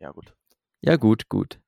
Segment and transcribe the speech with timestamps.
[0.00, 0.34] Ja, gut.
[0.82, 1.58] Ja, gut, gut.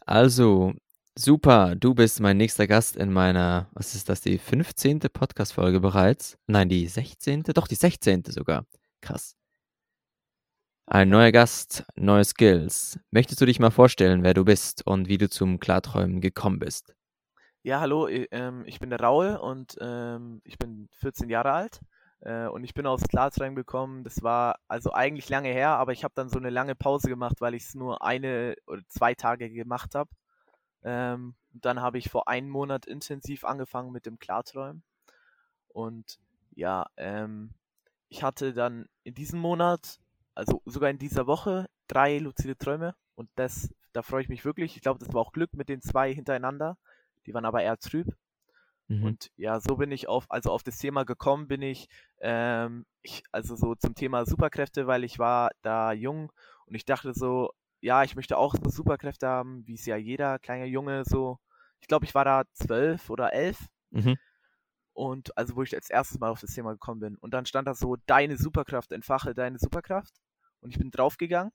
[0.00, 0.74] Also,
[1.16, 5.00] super, du bist mein nächster Gast in meiner, was ist das, die 15.
[5.00, 6.38] Podcast-Folge bereits?
[6.46, 7.42] Nein, die 16.
[7.44, 8.24] Doch, die 16.
[8.26, 8.66] sogar.
[9.00, 9.36] Krass.
[10.86, 13.00] Ein neuer Gast, neue Skills.
[13.10, 16.94] Möchtest du dich mal vorstellen, wer du bist und wie du zum Klarträumen gekommen bist?
[17.64, 21.80] Ja, hallo, i- ähm, ich bin der Raul und ähm, ich bin 14 Jahre alt
[22.26, 24.02] äh, und ich bin aufs Klarträumen gekommen.
[24.02, 27.40] Das war also eigentlich lange her, aber ich habe dann so eine lange Pause gemacht,
[27.40, 30.10] weil ich es nur eine oder zwei Tage gemacht habe.
[30.82, 34.82] Ähm, dann habe ich vor einem Monat intensiv angefangen mit dem Klarträumen
[35.68, 36.18] und
[36.54, 37.50] ja, ähm,
[38.08, 40.00] ich hatte dann in diesem Monat,
[40.34, 44.74] also sogar in dieser Woche, drei luzide Träume und das, da freue ich mich wirklich.
[44.74, 46.76] Ich glaube, das war auch Glück mit den zwei hintereinander.
[47.26, 48.16] Die waren aber eher trüb.
[48.88, 49.04] Mhm.
[49.04, 51.88] Und ja, so bin ich auf, also auf das Thema gekommen, bin ich,
[52.20, 56.32] ähm, ich, also so zum Thema Superkräfte, weil ich war da jung
[56.66, 57.50] und ich dachte so,
[57.80, 61.38] ja, ich möchte auch so Superkräfte haben, wie es ja jeder kleine Junge so,
[61.80, 64.16] ich glaube, ich war da zwölf oder elf Mhm.
[64.92, 67.16] und also wo ich als erstes mal auf das Thema gekommen bin.
[67.16, 70.14] Und dann stand da so, deine Superkraft, entfache deine Superkraft.
[70.60, 71.52] Und ich bin draufgegangen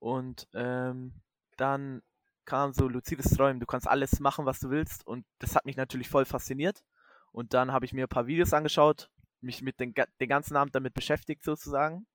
[0.00, 1.14] und ähm,
[1.56, 2.02] dann
[2.50, 3.60] kam so luzides Träumen.
[3.60, 5.06] Du kannst alles machen, was du willst.
[5.06, 6.82] Und das hat mich natürlich voll fasziniert.
[7.30, 9.08] Und dann habe ich mir ein paar Videos angeschaut,
[9.40, 12.06] mich mit den, den ganzen Abend damit beschäftigt sozusagen.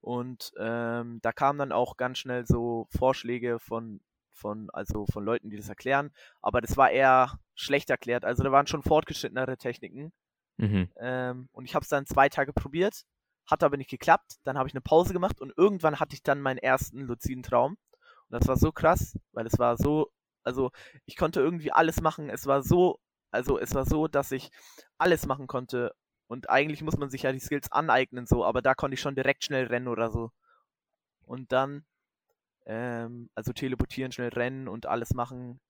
[0.00, 4.00] Und ähm, da kamen dann auch ganz schnell so Vorschläge von,
[4.32, 6.10] von, also von Leuten, die das erklären.
[6.42, 8.24] Aber das war eher schlecht erklärt.
[8.24, 10.12] Also da waren schon fortgeschrittenere Techniken.
[10.56, 10.88] Mhm.
[10.98, 13.04] Ähm, und ich habe es dann zwei Tage probiert,
[13.46, 14.38] hat aber nicht geklappt.
[14.42, 17.78] Dann habe ich eine Pause gemacht und irgendwann hatte ich dann meinen ersten luziden Traum.
[18.30, 20.10] Und das war so krass, weil es war so,
[20.44, 20.70] also
[21.06, 22.30] ich konnte irgendwie alles machen.
[22.30, 24.50] Es war so, also es war so, dass ich
[24.98, 25.94] alles machen konnte.
[26.26, 29.14] Und eigentlich muss man sich ja die Skills aneignen, so, aber da konnte ich schon
[29.14, 30.30] direkt schnell rennen oder so.
[31.24, 31.86] Und dann,
[32.66, 35.60] ähm, also teleportieren, schnell rennen und alles machen.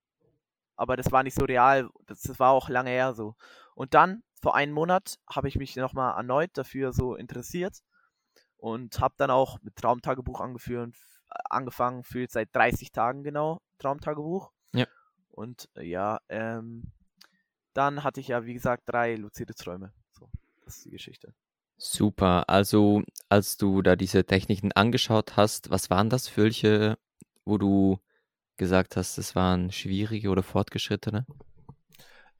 [0.76, 1.90] Aber das war nicht so real.
[2.06, 3.36] Das, das war auch lange her so.
[3.74, 7.78] Und dann, vor einem Monat, habe ich mich nochmal erneut dafür so interessiert
[8.56, 10.94] und habe dann auch mit Traumtagebuch angeführt,
[11.28, 14.50] angefangen jetzt seit 30 Tagen genau Traumtagebuch.
[14.74, 14.86] Ja.
[15.30, 16.92] Und äh, ja, ähm,
[17.72, 19.92] dann hatte ich ja, wie gesagt, drei luzide Träume.
[20.12, 20.28] So,
[20.64, 21.34] das ist die Geschichte.
[21.76, 22.48] Super.
[22.48, 26.98] Also, als du da diese Techniken angeschaut hast, was waren das für welche,
[27.44, 28.00] wo du
[28.56, 31.24] gesagt hast, es waren schwierige oder fortgeschrittene?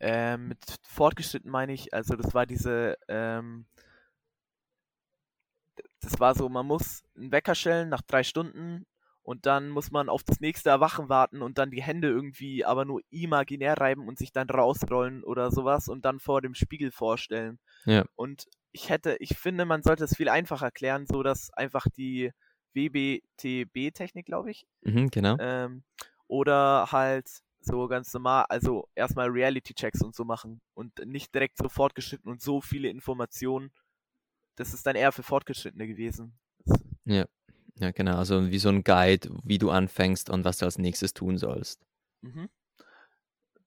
[0.00, 3.66] Ähm, mit fortgeschritten meine ich, also das war diese, ähm,
[6.00, 8.86] das war so, man muss einen Wecker stellen nach drei Stunden
[9.22, 12.84] und dann muss man auf das nächste Erwachen warten und dann die Hände irgendwie aber
[12.84, 17.58] nur imaginär reiben und sich dann rausrollen oder sowas und dann vor dem Spiegel vorstellen.
[17.84, 18.04] Ja.
[18.14, 22.32] Und ich hätte, ich finde, man sollte es viel einfacher erklären, so dass einfach die
[22.74, 25.36] WBTB-Technik, glaube ich, Mhm, genau.
[25.40, 25.82] ähm,
[26.26, 27.28] oder halt
[27.60, 32.40] so ganz normal, also erstmal Reality-Checks und so machen und nicht direkt so fortgeschritten und
[32.40, 33.72] so viele Informationen.
[34.58, 36.38] Das ist dann eher für Fortgeschrittene gewesen.
[37.04, 37.26] Ja.
[37.76, 38.16] Ja, genau.
[38.16, 41.80] Also wie so ein Guide, wie du anfängst und was du als nächstes tun sollst.
[42.22, 42.48] mhm.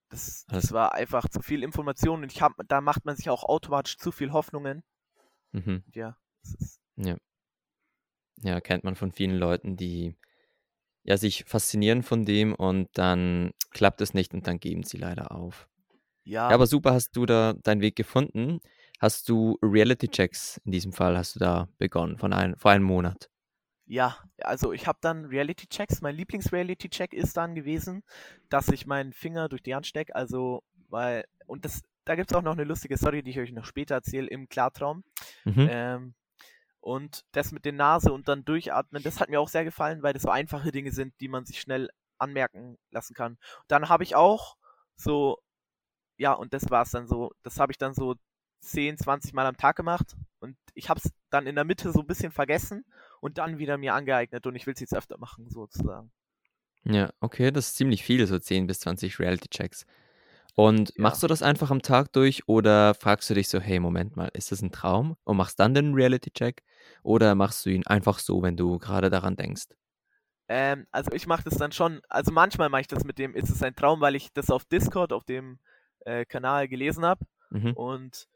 [0.09, 3.29] das, Also- das war einfach zu viel Information und ich hab, da macht man sich
[3.29, 4.83] auch automatisch zu viel Hoffnungen.
[5.53, 5.83] Mhm.
[5.93, 6.81] Ja, ist,
[8.43, 10.17] Ja, kennt man von vielen Leuten, die
[11.03, 15.31] ja sich faszinieren von dem und dann klappt es nicht und dann geben sie leider
[15.31, 15.69] auf.
[16.23, 18.59] ja, Ja, aber super, hast du da deinen Weg gefunden.
[19.01, 23.31] Hast du Reality-Checks in diesem Fall, hast du da begonnen, von ein, vor einem Monat?
[23.87, 26.01] Ja, also ich habe dann Reality-Checks.
[26.01, 28.03] Mein Lieblings-Reality-Check ist dann gewesen,
[28.49, 30.15] dass ich meinen Finger durch die Hand stecke.
[30.15, 33.51] Also, weil, und das, da gibt es auch noch eine lustige Story, die ich euch
[33.53, 35.03] noch später erzähle im Klartraum.
[35.45, 35.67] Mhm.
[35.67, 36.13] Ähm,
[36.79, 40.13] und das mit der Nase und dann durchatmen, das hat mir auch sehr gefallen, weil
[40.13, 41.89] das so einfache Dinge sind, die man sich schnell
[42.19, 43.39] anmerken lassen kann.
[43.67, 44.57] Dann habe ich auch
[44.95, 45.39] so,
[46.17, 48.15] ja, und das war es dann so, das habe ich dann so
[48.61, 52.01] 10, 20 Mal am Tag gemacht und ich habe es dann in der Mitte so
[52.01, 52.85] ein bisschen vergessen
[53.21, 56.11] und dann wieder mir angeeignet und ich will es jetzt öfter machen, sozusagen.
[56.83, 59.85] Ja, okay, das ist ziemlich viel, so 10 bis 20 Reality-Checks.
[60.55, 61.03] Und Ja.
[61.03, 64.29] machst du das einfach am Tag durch oder fragst du dich so, hey, Moment mal,
[64.33, 65.17] ist das ein Traum?
[65.23, 66.63] Und machst dann den Reality-Check?
[67.03, 69.67] Oder machst du ihn einfach so, wenn du gerade daran denkst?
[70.47, 73.49] Ähm, also ich mache das dann schon, also manchmal mache ich das mit dem, ist
[73.49, 75.59] es ein Traum, weil ich das auf Discord, auf dem
[76.05, 77.75] äh, Kanal gelesen habe Mhm.
[77.75, 78.27] und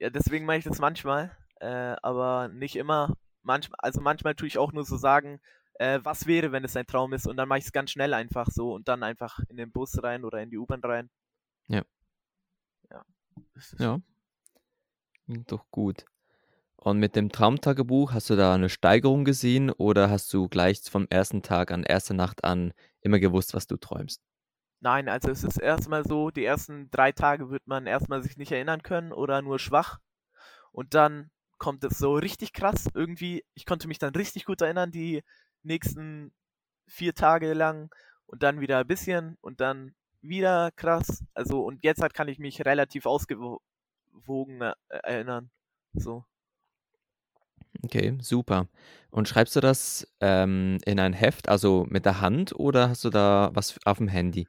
[0.00, 3.16] ja, deswegen mache ich das manchmal, äh, aber nicht immer.
[3.42, 5.40] Manchmal, also manchmal tue ich auch nur so sagen,
[5.74, 8.12] äh, was wäre, wenn es ein Traum ist und dann mache ich es ganz schnell
[8.14, 11.10] einfach so und dann einfach in den Bus rein oder in die U-Bahn rein.
[11.68, 11.82] Ja.
[12.90, 13.04] Ja.
[13.78, 14.00] Ja.
[15.26, 16.04] Klingt doch gut.
[16.76, 21.06] Und mit dem Traumtagebuch hast du da eine Steigerung gesehen oder hast du gleich vom
[21.10, 22.72] ersten Tag an, erste Nacht an
[23.02, 24.22] immer gewusst, was du träumst?
[24.80, 28.50] Nein, also es ist erstmal so, die ersten drei Tage wird man erstmal sich nicht
[28.50, 29.98] erinnern können oder nur schwach.
[30.72, 32.88] Und dann kommt es so richtig krass.
[32.94, 35.22] Irgendwie, ich konnte mich dann richtig gut erinnern, die
[35.62, 36.32] nächsten
[36.86, 37.94] vier Tage lang
[38.26, 41.24] und dann wieder ein bisschen und dann wieder krass.
[41.34, 45.50] Also, und jetzt halt kann ich mich relativ ausgewogen äh, erinnern.
[45.92, 46.24] So.
[47.82, 48.68] Okay, super.
[49.10, 53.10] Und schreibst du das ähm, in ein Heft, also mit der Hand, oder hast du
[53.10, 54.46] da was auf dem Handy?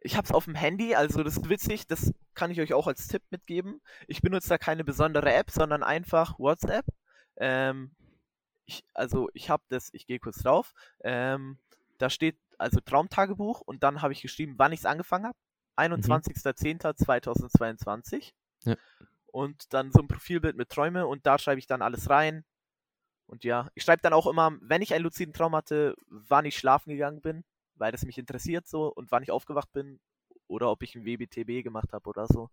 [0.00, 2.86] Ich habe es auf dem Handy, also das ist witzig, das kann ich euch auch
[2.86, 3.80] als Tipp mitgeben.
[4.06, 6.86] Ich benutze da keine besondere App, sondern einfach WhatsApp.
[7.36, 7.94] Ähm,
[8.64, 10.72] ich, also ich habe das, ich gehe kurz drauf.
[11.04, 11.58] Ähm,
[11.98, 15.36] da steht also Traumtagebuch und dann habe ich geschrieben, wann ich es angefangen habe.
[15.76, 18.32] 21.10.2022.
[18.64, 18.76] Ja.
[19.26, 22.44] Und dann so ein Profilbild mit Träume und da schreibe ich dann alles rein.
[23.26, 26.58] Und ja, ich schreibe dann auch immer, wenn ich einen luziden Traum hatte, wann ich
[26.58, 27.44] schlafen gegangen bin,
[27.80, 29.98] weil das mich interessiert so und wann ich aufgewacht bin
[30.48, 32.50] oder ob ich ein WBTB gemacht habe oder so.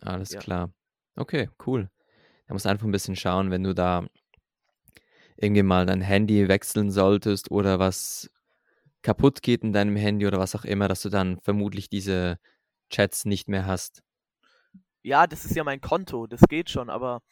[0.00, 0.40] Alles Ja.
[0.40, 0.72] klar.
[1.16, 1.90] Okay, cool.
[2.46, 4.06] Da musst du einfach ein bisschen schauen, wenn du da
[5.36, 8.30] irgendwie mal dein Handy wechseln solltest oder was
[9.02, 12.38] kaputt geht in deinem Handy oder was auch immer, dass du dann vermutlich diese
[12.90, 14.02] Chats nicht mehr hast.
[15.02, 17.22] Ja, das ist ja mein Konto, das geht schon, aber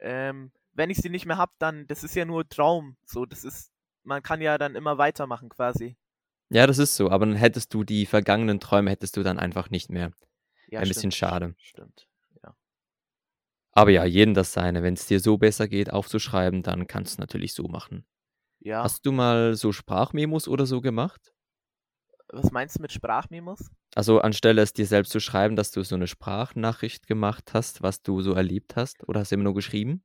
[0.00, 2.96] ähm, wenn ich sie nicht mehr habe, dann, das ist ja nur Traum.
[3.06, 3.72] So, das ist,
[4.06, 5.96] man kann ja dann immer weitermachen quasi.
[6.48, 9.68] Ja, das ist so, aber dann hättest du die vergangenen Träume hättest du dann einfach
[9.70, 10.12] nicht mehr.
[10.68, 11.54] Ja, Ein bisschen stimmt, schade.
[11.58, 12.08] Stimmt.
[13.76, 14.82] Aber ja, jedem das seine.
[14.82, 18.06] Wenn es dir so besser geht, aufzuschreiben, dann kannst du es natürlich so machen.
[18.60, 18.82] Ja.
[18.82, 21.34] Hast du mal so Sprachmemos oder so gemacht?
[22.28, 23.70] Was meinst du mit Sprachmemos?
[23.94, 28.00] Also anstelle es dir selbst zu schreiben, dass du so eine Sprachnachricht gemacht hast, was
[28.00, 30.02] du so erlebt hast, oder hast du immer nur geschrieben?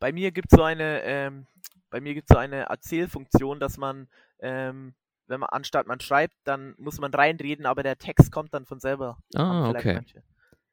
[0.00, 1.46] Bei mir gibt so eine, ähm,
[1.90, 4.08] bei mir gibt so eine Erzählfunktion, dass man,
[4.40, 4.94] ähm,
[5.26, 8.80] wenn man anstatt man schreibt, dann muss man reinreden, aber der Text kommt dann von
[8.80, 9.18] selber.
[9.34, 9.94] Ah, okay.
[9.94, 10.22] manche.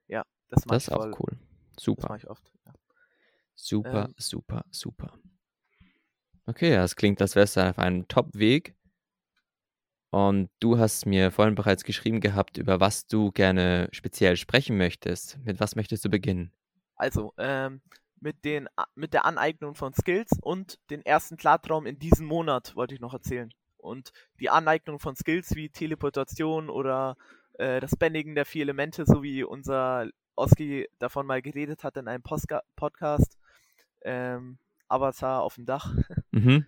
[0.07, 1.15] Ja, das mache Das ist auch voll.
[1.19, 1.37] cool.
[1.75, 2.51] Das Super, mache ich oft.
[2.65, 2.73] Ja.
[3.55, 5.13] super, Ähm, super, super.
[6.45, 8.75] Okay, ja, das klingt, wärst du auf einem Top-Weg.
[10.09, 15.37] Und du hast mir vorhin bereits geschrieben gehabt, über was du gerne speziell sprechen möchtest.
[15.43, 16.53] Mit was möchtest du beginnen?
[16.95, 17.81] Also, ähm,
[18.19, 22.93] mit, den, mit der Aneignung von Skills und den ersten Klartraum in diesem Monat wollte
[22.93, 23.53] ich noch erzählen.
[23.77, 27.15] Und die Aneignung von Skills wie Teleportation oder
[27.53, 32.07] äh, das Bändigen der vier Elemente, so wie unser Oski davon mal geredet hat in
[32.07, 33.37] einem Postka Podcast.
[34.01, 35.93] Ähm, Avatar auf dem Dach.
[36.31, 36.67] Mhm.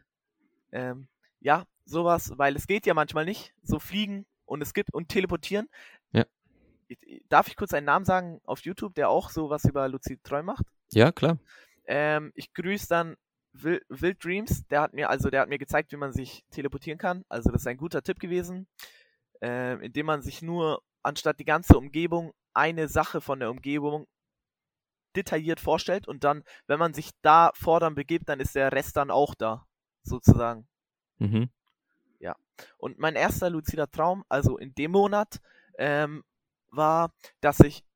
[0.71, 1.07] Ähm,
[1.41, 3.53] ja, sowas, weil es geht ja manchmal nicht.
[3.61, 5.69] So fliegen und es gibt und teleportieren.
[6.11, 6.25] Ja.
[7.27, 10.65] Darf ich kurz einen Namen sagen auf YouTube, der auch sowas über Lucid Träum macht?
[10.91, 11.37] Ja, klar.
[11.85, 13.15] Ähm, ich grüße dann
[13.53, 14.67] Wild, Wild Dreams.
[14.67, 17.25] Der hat mir, also der hat mir gezeigt, wie man sich teleportieren kann.
[17.29, 18.67] Also das ist ein guter Tipp gewesen.
[19.41, 24.07] Ähm, indem man sich nur anstatt die ganze Umgebung eine Sache von der Umgebung
[25.15, 28.97] detailliert vorstellt und dann, wenn man sich da vor dann begibt, dann ist der Rest
[28.97, 29.65] dann auch da,
[30.03, 30.67] sozusagen.
[31.17, 31.49] Mhm.
[32.77, 35.39] Und mein erster luzider Traum, also in dem Monat,
[35.77, 36.23] ähm,
[36.71, 37.88] war, dass ich äh,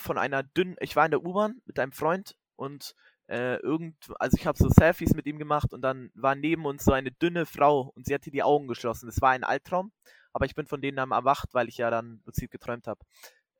[0.00, 2.94] von einer dünnen, ich war in der U-Bahn mit einem Freund und
[3.28, 6.84] äh, irgend, also ich habe so Selfies mit ihm gemacht und dann war neben uns
[6.84, 9.06] so eine dünne Frau und sie hatte die Augen geschlossen.
[9.06, 9.92] Das war ein Albtraum,
[10.32, 13.00] aber ich bin von denen dann erwacht, weil ich ja dann luzid geträumt habe.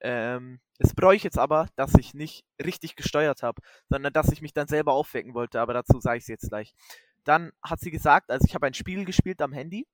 [0.00, 4.42] Ähm, es bereue ich jetzt aber, dass ich nicht richtig gesteuert habe, sondern dass ich
[4.42, 6.74] mich dann selber aufwecken wollte, aber dazu sage ich es jetzt gleich.
[7.24, 9.86] Dann hat sie gesagt, also ich habe ein Spiel gespielt am Handy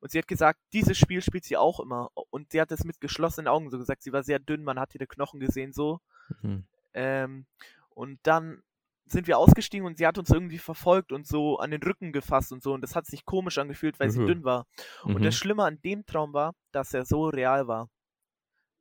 [0.00, 2.10] und sie hat gesagt, dieses Spiel spielt sie auch immer.
[2.30, 4.02] Und sie hat es mit geschlossenen Augen so gesagt.
[4.02, 6.00] Sie war sehr dünn, man hat ihre Knochen gesehen so.
[6.42, 6.64] Mhm.
[6.94, 7.46] Ähm,
[7.90, 8.62] und dann
[9.06, 12.52] sind wir ausgestiegen und sie hat uns irgendwie verfolgt und so an den Rücken gefasst
[12.52, 12.72] und so.
[12.72, 14.26] Und das hat sich komisch angefühlt, weil sie Mhm.
[14.26, 14.66] dünn war.
[15.02, 15.22] Und Mhm.
[15.22, 17.90] das Schlimme an dem Traum war, dass er so real war.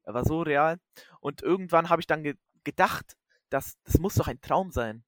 [0.04, 0.80] Er war so real.
[1.20, 3.18] Und irgendwann habe ich dann ge gedacht,
[3.50, 5.04] dass das muss doch ein Traum sein.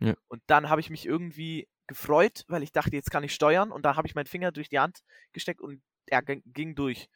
[0.00, 0.14] Ja.
[0.28, 3.70] Und dann habe ich mich irgendwie gefreut, weil ich dachte, jetzt kann ich steuern.
[3.72, 5.00] Und dann habe ich meinen Finger durch die Hand
[5.32, 7.08] gesteckt und er ging, ging durch.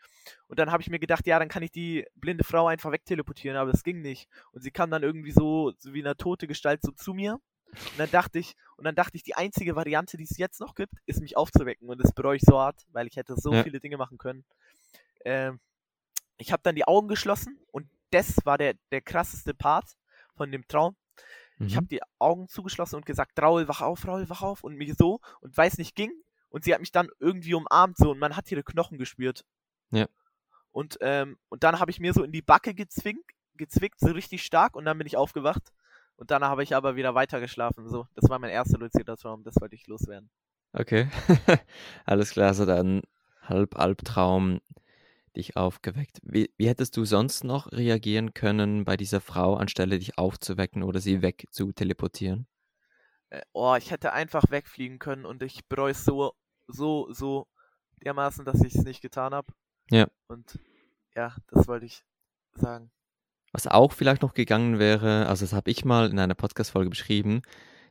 [0.46, 3.56] Und dann habe ich mir gedacht, ja, dann kann ich die blinde Frau einfach wegteleportieren,
[3.56, 4.28] aber das ging nicht.
[4.52, 7.34] Und sie kam dann irgendwie so, so wie eine tote Gestalt so zu mir.
[7.66, 10.74] Und dann dachte ich, und dann dachte ich, die einzige Variante, die es jetzt noch
[10.74, 11.88] gibt, ist mich aufzuwecken.
[11.88, 13.62] Und das bereue ich so hart, weil ich hätte so Ja.
[13.62, 14.44] viele Dinge machen können.
[15.24, 15.60] Ähm,
[16.38, 19.96] ich habe dann die Augen geschlossen und das war der, der krasseste Part
[20.36, 20.96] von dem Traum.
[21.60, 21.76] Ich Mhm.
[21.76, 24.62] habe die Augen zugeschlossen und gesagt, Raul, wach auf, Raul, wach auf.
[24.64, 26.12] Und mich so und weiß nicht, ging.
[26.50, 29.44] Und sie hat mich dann irgendwie umarmt so und man hat ihre Knochen gespürt.
[29.90, 30.06] Ja.
[30.72, 33.24] Und, ähm, und dann habe ich mir so in die Backe gezwingt,
[33.54, 35.72] gezwickt, so richtig stark und dann bin ich aufgewacht.
[36.16, 37.88] Und dann habe ich aber wieder weiter geschlafen.
[37.88, 40.30] So, das war mein erster luzidner Traum, das wollte ich loswerden.
[40.72, 41.08] Okay,
[42.04, 43.02] alles klar, so dann
[43.42, 44.60] halb Albtraum
[45.36, 46.18] dich aufgeweckt.
[46.22, 51.00] Wie, wie hättest du sonst noch reagieren können bei dieser Frau, anstelle dich aufzuwecken oder
[51.00, 52.46] sie weg zu teleportieren?
[53.30, 56.32] Äh, oh, ich hätte einfach wegfliegen können und ich bereue es so,
[56.66, 57.46] so, so
[58.04, 59.52] dermaßen, dass ich es nicht getan habe.
[59.90, 60.06] Ja.
[60.28, 60.58] Und
[61.14, 62.02] ja, das wollte ich
[62.52, 62.90] sagen.
[63.52, 67.42] Was auch vielleicht noch gegangen wäre, also das habe ich mal in einer Podcast-Folge beschrieben,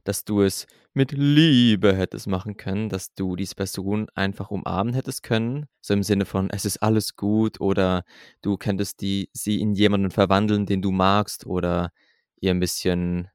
[0.08, 5.24] dass du es mit Liebe hättest machen können, dass du diese Person einfach umarmen hättest
[5.24, 8.04] können, so im Sinne von es ist alles gut oder
[8.42, 11.92] du könntest die sie in jemanden verwandeln, den du magst oder
[12.40, 13.30] ihr ein bisschen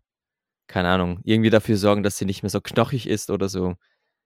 [0.72, 3.74] keine Ahnung, irgendwie dafür sorgen, dass sie nicht mehr so knochig ist oder so.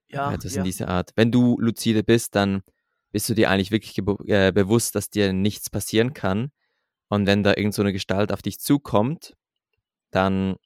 [0.09, 0.61] Ja, Etwas ja.
[0.61, 1.11] in dieser Art.
[1.17, 2.63] Wenn du lucide bist, dann
[3.11, 3.99] bist du dir eigentlich wirklich
[4.29, 6.53] äh, bewusst, dass dir nichts passieren kann.
[7.09, 9.35] Und wenn da irgend so eine Gestalt auf dich zukommt,
[10.13, 10.57] dann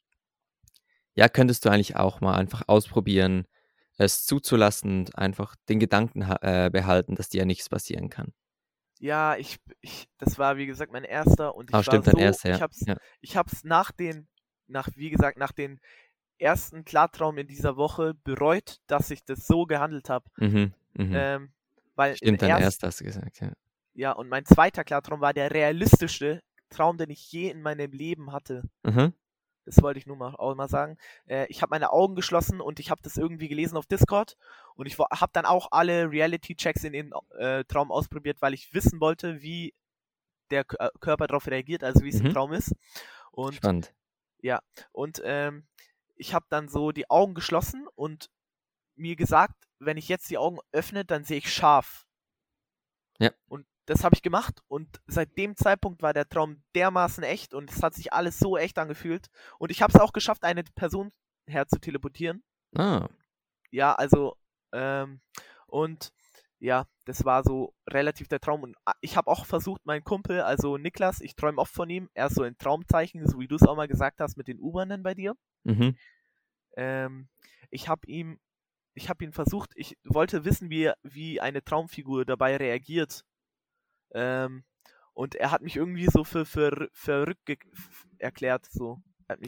[1.15, 3.47] ja, könntest du eigentlich auch mal einfach ausprobieren,
[3.97, 8.33] es zuzulassen und einfach den Gedanken äh, behalten, dass dir ja nichts passieren kann.
[8.99, 12.21] Ja, ich, ich, das war wie gesagt mein erster und ich war stimmt, so, dein
[12.21, 12.57] erster, ja.
[12.57, 12.97] ich hab's, ja.
[13.21, 14.29] ich hab's nach den,
[14.67, 15.81] nach, wie gesagt, nach den
[16.39, 20.27] ersten Klartraum in dieser Woche bereut, dass ich das so gehandelt habe.
[20.37, 21.13] Mhm, mhm.
[21.15, 21.53] Ähm,
[21.95, 23.53] weil Stimmt, im dein erst- erster hast du gesagt, ja.
[23.93, 28.33] Ja, und mein zweiter Klartraum war der realistischste Traum, den ich je in meinem Leben
[28.33, 28.63] hatte.
[28.85, 29.13] Mhm.
[29.71, 30.99] Das wollte ich nur mal auch mal sagen.
[31.27, 34.37] Äh, ich habe meine Augen geschlossen und ich habe das irgendwie gelesen auf Discord
[34.75, 39.01] und ich habe dann auch alle Reality-Checks in den äh, Traum ausprobiert, weil ich wissen
[39.01, 39.75] wollte, wie
[40.51, 42.27] der K äh, Körper darauf reagiert, also wie es Mhm.
[42.27, 42.75] im Traum ist.
[43.31, 43.95] Und Spannend.
[44.93, 45.67] und ähm,
[46.17, 48.31] ich habe dann so die Augen geschlossen und
[48.97, 52.07] mir gesagt, wenn ich jetzt die Augen öffne, dann sehe ich scharf.
[53.19, 53.31] Ja.
[53.49, 57.73] Und das habe ich gemacht und seit dem Zeitpunkt war der Traum dermaßen echt und
[57.73, 59.27] es hat sich alles so echt angefühlt.
[59.59, 61.11] Und ich habe es auch geschafft, eine Person
[61.49, 62.45] herzuteleportieren.
[62.77, 63.09] Ah,
[63.73, 64.37] Ja, also,
[64.73, 65.21] ähm,
[65.67, 66.13] und
[66.61, 68.63] ja, das war so relativ der Traum.
[68.63, 72.09] Und ah, ich habe auch versucht, meinen Kumpel, also Niklas, ich träume oft von ihm,
[72.15, 74.61] er ist so in Traumzeichen, so wie du es auch mal gesagt hast mit den
[74.61, 75.35] U-Bahnen bei dir.
[75.65, 75.97] mhm.
[76.77, 77.29] Ähm,
[77.71, 78.39] ich habe ihm,
[78.95, 83.25] ich habe ihn versucht, ich wollte wissen, wie, wie eine Traumfigur dabei reagiert.
[84.15, 84.65] Ähm,
[85.15, 87.51] und er hat mich irgendwie so für, für verrückt
[88.19, 89.01] erklärt, so.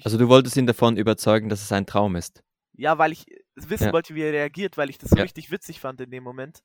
[0.04, 2.42] Also du wolltest ihn davon überzeugen, dass es ein Traum ist.
[2.74, 3.26] ja, weil ich
[3.56, 3.92] wissen Ja.
[3.92, 5.22] wollte, wie er reagiert, weil ich das so Ja.
[5.22, 6.62] richtig witzig fand in dem Moment.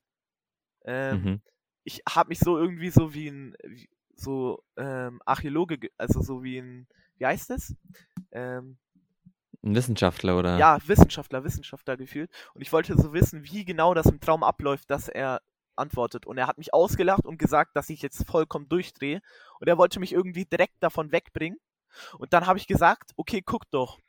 [0.86, 1.42] Ähm, Mhm.
[1.84, 6.44] ich habe mich so irgendwie so wie ein wie, so ähm, Archäologe, ge- also so
[6.44, 6.88] wie ein,
[7.18, 7.75] wie heißt es?
[8.32, 8.77] Ähm,
[9.63, 10.58] Ein Wissenschaftler oder?
[10.58, 12.32] ja, Wissenschaftler, Wissenschaftler gefühlt.
[12.54, 15.42] Und ich wollte so wissen, wie genau das im Traum abläuft, dass er
[15.77, 16.25] antwortet.
[16.25, 19.22] Und er hat mich ausgelacht und gesagt, dass ich jetzt vollkommen durchdrehe.
[19.60, 21.60] Und er wollte mich irgendwie direkt davon wegbringen.
[22.17, 24.00] Und dann habe ich gesagt, okay, guck doch.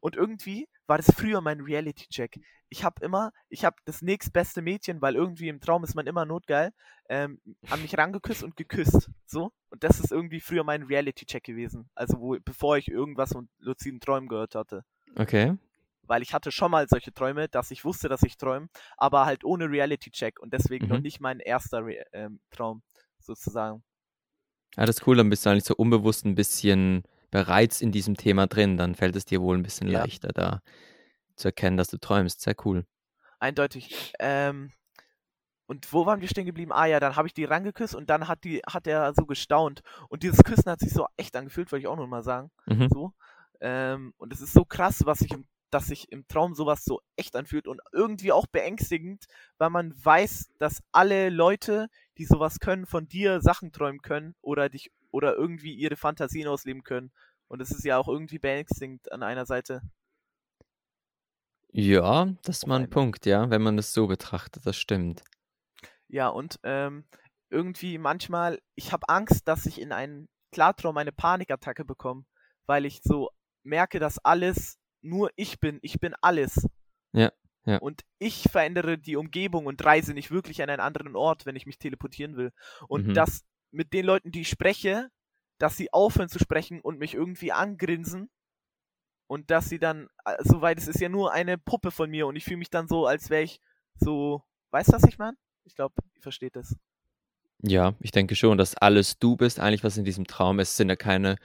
[0.00, 2.40] Und irgendwie war das früher mein Reality-Check.
[2.68, 6.24] Ich habe immer, ich habe das nächstbeste Mädchen, weil irgendwie im Traum ist man immer
[6.24, 6.72] notgeil,
[7.08, 7.40] ähm,
[7.70, 9.10] an mich rangeküsst und geküsst.
[9.26, 9.52] So.
[9.70, 11.88] Und das ist irgendwie früher mein Reality-Check gewesen.
[11.94, 14.84] Also wo, bevor ich irgendwas von luziden Träumen gehört hatte
[15.16, 15.56] Okay.
[16.12, 19.44] Weil ich hatte schon mal solche Träume, dass ich wusste, dass ich träume, aber halt
[19.44, 21.02] ohne Reality-Check und deswegen noch Mhm.
[21.04, 22.82] nicht mein erster Re ähm, Traum
[23.18, 23.82] sozusagen.
[24.76, 28.14] Ja, das ist cool, dann bist du eigentlich so unbewusst ein bisschen bereits in diesem
[28.18, 28.76] Thema drin.
[28.76, 30.00] Dann fällt es dir wohl ein bisschen Ja.
[30.00, 30.60] leichter, da
[31.36, 32.42] zu erkennen, dass du träumst.
[32.42, 32.84] Sehr cool.
[33.38, 34.12] Eindeutig.
[34.18, 34.70] Ähm,
[35.66, 36.72] und wo waren wir stehen geblieben?
[36.72, 39.80] Ah ja, dann habe ich die rangeküsst und dann hat die, hat er so gestaunt.
[40.10, 42.50] Und dieses Küssen hat sich so echt angefühlt, wollte ich auch noch mal sagen.
[42.66, 42.88] Mhm.
[42.92, 43.12] So.
[43.62, 47.00] Ähm, und es ist so krass, was ich im, dass sich im Traum sowas so
[47.16, 49.24] echt anfühlt und irgendwie auch beängstigend,
[49.58, 51.88] weil man weiß, dass alle Leute,
[52.18, 56.82] die sowas können, von dir Sachen träumen können oder dich oder irgendwie ihre Fantasien ausleben
[56.82, 57.10] können.
[57.48, 59.82] Und es ist ja auch irgendwie beängstigend an einer Seite.
[61.70, 62.90] Ja, das ist mal ein.
[62.90, 65.22] Punkt, ja, wenn man das so betrachtet, das stimmt.
[66.08, 67.04] Ja, und ähm,
[67.48, 72.24] irgendwie manchmal, ich habe Angst, dass ich in einen Klartraum eine Panikattacke bekomme,
[72.66, 73.30] weil ich so
[73.62, 75.78] merke, dass alles nur ich bin.
[75.82, 76.66] Ich bin alles.
[77.12, 77.32] Ja,
[77.64, 77.78] ja.
[77.78, 81.66] Und ich verändere die Umgebung und reise nicht wirklich an einen anderen Ort, wenn ich
[81.66, 82.52] mich teleportieren will.
[82.88, 83.14] Und Mhm.
[83.14, 85.10] dass mit den Leuten, die ich spreche,
[85.58, 88.30] dass sie aufhören zu sprechen und mich irgendwie angrinsen.
[89.28, 92.36] Und dass sie dann, äh, soweit es ist ja nur eine Puppe von mir und
[92.36, 93.60] ich fühle mich dann so, als wäre ich
[93.94, 94.42] so,
[94.72, 95.36] weißt du, was ich meine?
[95.64, 96.76] Ich glaube, ihr versteht das.
[97.62, 100.88] Ja, ich denke schon, dass alles du bist, eigentlich was in diesem Traum ist, sind
[100.88, 101.36] ja keine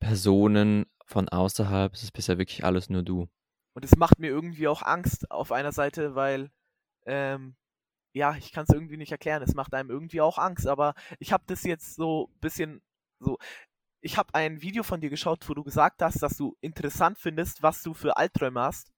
[0.00, 3.28] Personen von außerhalb, es ist bisher wirklich alles nur du.
[3.74, 6.50] Und es macht mir irgendwie auch Angst auf einer Seite, weil,
[7.06, 7.56] ähm,
[8.12, 9.42] ja, ich kann es irgendwie nicht erklären.
[9.42, 12.82] Es macht einem irgendwie auch Angst, aber ich habe das jetzt so ein bisschen
[13.20, 13.38] so.
[14.00, 17.62] ich habe ein Video von dir geschaut, wo du gesagt hast, dass du interessant findest,
[17.62, 18.92] was du für Albträume hast.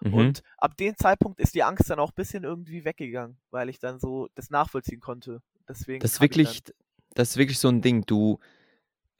[0.00, 0.14] Mhm.
[0.14, 3.78] Und ab dem Zeitpunkt ist die Angst dann auch ein bisschen irgendwie weggegangen, weil ich
[3.78, 5.42] dann so das nachvollziehen konnte.
[5.68, 6.62] Deswegen Das ist wirklich,
[7.14, 8.06] das ist wirklich so ein Ding.
[8.06, 8.38] Du,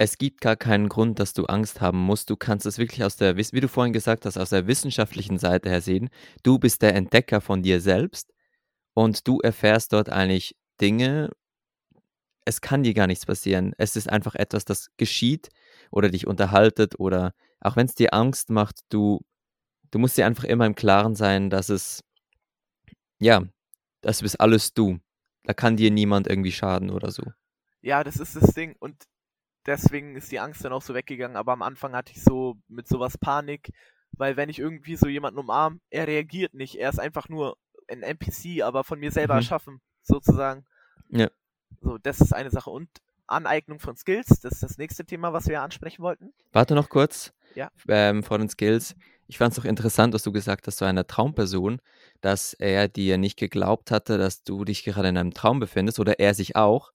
[0.00, 2.30] es gibt gar keinen Grund, dass du Angst haben musst.
[2.30, 5.68] Du kannst es wirklich aus der, wie du vorhin gesagt hast, aus der wissenschaftlichen Seite
[5.68, 6.08] her sehen.
[6.42, 8.32] Du bist der Entdecker von dir selbst
[8.94, 11.28] und du erfährst dort eigentlich Dinge.
[12.46, 13.74] Es kann dir gar nichts passieren.
[13.76, 15.50] Es ist einfach etwas, das geschieht
[15.90, 19.20] oder dich unterhaltet oder auch wenn es dir Angst macht, du,
[19.90, 22.02] du musst dir einfach immer im Klaren sein, dass es,
[23.18, 23.42] ja,
[24.00, 24.98] das bist alles du.
[25.44, 27.24] Da kann dir niemand irgendwie schaden oder so.
[27.82, 28.76] Ja, das ist das Ding.
[28.78, 29.09] Und
[29.66, 31.36] deswegen ist die Angst dann auch so weggegangen.
[31.36, 33.70] Aber am Anfang hatte ich so mit sowas Panik,
[34.12, 36.76] weil wenn ich irgendwie so jemanden umarme, er reagiert nicht.
[36.76, 37.56] Er ist einfach nur
[37.88, 39.38] ein NPC, aber von mir selber Mhm.
[39.40, 40.64] erschaffen, sozusagen.
[41.08, 41.28] Ja.
[41.80, 42.70] So, das ist eine Sache.
[42.70, 42.88] Und
[43.26, 46.32] Aneignung von Skills, das ist das nächste Thema, was wir ansprechen wollten.
[46.52, 47.32] Warte noch kurz.
[47.54, 47.70] Ja.
[47.88, 48.94] Ähm, vor den Skills.
[49.26, 51.80] Ich fand es auch interessant, dass du gesagt hast, zu einer Traumperson,
[52.20, 56.18] dass er dir nicht geglaubt hatte, dass du dich gerade in einem Traum befindest oder
[56.18, 56.90] er sich auch.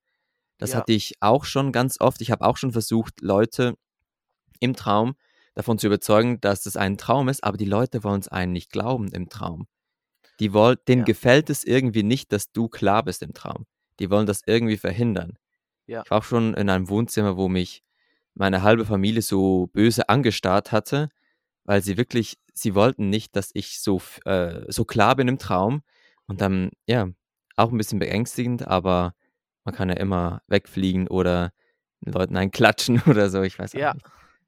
[0.58, 0.78] Das Ja.
[0.78, 2.22] hatte ich auch schon ganz oft.
[2.22, 3.76] Ich habe auch schon versucht, Leute
[4.60, 5.16] im Traum
[5.54, 8.72] davon zu überzeugen, dass es ein Traum ist, aber die Leute wollen es einen nicht
[8.72, 9.68] glauben im Traum.
[10.40, 11.06] Die wollen, denen Ja.
[11.06, 13.66] gefällt es irgendwie nicht, dass du klar bist im Traum.
[14.00, 15.38] Die wollen das irgendwie verhindern.
[15.88, 16.02] Ja.
[16.04, 17.84] Ich war auch schon in einem Wohnzimmer, wo mich
[18.34, 21.10] meine halbe Familie so böse angestarrt hatte,
[21.64, 25.84] weil sie wirklich, sie wollten nicht, dass ich so, äh, so klar bin im Traum.
[26.28, 27.08] Und dann, ja,
[27.56, 29.16] auch ein bisschen beängstigend, aber
[29.66, 31.52] man kann ja immer wegfliegen oder
[32.02, 33.94] den Leuten einen klatschen oder so, ich weiß Ja.
[33.94, 34.06] nicht.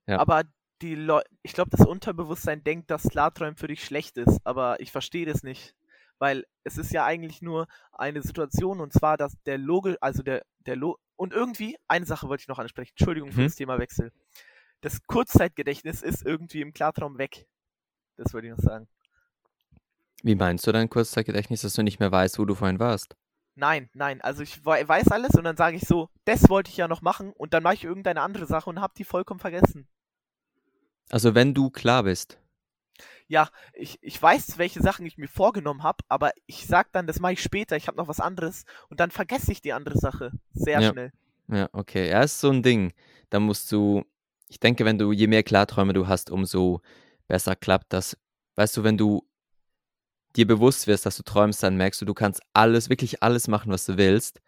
[0.08, 0.20] Ja.
[0.20, 0.44] Aber
[0.82, 4.92] die Leute, ich glaube, das Unterbewusstsein denkt, dass Klarträumen für dich schlecht ist, aber ich
[4.92, 5.74] verstehe das nicht.
[6.20, 10.44] Weil es ist ja eigentlich nur eine Situation und zwar, dass der Loge, also der,
[10.60, 13.46] der Lo und irgendwie, eine Sache wollte ich noch ansprechen, Entschuldigung für Mhm.
[13.46, 14.12] das Themawechsel.
[14.82, 17.48] Das Kurzzeitgedächtnis ist irgendwie im Klartraum weg.
[18.16, 18.88] Das wollte ich noch sagen.
[20.24, 23.16] Wie meinst du dein Kurzzeitgedächtnis, dass du nicht mehr weißt, wo du vorhin warst?
[23.60, 26.78] Nein, nein, also ich wei- weiß alles und dann sage ich so, das wollte ich
[26.78, 29.88] ja noch machen und dann mache ich irgendeine andere Sache und hab die vollkommen vergessen.
[31.10, 32.38] Also wenn du klar bist.
[33.28, 37.20] ja, ich, ich weiß, welche Sachen ich mir vorgenommen habe, aber ich sag dann, das
[37.20, 40.32] mache ich später, ich habe noch was anderes und dann vergesse ich die andere Sache
[40.54, 40.92] sehr Ja.
[40.92, 41.12] schnell.
[41.50, 42.10] Ja, okay.
[42.10, 42.94] Ja, ist so ein Ding.
[43.30, 44.04] Da musst du,
[44.50, 46.82] ich denke, wenn du, je mehr Klarträume du hast, umso
[47.28, 48.18] besser klappt das.
[48.56, 49.26] Weißt du, wenn du
[50.38, 53.72] dir bewusst wirst, dass du träumst, dann merkst du, du kannst alles, wirklich alles machen,
[53.72, 54.42] was du willst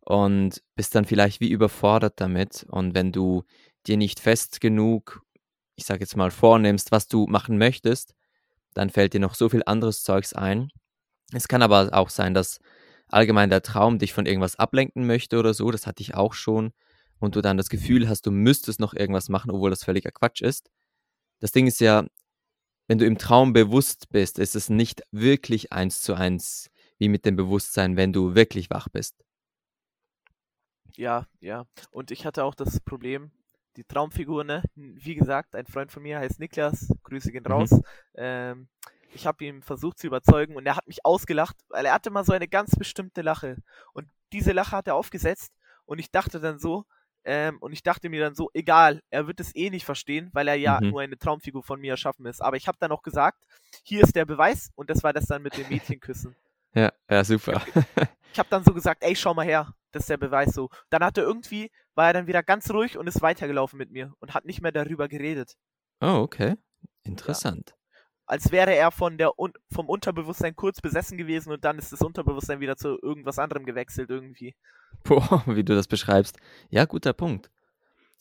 [0.00, 2.66] und bist dann vielleicht wie überfordert damit.
[2.68, 3.44] Und wenn du
[3.86, 5.22] dir nicht fest genug,
[5.76, 8.14] ich sag jetzt mal, vornimmst, was du machen möchtest,
[8.74, 10.68] dann fällt dir noch so viel anderes Zeugs ein.
[11.32, 12.58] Es kann aber auch sein, dass
[13.08, 16.72] allgemein der Traum dich von irgendwas ablenken möchte oder so, das hatte ich auch schon,
[17.18, 20.42] und du dann das Gefühl hast, du müsstest noch irgendwas machen, obwohl das völliger Quatsch
[20.42, 20.70] ist.
[21.40, 22.04] Das Ding ist ja,
[22.88, 27.24] wenn du im Traum bewusst bist, ist es nicht wirklich eins zu eins wie mit
[27.24, 29.24] dem Bewusstsein, wenn du wirklich wach bist.
[30.96, 31.64] Ja, ja.
[31.90, 33.30] Und ich hatte auch das Problem,
[33.76, 34.62] die Traumfigur, ne?
[34.74, 37.52] Wie gesagt, ein Freund von mir heißt Niklas, Grüße gehen Mhm.
[37.52, 37.70] raus.
[38.14, 38.68] Ähm,
[39.14, 42.24] ich habe ihn versucht zu überzeugen und er hat mich ausgelacht, weil er hatte mal
[42.24, 43.56] so eine ganz bestimmte Lache.
[43.92, 45.52] Und diese Lache hat er aufgesetzt
[45.84, 46.84] und ich dachte dann so,
[47.24, 50.48] ähm, und ich dachte mir dann so, egal, er wird es eh nicht verstehen, weil
[50.48, 50.90] er ja Mhm.
[50.90, 52.40] nur eine Traumfigur von mir erschaffen ist.
[52.42, 53.44] Aber ich habe dann auch gesagt,
[53.84, 56.34] hier ist der Beweis und das war das dann mit dem Mädchenküssen.
[56.74, 57.60] Ja, ja, super.
[58.32, 60.70] Ich habe dann so gesagt, ey, schau mal her, das ist der Beweis so.
[60.88, 64.14] Dann hat er irgendwie, war er dann wieder ganz ruhig und ist weitergelaufen mit mir
[64.20, 65.58] und hat nicht mehr darüber geredet.
[66.00, 66.54] Oh, okay.
[67.02, 67.74] Interessant.
[68.26, 72.02] Als wäre er von der Un vom Unterbewusstsein kurz besessen gewesen und dann ist das
[72.02, 74.54] Unterbewusstsein wieder zu irgendwas anderem gewechselt irgendwie.
[75.04, 76.38] Boah, wie du das beschreibst.
[76.70, 77.50] Ja, guter Punkt.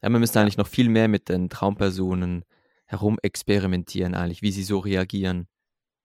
[0.02, 2.44] Ja, man müsste eigentlich noch viel mehr mit den Traumpersonen
[2.86, 5.48] herumexperimentieren, eigentlich, wie sie so reagieren.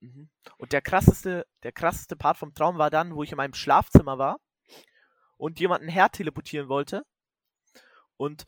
[0.01, 0.29] Mhm.
[0.59, 4.19] Und der krasseste, der krasseste Part vom Traum war dann, wo ich in meinem Schlafzimmer
[4.19, 4.39] war
[5.37, 7.03] und jemanden her teleportieren wollte.
[8.17, 8.45] Und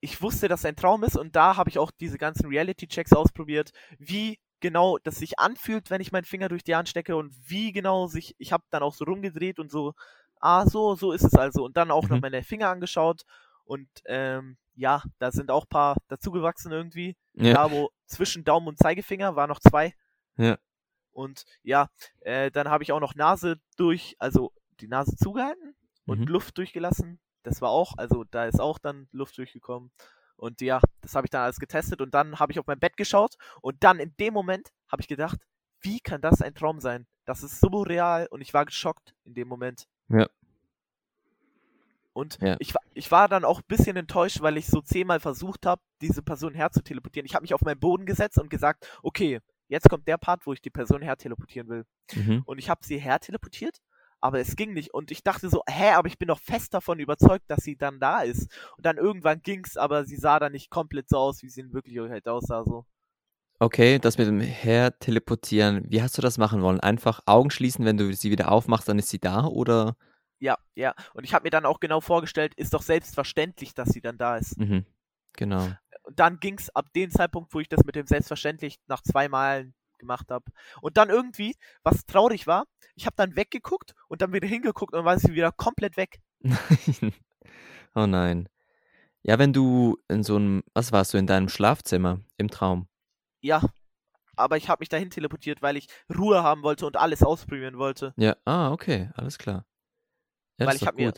[0.00, 3.12] ich wusste, dass es ein Traum ist und da habe ich auch diese ganzen Reality-Checks
[3.12, 7.34] ausprobiert, wie genau das sich anfühlt, wenn ich meinen Finger durch die Hand stecke und
[7.48, 9.94] wie genau sich, ich habe dann auch so rumgedreht und so,
[10.40, 11.64] ah, so, so ist es also.
[11.64, 12.22] Und dann auch noch Mhm.
[12.22, 13.22] meine Finger angeschaut
[13.64, 17.16] und ähm, ja, da sind auch ein paar dazugewachsen irgendwie.
[17.34, 19.94] Ja, Da, wo zwischen Daumen und Zeigefinger waren noch zwei.
[20.36, 20.58] ja.
[21.12, 21.88] Und ja,
[22.20, 25.74] äh, dann habe ich auch noch Nase durch, also die Nase zugehalten
[26.06, 26.26] und Mhm.
[26.28, 27.20] Luft durchgelassen.
[27.42, 29.90] Das war auch, also da ist auch dann Luft durchgekommen.
[30.40, 32.96] Und ja, das habe ich dann alles getestet und dann habe ich auf mein Bett
[32.96, 35.38] geschaut und dann in dem Moment habe ich gedacht,
[35.82, 37.06] wie kann das ein Traum sein?
[37.26, 39.86] Das ist so real und ich war geschockt in dem Moment.
[40.08, 40.28] Ja.
[42.12, 42.56] Und Ja.
[42.58, 46.22] ich, ich war dann auch ein bisschen enttäuscht, weil ich so zehnmal versucht habe, diese
[46.22, 47.26] Person herzuteleportieren.
[47.26, 50.52] Ich habe mich auf meinen Boden gesetzt und gesagt, okay, jetzt kommt der Part, wo
[50.52, 51.84] ich die Person herteleportieren will.
[52.14, 52.42] Mhm.
[52.46, 53.78] Und ich habe sie herteleportiert,
[54.20, 54.92] aber es ging nicht.
[54.94, 58.00] Und ich dachte so, hä, aber ich bin doch fest davon überzeugt, dass sie dann
[58.00, 58.50] da ist.
[58.76, 61.72] Und dann irgendwann ging's, aber sie sah dann nicht komplett so aus, wie sie in
[61.72, 62.64] Wirklichkeit aussah.
[62.64, 62.86] So.
[63.58, 66.80] Okay, das mit dem Herteleportieren, wie hast du das machen wollen?
[66.80, 69.96] Einfach Augen schließen, wenn du sie wieder aufmachst, dann ist sie da oder?
[70.38, 70.94] Ja, ja.
[71.12, 74.38] Und ich habe mir dann auch genau vorgestellt, ist doch selbstverständlich, dass sie dann da
[74.38, 74.58] ist.
[74.58, 74.86] Mhm.
[75.34, 75.68] Genau.
[76.04, 79.74] Und dann ging's ab dem Zeitpunkt, wo ich das mit dem selbstverständlich nach zwei Malen
[80.00, 80.44] gemacht habe.
[80.80, 82.64] Und dann irgendwie, was traurig war,
[82.96, 86.20] ich habe dann weggeguckt und dann wieder hingeguckt und dann war sie wieder komplett weg.
[87.94, 88.48] Oh nein.
[89.22, 92.88] Ja, wenn du in so einem, was warst du, in deinem Schlafzimmer im Traum?
[93.40, 93.62] Ja.
[94.36, 98.14] Aber ich habe mich dahin teleportiert, weil ich Ruhe haben wollte und alles ausprobieren wollte.
[98.16, 99.66] Ja, ah, okay, alles klar.
[100.58, 101.12] Ja, weil ich habe mir,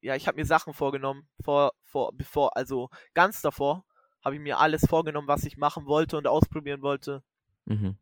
[0.00, 3.84] ja, ich habe mir Sachen vorgenommen, vor, vor, bevor, also ganz davor
[4.24, 7.24] habe ich mir alles vorgenommen, was ich machen wollte und ausprobieren wollte.
[7.64, 7.96] Mhm.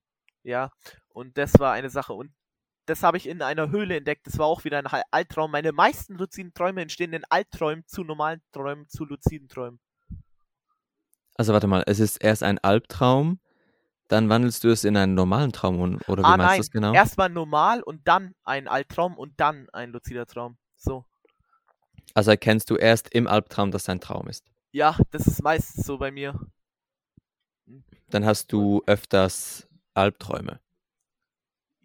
[0.47, 0.71] Ja,
[1.09, 2.13] und das war eine Sache.
[2.13, 2.31] Und
[2.87, 4.29] das habe ich in einer Höhle entdeckt.
[4.29, 5.51] Das war auch wieder ein Albtraum.
[5.51, 9.81] Meine meisten luziden Träume entstehen in Albträumen zu normalen Träumen zu luziden Träumen.
[11.35, 13.41] Also warte mal, es ist erst ein Albtraum,
[14.07, 16.71] dann wandelst du es in einen normalen Traum um, oder wie ah, meinst du das
[16.71, 16.95] genau?
[16.95, 20.57] Erstmal normal und dann ein Albtraum und dann ein luzider Traum.
[20.77, 21.05] So.
[22.15, 24.47] Also erkennst du erst im Albtraum, dass es ein Traum ist.
[24.71, 26.39] Ja, das ist meistens so bei mir.
[28.09, 30.61] Dann hast du öfters Albträume.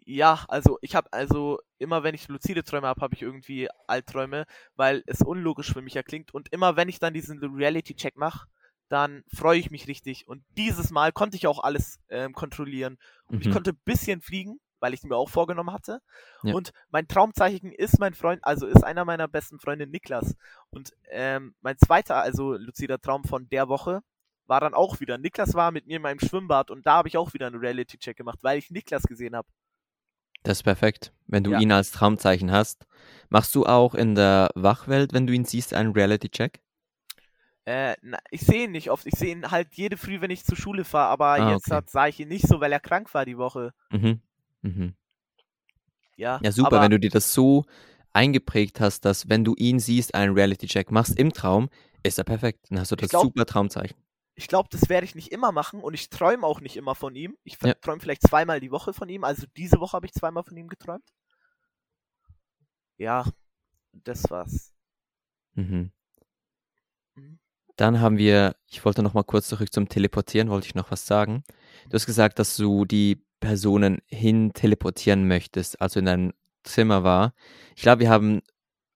[0.04, 4.46] Ja, also ich habe also immer wenn ich luzide Träume habe, habe ich irgendwie Albträume,
[4.74, 8.48] weil es unlogisch für mich erklingt und immer wenn ich dann diesen Reality Check mache,
[8.88, 13.40] dann freue ich mich richtig und dieses Mal konnte ich auch alles ähm, kontrollieren und
[13.42, 13.52] ich Mhm.
[13.52, 16.00] konnte ein bisschen fliegen, weil ich es mir auch vorgenommen hatte
[16.42, 16.54] Ja.
[16.54, 20.34] und mein Traumzeichen ist mein Freund, also ist einer meiner besten Freunde Niklas
[20.70, 24.02] und ähm, mein zweiter, also luzider Traum von der Woche
[24.52, 25.16] war dann auch wieder.
[25.16, 27.96] Niklas war mit mir in meinem Schwimmbad und da habe ich auch wieder einen Reality
[27.96, 29.48] Check gemacht, weil ich Niklas gesehen habe.
[30.42, 31.10] Das ist perfekt.
[31.26, 31.58] Wenn du Ja.
[31.60, 32.84] ihn als Traumzeichen hast,
[33.30, 36.60] machst du auch in der Wachwelt, wenn du ihn siehst, einen Reality-Check?
[37.64, 39.06] Äh, na, ich sehe ihn nicht oft.
[39.06, 41.80] Ich sehe ihn halt jede Früh, wenn ich zur Schule fahre, aber Ah, jetzt okay.
[41.86, 43.72] sah ich ihn nicht so, weil er krank war die Woche.
[43.90, 44.20] Mhm.
[44.62, 44.94] Mhm.
[46.16, 47.64] Ja, Ja, super, wenn du dir das so
[48.12, 51.70] eingeprägt hast, dass wenn du ihn siehst, einen Reality-Check machst im Traum,
[52.02, 52.66] ist er perfekt.
[52.68, 53.96] Dann hast du das glaub- super Traumzeichen.
[54.34, 57.14] Ich glaube, das werde ich nicht immer machen und ich träume auch nicht immer von
[57.14, 57.36] ihm.
[57.44, 57.74] Ich Ja.
[57.74, 59.24] träume vielleicht zweimal die Woche von ihm.
[59.24, 61.04] Also diese Woche habe ich zweimal von ihm geträumt.
[62.98, 63.26] Ja,
[63.92, 64.72] das war's.
[65.54, 65.92] Mhm.
[67.14, 67.38] Mhm.
[67.76, 71.06] Dann haben wir, ich wollte noch mal kurz zurück zum Teleportieren, wollte ich noch was
[71.06, 71.42] sagen.
[71.88, 77.34] Du hast gesagt, dass du die Personen hin teleportieren möchtest, also in deinem Zimmer war.
[77.74, 78.40] Ich glaube, wir haben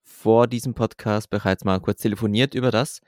[0.05, 3.01] vor diesem Podcast bereits mal kurz telefoniert über das.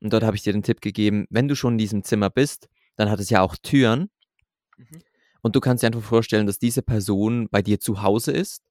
[0.00, 2.68] Und dort habe ich dir den Tipp gegeben, wenn du schon in diesem Zimmer bist,
[2.96, 4.10] dann hat es ja auch Türen.
[4.76, 5.00] Mhm.
[5.42, 8.62] Und du kannst dir einfach vorstellen, dass diese Person bei dir zu Hause ist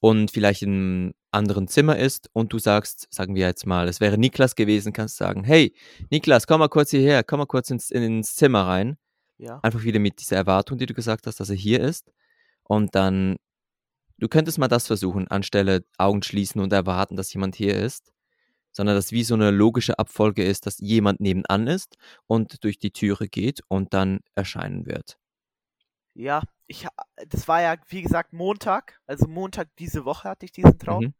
[0.00, 4.00] und vielleicht in einem anderen Zimmer ist und du sagst, sagen wir jetzt mal, es
[4.00, 5.72] wäre Niklas gewesen, kannst sagen, hey,
[6.10, 8.96] Niklas, komm mal kurz hierher, komm mal kurz ins, ins Zimmer rein.
[9.38, 9.60] Ja.
[9.62, 12.12] Einfach wieder mit dieser Erwartung, die du gesagt hast, dass er hier ist.
[12.64, 13.36] Und dann,
[14.18, 18.12] du könntest mal das versuchen, anstelle Augen schließen und erwarten, dass jemand hier ist,
[18.72, 22.92] sondern dass wie so eine logische Abfolge ist, dass jemand nebenan ist und durch die
[22.92, 25.18] Türe geht und dann erscheinen wird.
[26.14, 26.86] Ja, ich,
[27.28, 29.00] das war ja, wie gesagt, Montag.
[29.06, 31.04] Also Montag diese Woche hatte ich diesen Traum.
[31.04, 31.14] Mhm.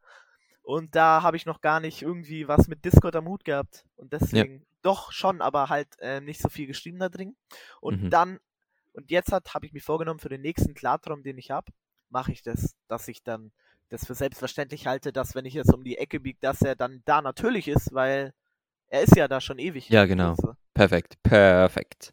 [0.62, 3.84] Und da habe ich noch gar nicht irgendwie was mit Discord am Hut gehabt.
[3.96, 7.36] Und deswegen, doch schon, aber halt äh, nicht so viel geschrieben da drin.
[7.80, 8.10] Und Mhm.
[8.10, 8.38] dann,
[8.92, 11.72] und jetzt hat, habe ich mir vorgenommen, für den nächsten Klartraum, den ich habe,
[12.08, 13.52] mache ich das, dass ich dann
[13.90, 17.02] das für selbstverständlich halte, dass wenn ich jetzt um die Ecke biege, dass er dann
[17.04, 18.32] da natürlich ist, weil
[18.88, 19.88] er ist ja da schon ewig.
[19.88, 20.30] Ja, genau.
[20.30, 22.12] Also, Perfekt, perfekt.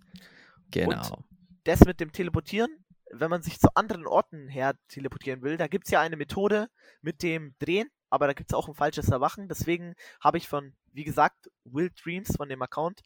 [0.71, 1.23] Genau.
[1.63, 5.91] das mit dem Teleportieren, wenn man sich zu anderen Orten her teleportieren will, da gibt's
[5.91, 6.67] ja eine Methode
[7.01, 9.47] mit dem Drehen, aber da gibt's auch ein falsches Erwachen.
[9.47, 13.01] Deswegen habe ich von, wie gesagt, Will Dreams von dem Account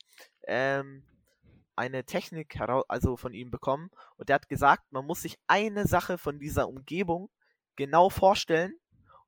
[0.47, 1.03] ähm,
[1.75, 3.89] eine Technik heraus, also von ihm bekommen.
[4.17, 7.29] Und der hat gesagt, man muss sich eine Sache von dieser Umgebung
[7.75, 8.73] genau vorstellen.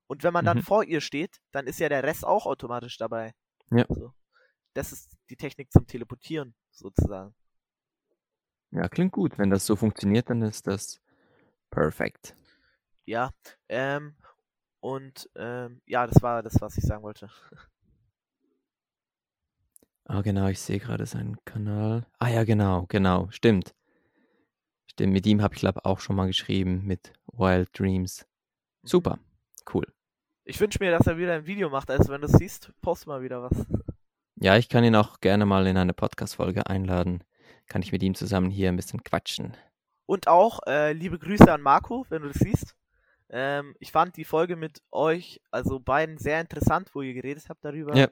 [0.07, 0.63] Und wenn man dann Mhm.
[0.63, 3.33] vor ihr steht, dann ist ja der Rest auch automatisch dabei.
[3.71, 3.85] Ja.
[3.89, 4.13] So.
[4.73, 7.33] Das ist die Technik zum Teleportieren, sozusagen.
[8.71, 9.37] Ja, klingt gut.
[9.37, 10.99] Wenn das so funktioniert, dann ist das
[11.69, 12.35] perfekt.
[13.05, 13.31] Ja,
[13.69, 14.15] ähm,
[14.79, 17.29] und ähm, ja, das war das, was ich sagen wollte.
[20.05, 22.05] Ah, genau, ich sehe gerade seinen Kanal.
[22.19, 23.73] Ah ja, genau, genau, stimmt.
[24.87, 28.25] Stimmt, mit ihm habe ich glaube auch schon mal geschrieben mit Wild Dreams.
[28.83, 29.17] Super,
[29.73, 29.85] cool.
[30.45, 31.89] Ich wünsche mir, dass er wieder ein Video macht.
[31.89, 33.65] Also wenn du es siehst, post mal wieder was.
[34.35, 37.23] Ja, ich kann ihn auch gerne mal in eine Podcast-Folge einladen.
[37.67, 39.55] Kann ich mit ihm zusammen hier ein bisschen quatschen.
[40.05, 42.75] Und auch äh, liebe Grüße an Marco, wenn du das siehst.
[43.29, 47.63] Ähm, ich fand die Folge mit euch, also beiden, sehr interessant, wo ihr geredet habt
[47.63, 47.95] darüber.
[47.95, 48.07] Ja.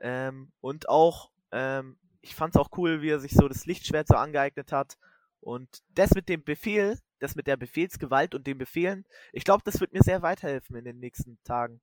[0.00, 4.06] Ähm, und auch, ähm, ich fand es auch cool, wie er sich so das Lichtschwert
[4.06, 4.98] so angeeignet hat.
[5.40, 9.80] Und das mit dem Befehl, das mit der Befehlsgewalt und den Befehlen, ich glaube, das
[9.80, 11.80] wird mir sehr weiterhelfen in den nächsten Tagen.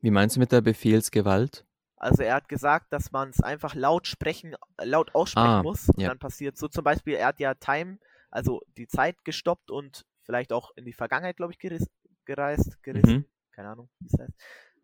[0.00, 1.64] Wie meinst du mit der Befehlsgewalt?
[1.96, 6.00] Also er hat gesagt, dass man es einfach laut sprechen, laut aussprechen Ah, muss und
[6.00, 6.08] ja.
[6.08, 7.98] dann passiert so zum Beispiel, er hat ja Time,
[8.30, 11.88] also die Zeit gestoppt und vielleicht auch in die Vergangenheit, glaube ich, geris-
[12.24, 13.24] gereist, gerissen, Mhm.
[13.50, 14.32] keine Ahnung, wie es heißt.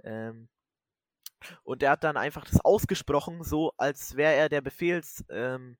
[0.03, 0.49] Ähm,
[1.63, 5.77] und er hat dann einfach das ausgesprochen, so als wäre er der Befehlshaber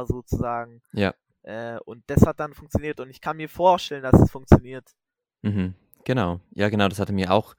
[0.00, 0.82] ähm, sozusagen.
[0.92, 1.14] Ja.
[1.48, 4.84] Äh, und das hat dann funktioniert und ich kann mir vorstellen, dass es funktioniert.
[5.40, 5.74] Mhm.
[6.04, 6.40] Genau.
[6.54, 7.54] Ja, genau, das hat er mir auch.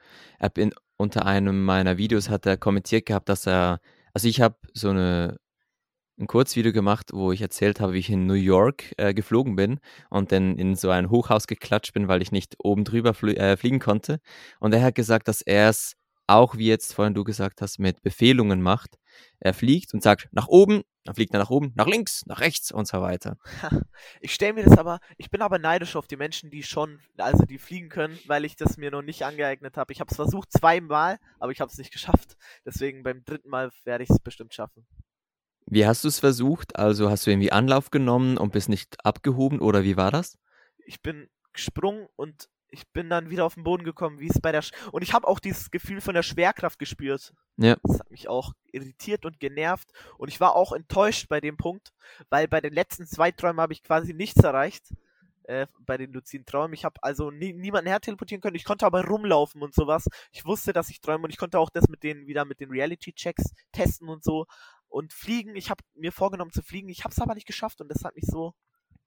[0.56, 3.80] In, unter einem meiner Videos hat er kommentiert gehabt, dass er,
[4.14, 5.40] also ich habe so eine,
[6.20, 9.80] ein Kurzvideo gemacht, wo ich erzählt habe, wie ich in New York äh, geflogen bin
[10.12, 13.58] und dann in so ein Hochhaus geklatscht bin, weil ich nicht oben drüber flie äh,
[13.58, 14.20] fliegen konnte.
[14.60, 15.96] Und er hat gesagt, dass er es
[16.28, 19.00] auch, wie jetzt vorhin du gesagt hast, mit Befehlungen macht.
[19.40, 22.72] Er fliegt und sagt nach oben, dann fliegt er nach oben, nach links, nach rechts
[22.72, 23.38] und so weiter.
[24.22, 27.46] Ich stelle mir das aber, ich bin aber neidisch auf die Menschen, die schon, also
[27.46, 29.92] die fliegen können, weil ich das mir noch nicht angeeignet habe.
[29.92, 32.38] Ich habe es versucht zweimal, aber ich habe es nicht geschafft.
[32.64, 34.86] Deswegen beim dritten Mal werde ich es bestimmt schaffen.
[35.66, 36.76] Wie hast du es versucht?
[36.76, 40.38] Also hast du irgendwie Anlauf genommen und bist nicht abgehoben oder wie war das?
[40.86, 44.52] Ich bin gesprungen und ich bin dann wieder auf den Boden gekommen, wie es bei
[44.52, 47.34] der Sch und ich habe auch dieses Gefühl von der Schwerkraft gespürt.
[47.58, 47.78] Ja.
[47.84, 51.94] Das hat mich auch irritiert und genervt und ich war auch enttäuscht bei dem Punkt,
[52.30, 54.94] weil bei den letzten zwei Träumen habe ich quasi nichts erreicht.
[55.44, 56.76] Äh, bei den luziden Träumen.
[56.76, 58.56] Ich habe also nie, niemanden herteleportieren können.
[58.56, 60.08] Ich konnte aber rumlaufen und sowas.
[60.32, 62.70] Ich wusste, dass ich träume und ich konnte auch das mit den wieder mit den
[62.70, 64.46] Reality-Checks testen und so.
[64.90, 66.88] Und fliegen, ich habe mir vorgenommen zu fliegen.
[66.90, 68.54] Ich habe es aber nicht geschafft und das hat mich so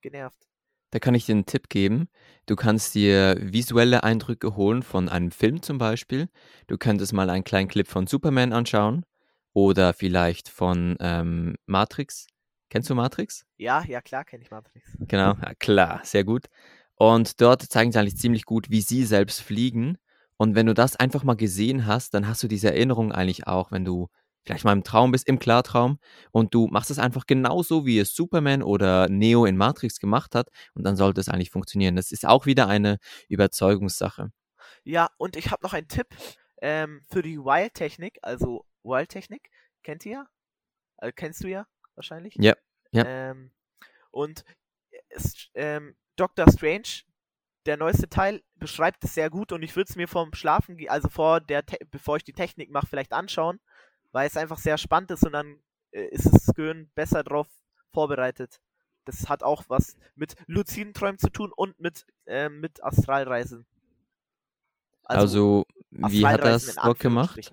[0.01, 0.49] genervt.
[0.93, 2.07] Da kann ich dir einen Tipp geben.
[2.45, 6.29] Du kannst dir visuelle Eindrücke holen von einem Film zum Beispiel.
[6.67, 9.03] Du könntest mal einen kleinen Clip von Superman anschauen
[9.53, 12.27] oder vielleicht von ähm, Matrix.
[12.69, 13.47] Kennst du Matrix?
[13.57, 14.85] Ja, ja klar, kenne ich Matrix.
[15.07, 16.45] Genau, ja, klar, sehr gut.
[16.93, 19.97] Und dort zeigen sie eigentlich ziemlich gut, wie sie selbst fliegen.
[20.37, 23.71] Und wenn du das einfach mal gesehen hast, dann hast du diese Erinnerung eigentlich auch,
[23.71, 24.09] wenn du
[24.45, 25.99] vielleicht mal im Traum bist, im Klartraum,
[26.31, 30.49] und du machst es einfach genauso, wie es Superman oder Neo in Matrix gemacht hat,
[30.73, 31.95] und dann sollte es eigentlich funktionieren.
[31.95, 32.97] Das ist auch wieder eine
[33.29, 34.31] Überzeugungssache.
[34.83, 36.07] Ja, und ich habe noch einen Tipp
[36.61, 39.49] ähm, für die Wild-Technik, also Wild-Technik,
[39.83, 40.27] kennt ihr ja?
[40.97, 42.35] Also, kennst du ja wahrscheinlich?
[42.37, 42.53] Ja,
[42.91, 43.05] ja.
[43.05, 43.51] Ähm,
[44.11, 44.43] und
[45.53, 47.03] ähm, Doctor Strange,
[47.65, 51.09] der neueste Teil, beschreibt es sehr gut und ich würde es mir vom Schlafen, also
[51.09, 53.59] vor der, Te bevor ich die Technik mache, vielleicht anschauen,
[54.13, 55.59] weil es einfach sehr spannend ist und dann
[55.91, 57.47] äh, ist das Gehirn besser drauf
[57.91, 58.61] vorbereitet.
[59.05, 63.65] Das hat auch was mit luziden Träumen zu tun und mit, ähm, mit Astralreisen.
[65.03, 67.51] Also, wie hat Astralreisen das dort gemacht?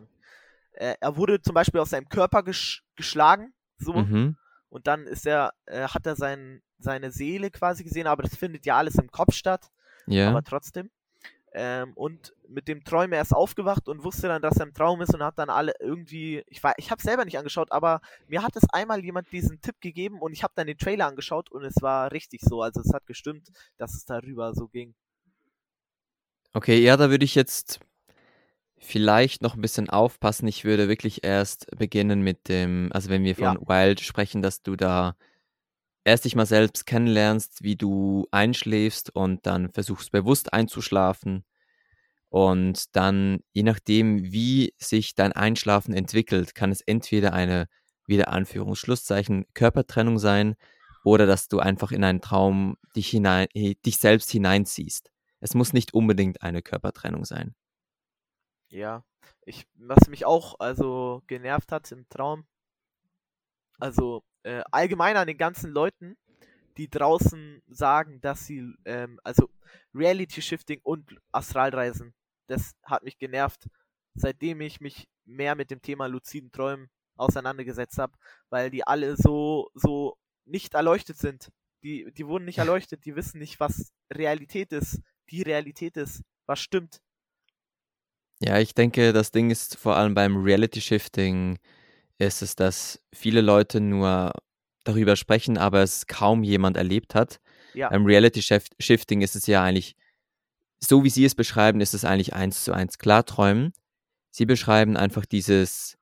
[0.72, 4.36] Äh, er wurde zum Beispiel aus seinem Körper gesch geschlagen, so, Mhm.
[4.68, 8.64] und dann ist er, äh, hat er sein, seine Seele quasi gesehen, aber das findet
[8.64, 9.70] ja alles im Kopf statt,
[10.06, 10.28] Ja.
[10.30, 10.90] aber trotzdem.
[11.52, 15.00] Ähm, und mit dem Träumen er ist aufgewacht und wusste dann, dass er im Traum
[15.02, 18.42] ist und hat dann alle irgendwie, ich war, ich habe selber nicht angeschaut, aber mir
[18.42, 21.64] hat es einmal jemand diesen Tipp gegeben und ich habe dann den Trailer angeschaut und
[21.64, 24.94] es war richtig so, also es hat gestimmt, dass es darüber so ging.
[26.52, 27.80] Okay, ja, da würde ich jetzt
[28.76, 30.48] vielleicht noch ein bisschen aufpassen.
[30.48, 33.54] Ich würde wirklich erst beginnen mit dem, also wenn wir Ja.
[33.54, 35.16] von Wild sprechen, dass du da
[36.04, 41.44] erst dich mal selbst kennenlernst, wie du einschläfst und dann versuchst bewusst einzuschlafen.
[42.28, 47.66] Und dann, je nachdem, wie sich dein Einschlafen entwickelt, kann es entweder eine,
[48.06, 50.54] wieder Anführungsschlusszeichen, Körpertrennung sein
[51.04, 55.10] oder dass du einfach in einen Traum dich, hinein, dich selbst hineinziehst.
[55.40, 57.54] Es muss nicht unbedingt eine Körpertrennung sein.
[58.68, 59.04] Ja,
[59.44, 62.46] ich, was mich auch also genervt hat im Traum,
[63.78, 66.16] also äh, allgemein an den ganzen Leuten,
[66.76, 69.50] die draußen sagen, dass sie, ähm, also
[69.94, 72.14] Reality Shifting und Astralreisen,
[72.46, 73.68] das hat mich genervt,
[74.14, 78.14] seitdem ich mich mehr mit dem Thema luziden Träumen auseinandergesetzt habe,
[78.48, 81.50] weil die alle so, so nicht erleuchtet sind.
[81.82, 85.00] Die, die wurden nicht erleuchtet, die wissen nicht, was Realität ist,
[85.30, 87.00] die Realität ist, was stimmt.
[88.42, 91.58] Ja, ich denke, das Ding ist vor allem beim Reality Shifting
[92.26, 94.32] ist es, dass viele Leute nur
[94.84, 97.40] darüber sprechen, aber es kaum jemand erlebt hat.
[97.74, 97.88] Ja.
[97.88, 99.94] Beim Reality Shif- Shifting ist es ja eigentlich
[100.80, 103.72] so wie Sie es beschreiben, ist es eigentlich eins zu eins Klarträumen.
[104.30, 105.98] Sie beschreiben einfach dieses,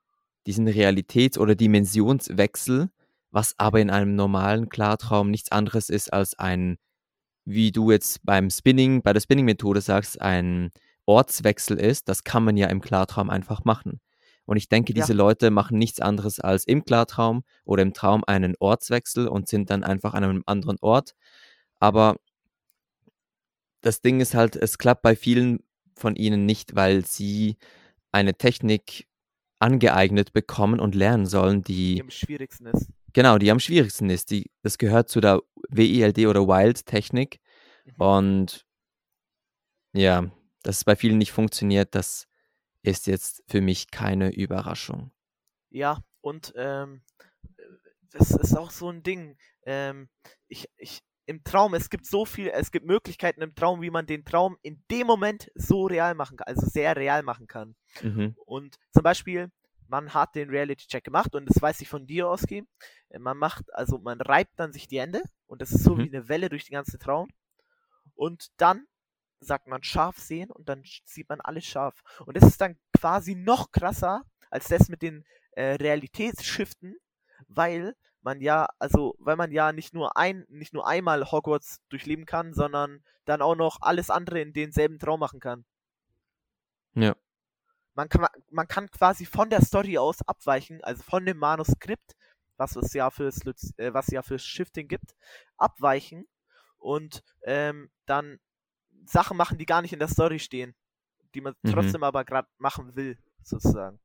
[0.47, 2.91] diesen Realitäts- oder Dimensionswechsel,
[3.31, 6.79] was aber in einem normalen Klartraum nichts anderes ist als ein,
[7.45, 10.71] wie du jetzt beim Spinning, bei der Spinning-Methode sagst, ein
[11.07, 12.09] Ortswechsel ist.
[12.09, 14.01] Das kann man ja im Klartraum einfach machen.
[14.49, 15.03] Und ich denke, Ja.
[15.05, 19.69] diese Leute machen nichts anderes als im Klartraum oder im Traum einen Ortswechsel und sind
[19.69, 21.15] dann einfach an einem anderen Ort.
[21.81, 22.17] Aber
[23.83, 25.63] das Ding ist halt, es klappt bei vielen
[25.97, 27.57] von ihnen nicht, weil sie
[28.11, 29.07] eine Technik
[29.59, 32.89] angeeignet bekommen und lernen sollen, Die die am schwierigsten ist.
[33.13, 34.31] genau, die am schwierigsten ist.
[34.31, 37.39] Die, das gehört zu der WILD oder Wild-Technik.
[37.85, 37.95] Mhm.
[38.03, 38.67] Und
[39.93, 40.31] ja,
[40.63, 42.28] dass es bei vielen nicht funktioniert, das
[42.83, 45.13] ist jetzt für mich keine Überraschung.
[45.71, 47.03] Ja, und ähm,
[48.13, 49.37] das ist auch so ein Ding.
[49.65, 50.09] Ähm,
[50.49, 54.07] ich, ich, im Traum, es gibt so viel, es gibt Möglichkeiten im Traum, wie man
[54.07, 57.77] den Traum in dem Moment so real machen kann, also sehr real machen kann.
[58.03, 58.35] Mhm.
[58.47, 59.51] Und zum Beispiel,
[59.89, 62.67] man hat den Reality-Check gemacht und das weiß ich von dir ausgehen.
[63.19, 65.99] Man macht, also man reibt dann sich die Hände und das ist so Mhm.
[66.05, 67.29] wie eine Welle durch den ganzen Traum.
[68.15, 68.87] Und dann
[69.41, 72.03] sagt man scharf sehen und dann sieht man alles scharf.
[72.27, 76.97] Und das ist dann quasi noch krasser als das mit den äh, Realitätsschiften,
[77.49, 82.27] weil man ja, also, weil man ja nicht nur ein, nicht nur einmal Hogwarts durchleben
[82.27, 85.65] kann, sondern dann auch noch alles andere in denselben Traum machen kann.
[86.95, 87.15] Ja.
[87.95, 92.17] Man kann, man kann quasi von der Story aus abweichen, also von dem Manuskript,
[92.57, 95.15] was es ja fürs, Luz- äh, was ja fürs Shifting gibt,
[95.57, 96.27] abweichen
[96.79, 98.41] und ähm, dann
[99.07, 100.75] Sachen machen, die gar nicht in der Story stehen,
[101.35, 101.73] die man Mhm.
[101.73, 103.99] trotzdem aber gerade machen will, sozusagen.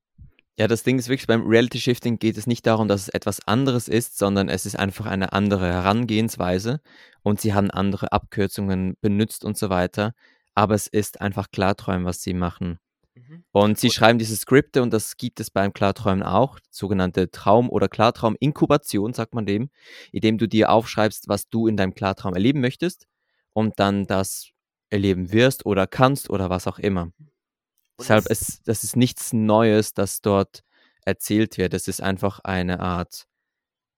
[0.58, 3.40] Ja, das Ding ist wirklich, beim Reality Shifting geht es nicht darum, dass es etwas
[3.48, 6.80] anderes ist, sondern es ist einfach eine andere Herangehensweise
[7.24, 10.14] und sie haben andere Abkürzungen benutzt und so weiter.
[10.54, 12.78] Aber es ist einfach Klarträumen, was sie machen.
[13.16, 13.44] Mhm.
[13.52, 17.72] Und sie Und- schreiben diese Skripte und das gibt es beim Klarträumen auch, sogenannte Traum-
[17.72, 19.72] oder Klartraum-Inkubation, sagt man dem,
[20.12, 23.08] indem du dir aufschreibst, was du in deinem Klartraum erleben möchtest
[23.54, 24.50] und dann das
[24.94, 27.12] erleben wirst oder kannst oder was auch immer.
[27.18, 30.64] Und Deshalb das- ist das ist nichts Neues, das dort
[31.06, 31.74] erzählt wird.
[31.74, 33.28] Es ist einfach eine Art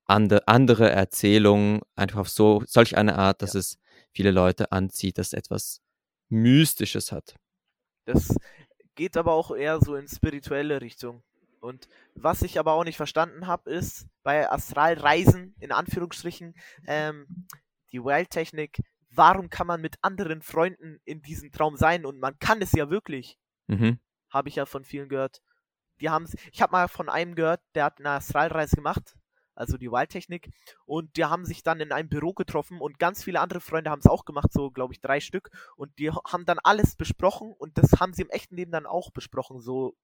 [0.07, 3.77] ande, andere Erzählung, einfach auf so solch eine Art, dass es
[4.11, 5.81] viele Leute anzieht, dass etwas
[6.29, 7.35] Mystisches hat.
[8.05, 8.35] Das
[8.95, 11.23] geht aber auch eher so in spirituelle Richtung.
[11.59, 16.53] Und was ich aber auch nicht verstanden habe, ist bei Astralreisen, in Anführungsstrichen,
[16.87, 17.47] ähm,
[17.91, 18.79] die Wild-Technik,
[19.17, 22.05] warum kann man mit anderen Freunden in diesem Traum sein?
[22.05, 23.99] Und man kann es ja wirklich, Mhm.
[24.29, 25.41] habe ich ja von vielen gehört.
[26.01, 29.15] Die haben ich habe mal von einem gehört, der hat eine Astralreise gemacht,
[29.55, 30.49] also die Wild-Technik,
[30.85, 33.99] und die haben sich dann in einem Büro getroffen und ganz viele andere Freunde haben
[34.01, 37.77] es auch gemacht, so glaube ich drei Stück, und die haben dann alles besprochen und
[37.77, 39.95] das haben sie im echten Leben dann auch besprochen, so,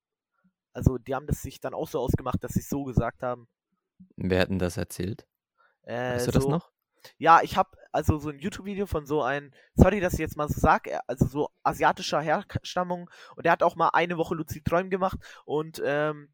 [0.74, 3.48] also die haben das sich dann auch so ausgemacht, dass sie es so gesagt haben.
[4.16, 5.28] Wer hat denn das erzählt?
[5.84, 6.72] Äh, Weißt du das so, noch?
[7.18, 10.48] Ja, ich habe also so ein YouTube-Video von so einem, sorry, dass ich jetzt mal
[10.48, 14.66] so sag, er- also so asiatischer Herstammung und der hat auch mal eine Woche Lucid
[14.66, 16.34] Träumen gemacht und ähm,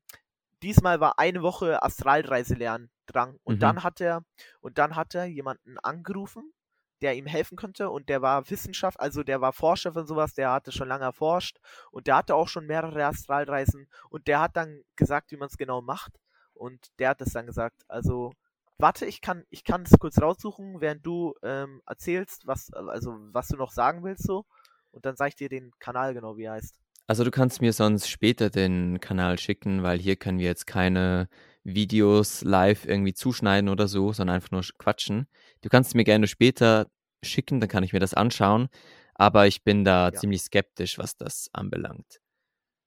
[0.64, 3.60] diesmal war eine Woche Astralreise lernen dran und Mhm.
[3.62, 4.24] dann hat er
[4.62, 6.54] und dann hat er jemanden angerufen,
[7.02, 10.52] der ihm helfen konnte und der war Wissenschaft, also der war Forscher von sowas, der
[10.52, 11.58] hatte schon lange erforscht
[11.92, 15.58] und der hatte auch schon mehrere Astralreisen und der hat dann gesagt, wie man es
[15.58, 16.20] genau macht
[16.54, 18.34] und der hat es dann gesagt, also
[18.80, 23.48] Warte, ich kann, ich kann es kurz raussuchen, während du ähm, erzählst, was, also was
[23.48, 24.46] du noch sagen willst so.
[24.92, 26.76] Und dann sage ich dir den Kanal genau, wie er heißt.
[27.08, 31.30] Also du kannst mir sonst später den Kanal schicken, weil hier können wir jetzt keine
[31.64, 35.28] Videos live irgendwie zuschneiden oder so, sondern einfach nur sch- quatschen.
[35.62, 36.88] Du kannst mir gerne später
[37.24, 38.68] schicken, dann kann ich mir das anschauen.
[39.16, 40.20] Aber ich bin da Ja.
[40.20, 42.20] ziemlich skeptisch, was das anbelangt.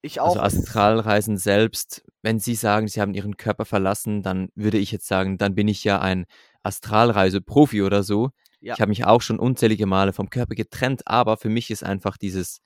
[0.03, 0.35] Ich auch.
[0.35, 5.07] Also Astralreisen selbst, wenn Sie sagen, Sie haben Ihren Körper verlassen, dann würde ich jetzt
[5.07, 6.25] sagen, dann bin ich ja ein
[6.63, 8.29] Astralreise-Profi oder so.
[8.59, 8.73] Ja.
[8.75, 12.17] Ich habe mich auch schon unzählige Male vom Körper getrennt, aber für mich ist einfach
[12.17, 12.59] dieses,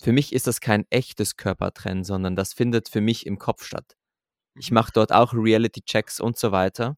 [0.00, 3.96] für mich ist das kein echtes Körpertrennen, sondern das findet für mich im Kopf statt.
[4.58, 4.76] Ich Mhm.
[4.76, 6.96] mache dort auch Reality-Checks und so weiter,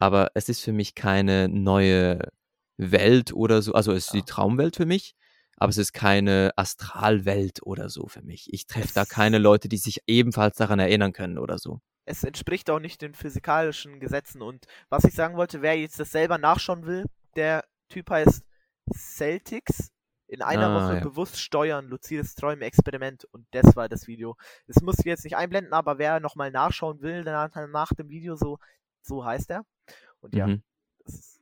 [0.00, 2.20] aber es ist für mich keine neue
[2.78, 3.72] Welt oder so.
[3.74, 4.24] Also es ist die Ja.
[4.24, 5.14] Traumwelt für mich,
[5.58, 8.52] aber es ist keine Astralwelt oder so für mich.
[8.52, 11.80] Ich treffe da keine Leute, die sich ebenfalls daran erinnern können oder so.
[12.06, 14.40] es entspricht auch nicht den physikalischen Gesetzen.
[14.40, 17.04] Und was ich sagen wollte, wer jetzt das selber nachschauen will,
[17.36, 18.42] der Typ heißt
[18.94, 19.90] Celtics.
[20.30, 21.00] In einer Ah, Woche ja.
[21.00, 23.24] bewusst steuern, luzides Träumen, Experiment.
[23.32, 24.36] Und das war das Video.
[24.66, 28.36] Das muss ich jetzt nicht einblenden, aber wer nochmal nachschauen will, dann nach dem Video
[28.36, 28.58] so,
[29.00, 29.64] so heißt er.
[30.20, 30.62] Und ja, Mhm.
[31.04, 31.37] das ist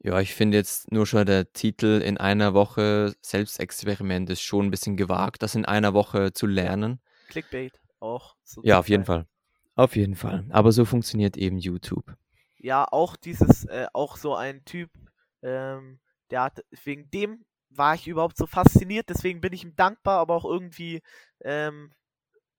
[0.00, 4.70] Ja, ich finde jetzt nur schon der Titel in einer Woche Selbstexperiment ist schon ein
[4.70, 7.00] bisschen gewagt, das in einer Woche zu lernen.
[7.28, 8.36] Clickbait auch.
[8.44, 9.04] So Ja, auf jeden.
[9.04, 9.26] Fall.
[9.74, 10.44] Auf jeden Fall.
[10.50, 12.16] Aber so funktioniert eben YouTube.
[12.58, 14.90] Ja, auch dieses, äh, auch so ein Typ,
[15.42, 20.18] ähm, der hat, wegen dem war ich überhaupt so fasziniert, deswegen bin ich ihm dankbar,
[20.18, 21.00] aber auch irgendwie,
[21.42, 21.92] ähm,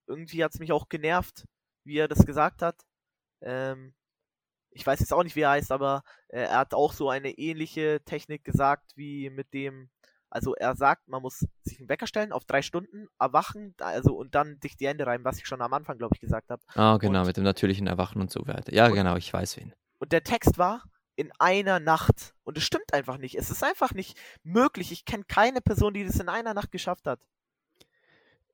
[0.07, 1.45] irgendwie hat es mich auch genervt,
[1.83, 2.75] wie er das gesagt hat.
[3.41, 3.93] Ähm,
[4.71, 7.31] ich weiß jetzt auch nicht, wie er heißt, aber äh, er hat auch so eine
[7.31, 9.89] ähnliche Technik gesagt, wie mit dem,
[10.29, 14.35] also er sagt, man muss sich einen Wecker stellen auf drei Stunden, erwachen, also und
[14.35, 16.61] dann dich die Hände reiben, was ich schon am Anfang, glaube ich, gesagt habe.
[16.75, 18.73] Ah, genau, Und- mit dem natürlichen Erwachen und so weiter.
[18.73, 19.73] Ja, Und- genau, ich weiß wen.
[19.99, 20.83] Und der Text war
[21.15, 22.33] in einer Nacht.
[22.45, 23.35] Und es stimmt einfach nicht.
[23.35, 24.93] Es ist einfach nicht möglich.
[24.93, 27.19] Ich kenne keine Person, die das in einer Nacht geschafft hat.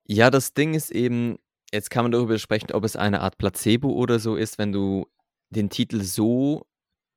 [0.05, 1.37] Ja, das Ding ist eben,
[1.71, 5.07] jetzt kann man darüber sprechen, ob es eine Art Placebo oder so ist, wenn du
[5.55, 6.65] den Titel so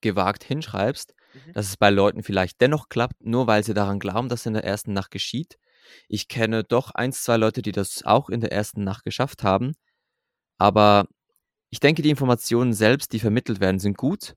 [0.00, 1.52] gewagt hinschreibst, Mhm.
[1.52, 4.54] dass es bei Leuten vielleicht dennoch klappt, nur weil sie daran glauben, dass es in
[4.54, 5.58] der ersten Nacht geschieht.
[6.08, 9.74] Ich kenne doch eins, zwei Leute, die das auch in der ersten Nacht geschafft haben.
[10.58, 11.06] Aber
[11.70, 14.34] ich denke, die Informationen selbst, die vermittelt werden, sind gut.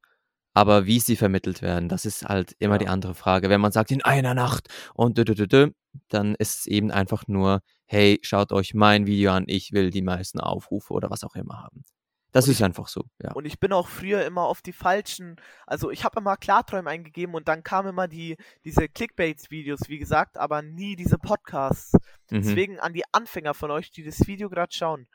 [0.53, 2.79] Aber wie sie vermittelt werden, das ist halt immer Ja.
[2.79, 3.49] die andere Frage.
[3.49, 5.71] Wenn man sagt, in einer Nacht und dü, dü, dü, dü,
[6.09, 10.01] dann ist es eben einfach nur, hey, schaut euch mein Video an, ich will die
[10.01, 11.83] meisten Aufrufe oder was auch immer haben.
[12.31, 13.31] Das Und ist einfach so, ja.
[13.33, 15.35] Und ich bin auch früher immer auf die falschen,
[15.67, 20.37] also ich habe immer Klarträume eingegeben und dann kamen immer die, diese Clickbait-Videos, wie gesagt,
[20.37, 21.91] aber nie diese Podcasts.
[22.29, 22.41] Mhm.
[22.41, 25.07] Deswegen an die Anfänger von euch, die das Video gerade schauen,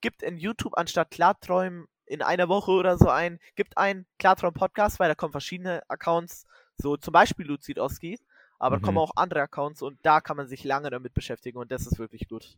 [0.00, 5.08] gibt in YouTube anstatt Klarträumen in einer Woche oder so ein, gibt ein Klarträum-Podcast, weil
[5.08, 6.44] da kommen verschiedene Accounts,
[6.76, 8.18] so zum Beispiel Luzid Oski,
[8.58, 9.02] aber da kommen Mhm.
[9.02, 12.28] auch andere Accounts und da kann man sich lange damit beschäftigen und das ist wirklich
[12.28, 12.56] gut.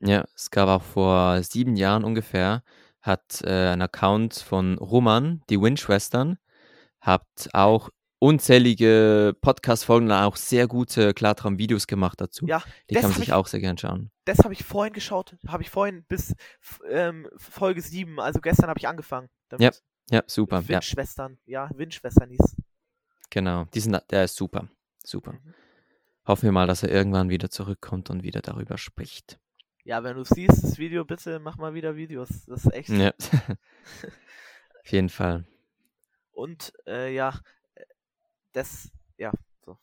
[0.00, 2.62] Ja, es gab auch vor sieben Jahren ungefähr,
[3.02, 6.38] hat äh, ein Account von Roman, die Win-Schwestern,
[7.00, 7.88] hat auch
[8.18, 12.46] unzählige Podcast-Folgen und auch sehr gute Klartraum-Videos gemacht dazu.
[12.46, 14.10] Ja, Die kann man sich ich- auch sehr gern schauen.
[14.26, 16.34] Das habe ich vorhin geschaut, habe ich vorhin bis
[16.88, 19.28] ähm, Folge 7, also gestern habe ich angefangen.
[19.48, 19.82] Damit.
[20.10, 20.60] Ja, super.
[20.60, 22.56] Ja, Windschwestern, ja, Windschwestern hieß.
[23.30, 23.64] genau.
[23.72, 24.68] Die sind, der ist super.
[25.04, 25.32] Super.
[25.32, 25.54] Mhm.
[26.26, 29.38] Hoffen wir mal, dass er irgendwann wieder zurückkommt und wieder darüber spricht.
[29.90, 32.28] Ja, wenn du siehst, das Video, bitte mach mal wieder Videos.
[32.46, 32.90] Das ist echt.
[32.90, 33.10] Ja.
[34.84, 35.44] Auf jeden Fall.
[36.30, 37.36] Und äh, ja,
[38.52, 39.32] das, ja,
[39.64, 39.76] so.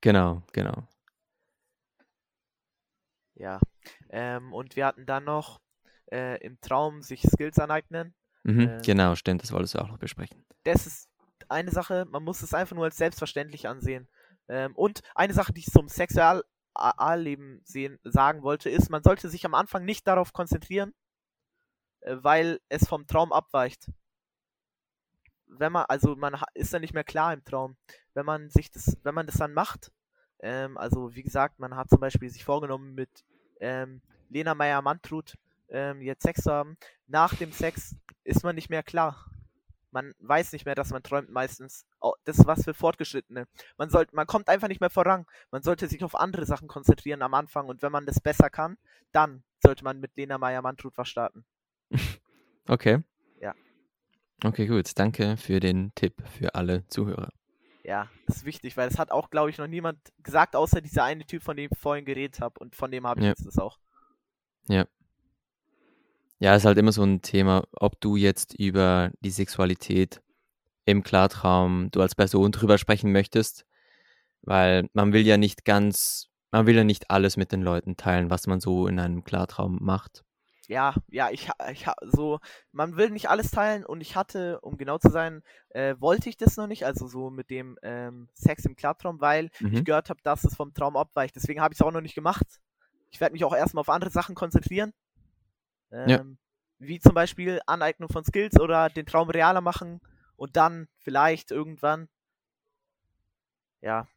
[0.00, 0.86] Genau, genau.
[3.34, 3.58] Ja.
[4.08, 5.60] Ähm, und wir hatten dann noch
[6.12, 8.14] äh, im Traum sich Skills aneignen.
[8.44, 10.46] Mhm, Äh, genau, stimmt, das wolltest du auch noch besprechen.
[10.62, 11.10] Das ist
[11.48, 14.08] eine Sache, man muss es einfach nur als selbstverständlich ansehen.
[14.48, 15.88] Ähm, und eine Sache, die ich zum
[16.76, 20.94] Sexualleben sehen, sagen wollte, ist, man sollte sich am Anfang nicht darauf konzentrieren,
[22.00, 23.90] äh, weil es vom Traum abweicht.
[25.46, 27.76] Wenn man, also man ist dann nicht mehr klar im Traum.
[28.14, 29.92] Wenn man sich das, wenn man das dann macht,
[30.40, 33.24] ähm, also wie gesagt, man hat zum Beispiel sich vorgenommen, mit
[33.60, 35.36] ähm, Lena Meyer-Mantrud
[35.68, 36.76] ähm, jetzt Sex zu haben.
[37.06, 39.29] Nach dem Sex ist man nicht mehr klar.
[39.92, 41.84] Man weiß nicht mehr, dass man träumt meistens.
[42.00, 43.46] Au- Das ist was für Fortgeschrittene.
[43.76, 45.26] Man sollte, man kommt einfach nicht mehr voran.
[45.50, 48.78] Man sollte sich auf andere Sachen konzentrieren am Anfang und wenn man das besser kann,
[49.12, 51.44] dann sollte man mit Lena Meyer-Mantrud was starten.
[52.68, 53.02] Okay.
[53.40, 53.54] Ja.
[54.44, 54.96] Okay, gut.
[54.96, 57.30] Danke für den Tipp für alle Zuhörer.
[57.82, 61.02] Ja, das ist wichtig, weil das hat auch, glaube ich, noch niemand gesagt, außer dieser
[61.02, 63.30] eine Typ, von dem ich vorhin geredet habe und von dem habe ich Ja.
[63.30, 63.78] jetzt das auch.
[64.68, 64.84] Ja,
[66.56, 70.22] ist halt immer so ein Thema, ob du jetzt über die Sexualität
[70.86, 73.66] im Klartraum, du als Person drüber sprechen möchtest,
[74.42, 78.30] weil man will ja nicht ganz, man will ja nicht alles mit den Leuten teilen,
[78.30, 80.24] was man so in einem Klartraum macht.
[80.68, 82.38] Ja, ja, ich, ich so,
[82.70, 86.36] man will nicht alles teilen und ich hatte, um genau zu sein, äh, wollte ich
[86.36, 89.84] das noch nicht, also so mit dem ähm, Sex im Klartraum, weil ich Mhm.
[89.84, 91.34] gehört habe, dass es vom Traum abweicht.
[91.34, 92.46] Deswegen habe ich es auch noch nicht gemacht.
[93.10, 94.92] Ich werde mich auch erstmal auf andere Sachen konzentrieren.
[95.90, 96.24] Ähm, Ja.
[96.78, 100.00] Wie zum Beispiel Aneignung von Skills oder den Traum realer machen
[100.36, 102.08] und dann vielleicht irgendwann.
[103.82, 104.08] Ja,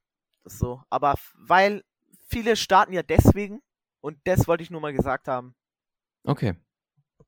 [0.44, 0.82] das so.
[0.90, 1.84] Aber weil
[2.30, 3.62] viele starten ja deswegen
[4.02, 5.56] und das wollte ich nur mal gesagt haben.
[6.24, 6.56] Okay.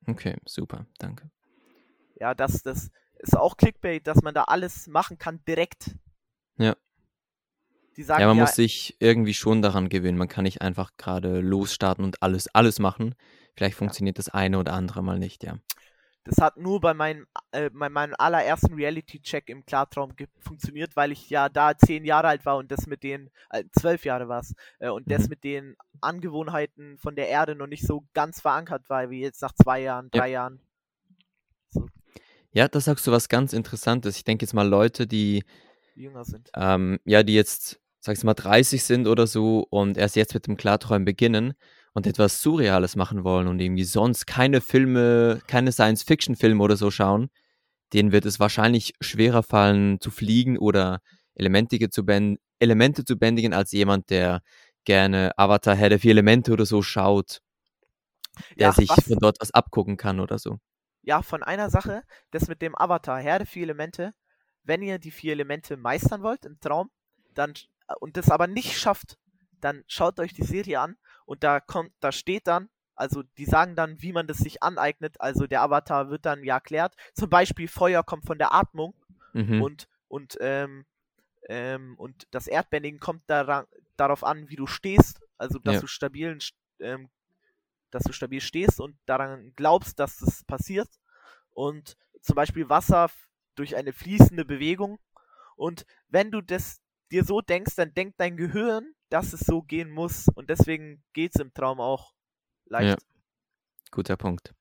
[0.07, 1.29] Okay, super, danke.
[2.19, 5.95] Ja, dass das ist auch Clickbait, dass man da alles machen kann direkt.
[6.57, 6.75] Ja.
[7.97, 10.17] Die sagen Ja, man ja, muss sich irgendwie schon daran gewöhnen.
[10.17, 13.15] Man kann nicht einfach gerade losstarten und alles, alles machen.
[13.55, 15.57] Vielleicht funktioniert das eine oder andere mal nicht, ja.
[16.27, 21.29] Das hat nur bei meinem, äh, bei meinem allerersten Reality-Check im Klartraum funktioniert, weil ich
[21.29, 24.55] ja da zehn Jahre alt war und das mit den, äh, zwölf Jahre war es,
[24.79, 25.29] äh, und das Mhm.
[25.29, 29.53] mit den Angewohnheiten von der Erde noch nicht so ganz verankert war, wie jetzt nach
[29.53, 30.21] zwei Jahren, Ja.
[30.21, 30.59] drei Jahren.
[31.69, 31.87] So.
[32.51, 34.17] Ja, da sagst du was ganz Interessantes.
[34.17, 35.43] Ich denke jetzt mal Leute, die
[35.95, 36.49] jünger sind.
[36.55, 40.47] ähm, ja, die jetzt, sag ich mal, 30 sind oder so und erst jetzt mit
[40.47, 41.53] dem Klarträumen beginnen
[41.95, 47.29] und etwas Surreales machen wollen und irgendwie sonst keine Filme, keine Science-Fiction-Filme oder so schauen,
[47.93, 50.99] denen wird es wahrscheinlich schwerer fallen zu fliegen oder
[51.35, 52.03] Elemente zu,
[52.59, 54.41] Elemente zu bändigen als jemand, der
[54.85, 57.39] gerne Avatar Herr der vier Elemente oder so schaut,
[58.59, 59.05] der Ja, sich was?
[59.07, 60.59] von dort was abgucken kann oder so.
[61.03, 64.13] Ja, von einer Sache, das mit dem Avatar, Herr der vier Elemente,
[64.63, 66.89] wenn ihr die vier Elemente meistern wollt im Traum,
[67.33, 67.53] dann
[67.99, 69.17] und das aber nicht schafft,
[69.61, 73.75] dann schaut euch die Serie an und da kommt, da steht dann, also die sagen
[73.75, 77.67] dann, wie man das sich aneignet, also der Avatar wird dann ja erklärt, zum Beispiel
[77.67, 78.95] Feuer kommt von der Atmung
[79.33, 79.61] Mhm.
[79.61, 80.85] und und ähm,
[81.49, 83.65] ähm, und das Erdbändigen kommt daran,
[83.97, 85.81] darauf an, wie du stehst, also dass Ja.
[85.81, 86.39] du stabilen,
[86.79, 87.09] ähm,
[87.91, 90.89] dass du stabil stehst und daran glaubst, dass das passiert.
[91.51, 93.09] Und zum Beispiel Wasser
[93.55, 94.99] durch eine fließende Bewegung.
[95.55, 99.89] Und wenn du das dir so denkst, dann denkt dein Gehirn, dass es so gehen
[99.91, 100.27] muss.
[100.35, 102.13] Und deswegen geht es im Traum auch
[102.65, 103.05] leicht.
[103.91, 104.53] Guter Punkt.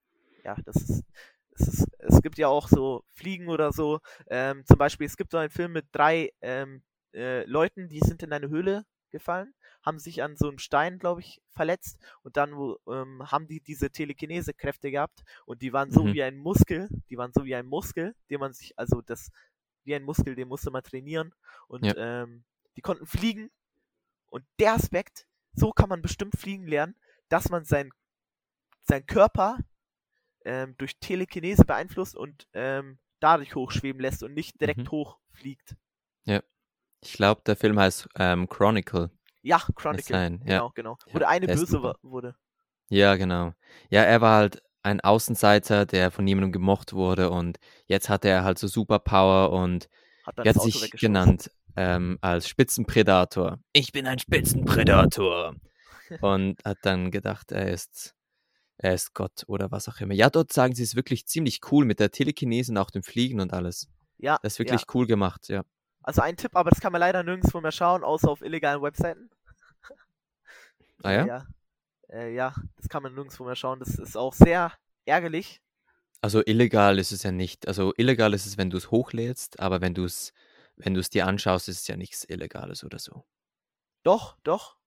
[0.45, 1.05] Ja, das ist,
[1.53, 4.01] es ist, es gibt ja auch so Fliegen oder so.
[4.29, 6.83] Ähm, zum Beispiel, es gibt so einen Film mit drei ähm,
[7.15, 11.21] äh, Leuten, die sind in eine Höhle gefallen, haben sich an so einem Stein, glaube
[11.21, 12.53] ich, verletzt und dann
[12.89, 16.13] ähm, haben die diese Telekinese-Kräfte gehabt und die waren so Mhm.
[16.13, 19.31] wie ein Muskel, die waren so wie ein Muskel, den man sich, also das,
[19.85, 21.33] wie ein Muskel, den musste man trainieren
[21.69, 21.95] und Ja.
[21.97, 22.45] ähm,
[22.77, 23.51] die konnten fliegen
[24.35, 26.97] und der Aspekt, so kann man bestimmt fliegen lernen,
[27.29, 27.91] dass man sein,
[28.83, 29.59] sein Körper
[30.45, 34.91] ähm, durch Telekinese beeinflusst und ähm, dadurch hochschweben lässt und nicht direkt Mhm.
[34.91, 35.77] hochfliegt.
[37.07, 39.11] Ich glaube, der Film heißt ähm, Chronicle.
[39.43, 40.07] Ja, Chronicle.
[40.07, 40.59] sein, ja.
[40.59, 40.99] Genau, genau.
[41.07, 41.89] Ja, Wo der eine böse super.
[41.91, 42.35] wa- wurde.
[42.89, 43.53] Ja, genau.
[43.91, 48.43] Ja, er war halt ein Außenseiter, der von niemandem gemocht wurde und jetzt hat er
[48.45, 49.89] halt so Superpower und
[50.25, 51.51] Hat hat er Auto sich genannt?
[51.77, 53.59] Ähm, als Spitzenpredator.
[53.73, 55.55] Ich bin ein Spitzenpredator.
[56.21, 58.15] und hat dann gedacht, er ist,
[58.79, 60.15] er ist Gott oder was auch immer.
[60.15, 63.41] Ja, dort sagen sie es wirklich ziemlich cool mit der Telekinese und auch dem Fliegen
[63.41, 63.89] und alles.
[64.19, 64.65] Ja, Das ist ja.
[64.65, 65.65] wirklich cool gemacht, ja.
[66.03, 69.31] Also ein Tipp, aber das kann man leider nirgendwo mehr schauen, außer auf illegalen Webseiten.
[71.03, 71.27] Ah ja?
[71.27, 71.47] Ja,
[72.11, 73.79] äh, ja das kann man nirgendwo mehr schauen.
[73.81, 74.73] Das ist auch sehr
[75.07, 75.61] ärgerlich.
[76.25, 77.69] Also illegal ist es ja nicht.
[77.69, 80.33] Also illegal ist es, wenn du es hochlädst, aber wenn du es,
[80.75, 83.27] wenn du es dir anschaust, ist es ja nichts Illegales oder so.
[84.05, 84.79] Doch, doch.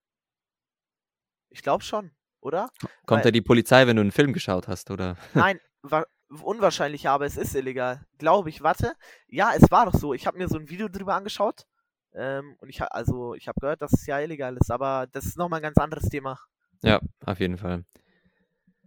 [1.50, 2.10] Ich glaube schon,
[2.40, 2.72] oder?
[3.06, 5.16] Kommt Weil- da die Polizei, wenn du einen Film geschaut hast, oder?
[5.36, 6.06] Nein, wa
[6.42, 8.04] unwahrscheinlich, aber es ist illegal.
[8.18, 8.64] Glaube ich.
[8.64, 8.96] Warte.
[9.28, 10.16] Ja, es war doch so.
[10.16, 11.68] Ich habe mir so ein Video drüber angeschaut.
[12.16, 15.38] Ähm, und ich also ich habe gehört, dass es ja illegal ist, aber das ist
[15.38, 16.40] nochmal ein ganz anderes Thema.
[16.82, 17.86] Ja, auf jeden Fall.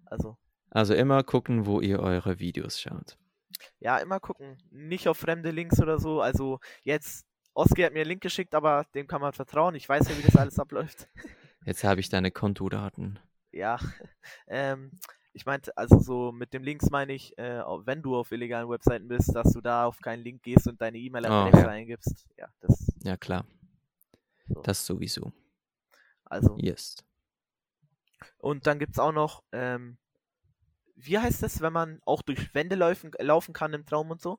[0.07, 0.37] Also,
[0.71, 3.19] Also immer gucken, wo ihr eure Videos schaut.
[3.81, 4.57] ja, immer gucken.
[4.71, 6.21] Nicht auf fremde Links oder so.
[6.21, 9.75] Also jetzt, Oski hat mir einen Link geschickt, aber dem kann man vertrauen.
[9.75, 11.09] Ich weiß ja, wie das alles abläuft.
[11.67, 13.19] Jetzt habe ich deine Kontodaten.
[13.53, 13.79] Ja,
[14.47, 14.93] ähm,
[15.33, 19.09] ich meinte, also so mit dem Links meine ich, äh, wenn du auf illegalen Webseiten
[19.09, 21.69] bist, dass du da auf keinen Link gehst und deine E-Mail-Adresse Oh, ja.
[21.69, 22.27] eingibst.
[22.39, 23.45] Ja, das, Ja, klar.
[24.49, 24.63] So.
[24.63, 25.33] Das sowieso.
[26.25, 26.57] also.
[26.59, 26.97] Yes.
[28.39, 29.99] Und dann gibt's auch noch, ähm,
[31.07, 34.39] wie heißt es, wenn man auch durch Wände laufen, laufen kann im Traum und so?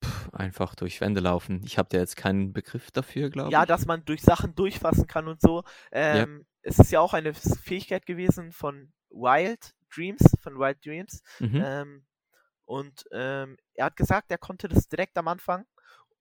[0.00, 1.62] Puh, einfach durch Wände laufen.
[1.64, 3.68] Ich habe da jetzt keinen Begriff dafür, glaube Ja, ich.
[3.68, 5.62] dass man durch Sachen durchfassen kann und so.
[5.92, 11.22] Ähm, Es ist ja auch eine Fähigkeit gewesen von Wild Dreams, von Wild Dreams.
[11.38, 11.62] Mhm.
[11.64, 12.06] Ähm,
[12.64, 15.66] und ähm, er hat gesagt, er konnte das direkt am Anfang.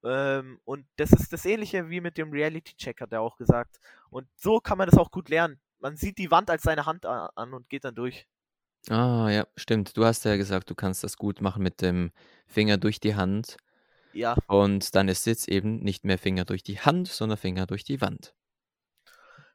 [0.04, 3.80] Ähm, und das ist das ähnliche wie mit dem Reality Check, hat er auch gesagt.
[4.10, 5.62] Und so kann man das auch gut lernen.
[5.80, 8.28] Man sieht die Wand als seine Hand an und geht dann durch.
[8.90, 9.96] Ah, ja, stimmt.
[9.98, 12.12] Du hast ja gesagt, du kannst das gut machen mit dem
[12.48, 13.58] Finger durch die Hand.
[14.14, 17.84] Ja, Und dann ist jetzt eben nicht mehr Finger durch die Hand, sondern Finger durch
[17.84, 18.36] die Wand.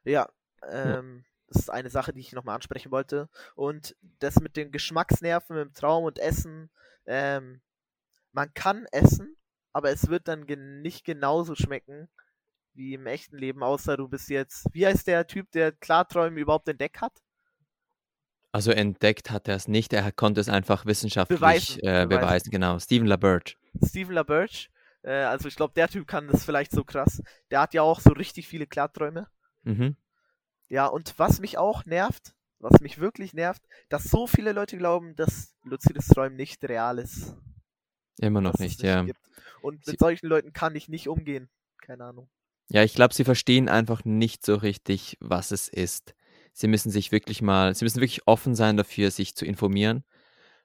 [0.03, 0.29] Ja,
[0.67, 3.29] ähm, das ist eine Sache, die ich nochmal ansprechen wollte.
[3.55, 6.69] Und das mit den Geschmacksnerven im Traum und Essen,
[7.05, 7.61] ähm,
[8.31, 9.35] man kann essen,
[9.73, 12.09] aber es wird dann gen nicht genauso schmecken
[12.73, 16.69] wie im echten Leben, außer du bist jetzt, wie heißt der Typ, der Klarträume überhaupt
[16.69, 17.13] entdeckt hat?
[18.51, 22.09] Also entdeckt hat er es nicht, er konnte es einfach wissenschaftlich Beweisen, äh, beweisen.
[22.09, 22.51] beweisen.
[22.51, 23.55] Genau, Stephen LaBerge.
[23.85, 24.69] Stephen LaBerge.
[25.03, 27.21] Äh, also ich glaube, der Typ kann das vielleicht so krass.
[27.51, 29.27] Der hat ja auch so richtig viele Klarträume.
[29.63, 29.95] Mhm.
[30.67, 35.15] Ja, und was mich auch nervt, was mich wirklich nervt, dass so viele Leute glauben,
[35.15, 37.35] dass luzides Träumen nicht real ist.
[38.19, 39.03] Immer noch es nicht, ja.
[39.03, 39.19] gibt.
[39.61, 41.49] Und Sie- mit solchen Leuten kann ich nicht umgehen.
[41.81, 42.29] Keine Ahnung.
[42.69, 46.13] Ja, ich glaube, sie verstehen einfach nicht so richtig, was es ist.
[46.59, 50.03] Sie müssen sich wirklich mal, sie müssen wirklich offen sein dafür, sich zu informieren.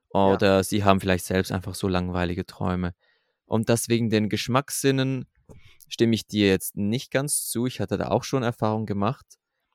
[0.09, 2.95] Oder sie haben vielleicht selbst einfach so langweilige Träume.
[3.47, 5.26] Und das wegen den Geschmackssinnen
[5.88, 7.66] stimme ich dir jetzt nicht ganz zu.
[7.66, 9.24] Ich hatte da auch schon Erfahrung gemacht.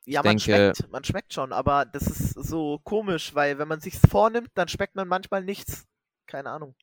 [0.06, 3.70] Ja, Ich man denke- schmeckt, man schmeckt schon, aber das ist so komisch, weil wenn
[3.70, 5.86] man sich's vornimmt, dann schmeckt man manchmal nichts.
[6.28, 6.76] Keine Ahnung.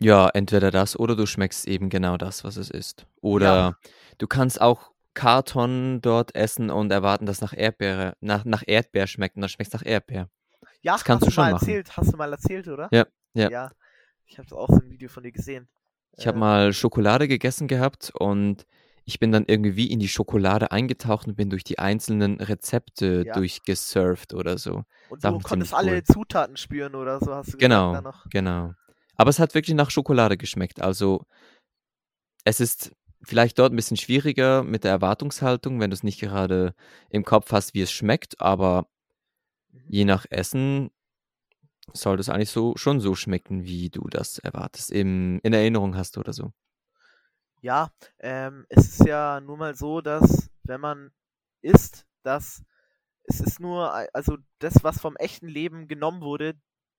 [0.00, 3.06] Ja, entweder das oder du schmeckst eben genau das, was es ist.
[3.20, 3.78] Oder
[4.16, 9.36] du kannst auch Karton dort essen und erwarten, dass nach Erdbeere, nach, nach Erdbeer schmeckt
[9.36, 10.28] und dann schmeckt es nach Erdbeer.
[10.82, 11.68] Ja, Das kannst hast du schon mal machen.
[11.68, 12.88] erzählt, hast du mal erzählt, oder?
[12.92, 13.50] Ja, ja.
[13.50, 13.70] Ja,
[14.26, 15.68] ich habe auch so ein Video von dir gesehen.
[16.16, 18.66] Ich habe Äh, mal Schokolade gegessen gehabt und
[19.04, 23.34] ich bin dann irgendwie in die Schokolade eingetaucht und bin durch die einzelnen Rezepte Ja.
[23.34, 24.84] durchgesurft oder so.
[25.10, 26.04] Und du konntest alle cool.
[26.04, 28.30] Zutaten spüren oder so, hast du gesagt Genau, noch.
[28.30, 28.74] genau.
[29.16, 30.80] Aber es hat wirklich nach Schokolade geschmeckt.
[30.80, 31.24] Also
[32.44, 32.92] es ist
[33.24, 36.74] vielleicht dort ein bisschen schwieriger mit der Erwartungshaltung, wenn du es nicht gerade
[37.10, 38.88] im Kopf hast, wie es schmeckt, aber
[39.72, 39.88] Mhm.
[39.88, 40.90] je nach Essen
[41.94, 46.18] sollte es eigentlich so schon so schmecken, wie du das erwartest, im, in Erinnerung hast
[46.18, 46.52] oder so.
[47.60, 51.12] Ja, ähm, es ist ja nun mal so, dass wenn man
[51.62, 52.62] isst, dass
[53.24, 56.54] es ist nur, also das, was vom echten Leben genommen wurde,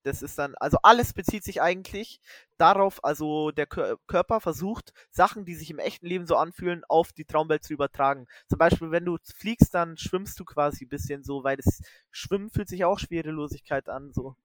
[0.05, 2.19] das ist dann, also alles bezieht sich eigentlich
[2.57, 7.11] darauf, also der Kör Körper versucht, Sachen, die sich im echten Leben so anfühlen, auf
[7.11, 8.27] die Traumwelt zu übertragen.
[8.47, 11.81] Zum Beispiel, wenn du fliegst, dann schwimmst du quasi ein bisschen so, weil das
[12.11, 14.35] Schwimmen fühlt sich auch Schwerelosigkeit an, so.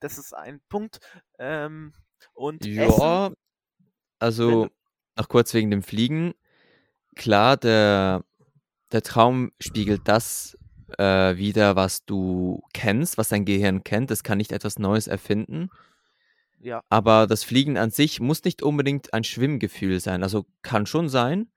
[0.00, 1.00] Das ist ein Punkt.
[1.38, 1.92] Ähm,
[2.34, 3.30] und Essen, Ja,
[4.18, 4.70] also wenn-
[5.16, 6.34] noch kurz wegen dem Fliegen.
[7.16, 8.24] Klar, der,
[8.92, 10.56] der Traum spiegelt das
[10.98, 14.10] äh, wider, was du kennst, was dein Gehirn kennt.
[14.10, 15.70] Es kann nicht etwas Neues erfinden.
[16.60, 20.22] ja, Aber das Fliegen an sich muss nicht unbedingt ein Schwimmgefühl sein.
[20.22, 21.50] Also kann schon sein,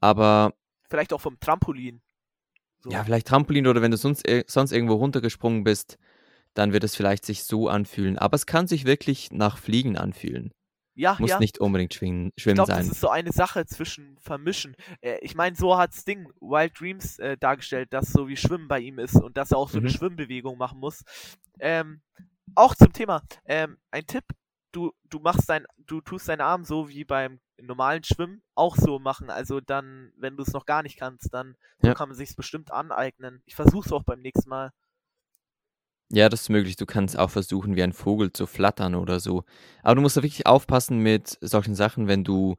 [0.00, 0.54] aber
[0.88, 2.02] vielleicht auch vom Trampolin.
[2.80, 2.90] So.
[2.90, 5.98] ja, vielleicht Trampolin oder wenn du sonst, sonst irgendwo runtergesprungen bist,
[6.54, 8.18] dann wird es vielleicht sich so anfühlen.
[8.18, 10.52] Aber es kann sich wirklich nach Fliegen anfühlen.
[10.98, 11.38] Ja, Muss ja.
[11.38, 12.90] nicht unbedingt schwingen, Ich schwimmen glaube, das sein.
[12.90, 14.74] ist so eine Sache zwischen Vermischen.
[15.02, 18.80] Äh, ich meine, so hat Sting Wild Dreams äh, dargestellt, dass so wie Schwimmen bei
[18.80, 19.92] ihm ist und dass er auch so eine Mhm.
[19.92, 21.04] Schwimmbewegung machen muss.
[21.60, 22.00] Ähm,
[22.54, 24.24] auch zum Thema, ähm, ein Tipp,
[24.72, 28.98] du, du machst dein, du tust deinen Arm so wie beim normalen Schwimmen auch so
[28.98, 29.28] machen.
[29.30, 31.94] Also dann, wenn du es noch gar nicht kannst, dann so Ja.
[31.94, 33.42] kann man sich bestimmt aneignen.
[33.44, 34.72] Ich versuch's auch beim nächsten Mal.
[36.10, 36.76] Ja, das ist möglich.
[36.76, 39.44] Du kannst auch versuchen, wie ein Vogel zu flattern oder so.
[39.82, 42.56] Aber du musst da wirklich aufpassen mit solchen Sachen, wenn du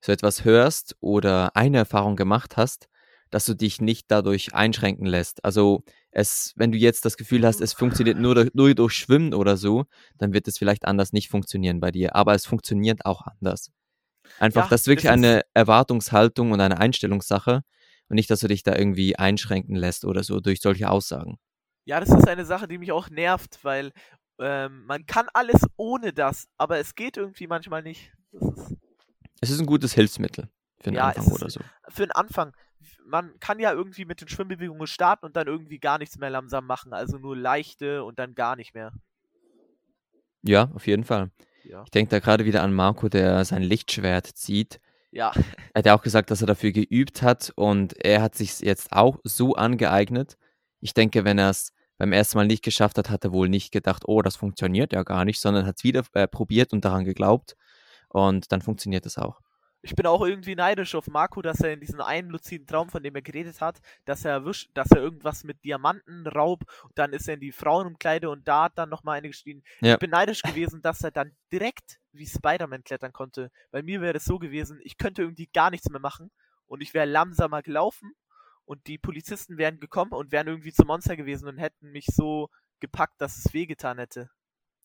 [0.00, 2.88] so etwas hörst oder eine Erfahrung gemacht hast,
[3.30, 5.44] dass du dich nicht dadurch einschränken lässt.
[5.44, 9.34] Also es, wenn du jetzt das Gefühl hast, es funktioniert nur durch, nur durch Schwimmen
[9.34, 9.84] oder so,
[10.18, 12.16] dann wird es vielleicht anders nicht funktionieren bei dir.
[12.16, 13.70] Aber es funktioniert auch anders.
[14.38, 17.62] Einfach, Ja, das ist wirklich eine Erwartungshaltung und eine Einstellungssache
[18.08, 21.38] und nicht, dass du dich da irgendwie einschränken lässt oder so durch solche Aussagen.
[21.88, 23.92] Ja, das ist eine Sache, die mich auch nervt, weil
[24.38, 28.12] ähm, man kann alles ohne das, aber es geht irgendwie manchmal nicht.
[28.32, 28.76] Ist
[29.40, 31.60] Es ist ein gutes Hilfsmittel für den Ja, Anfang oder so.
[31.88, 32.52] für den Anfang.
[33.06, 36.66] Man kann ja irgendwie mit den Schwimmbewegungen starten und dann irgendwie gar nichts mehr langsam
[36.66, 38.92] machen, also nur leichte und dann gar nicht mehr.
[40.42, 41.30] Ja, auf jeden Fall.
[41.64, 41.84] Ja.
[41.84, 44.78] Ich denke da gerade wieder an Marco, der sein Lichtschwert zieht.
[45.10, 45.32] Ja,
[45.72, 48.92] Er hat ja auch gesagt, dass er dafür geübt hat und er hat sich jetzt
[48.92, 50.36] auch so angeeignet.
[50.80, 53.72] Ich denke, wenn er es beim ersten Mal nicht geschafft hat, hat er wohl nicht
[53.72, 57.04] gedacht, oh, das funktioniert ja gar nicht, sondern hat es wieder äh, probiert und daran
[57.04, 57.56] geglaubt.
[58.08, 59.40] Und dann funktioniert es auch.
[59.82, 63.02] ich bin auch irgendwie neidisch auf Marco, dass er in diesen einen luziden Traum, von
[63.02, 67.12] dem er geredet hat, dass er erwischt, dass er irgendwas mit Diamanten raub und dann
[67.12, 69.62] ist er in die Frauenumkleide und da hat dann nochmal eine gestiegen.
[69.80, 69.94] Ja.
[69.94, 73.50] Ich bin neidisch gewesen, dass er dann direkt wie Spider-Man klettern konnte.
[73.70, 76.30] Bei mir wäre es so gewesen, ich könnte irgendwie gar nichts mehr machen
[76.66, 78.14] und ich wäre langsamer gelaufen
[78.68, 82.50] und die Polizisten wären gekommen und wären irgendwie zum Monster gewesen und hätten mich so
[82.80, 84.30] gepackt, dass es wehgetan hätte.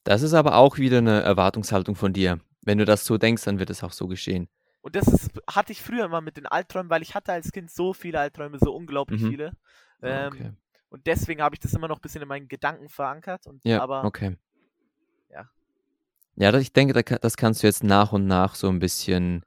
[0.06, 2.40] Das ist aber auch wieder eine Erwartungshaltung von dir.
[2.62, 4.48] Wenn du das so denkst, dann wird es auch so geschehen.
[4.82, 7.72] Und das ist, hatte ich früher immer mit den Albträumen, weil ich hatte als Kind
[7.72, 9.30] so viele Albträume, so unglaublich Mhm.
[9.30, 9.52] viele.
[10.02, 10.52] Ah, Ähm, okay.
[10.90, 13.48] Und deswegen habe ich das immer noch ein bisschen in meinen Gedanken verankert.
[13.48, 14.38] Und, Ja, aber okay.
[15.30, 15.50] ja.
[16.36, 19.44] Ja, ich denke, das kannst du jetzt nach und nach so ein bisschen,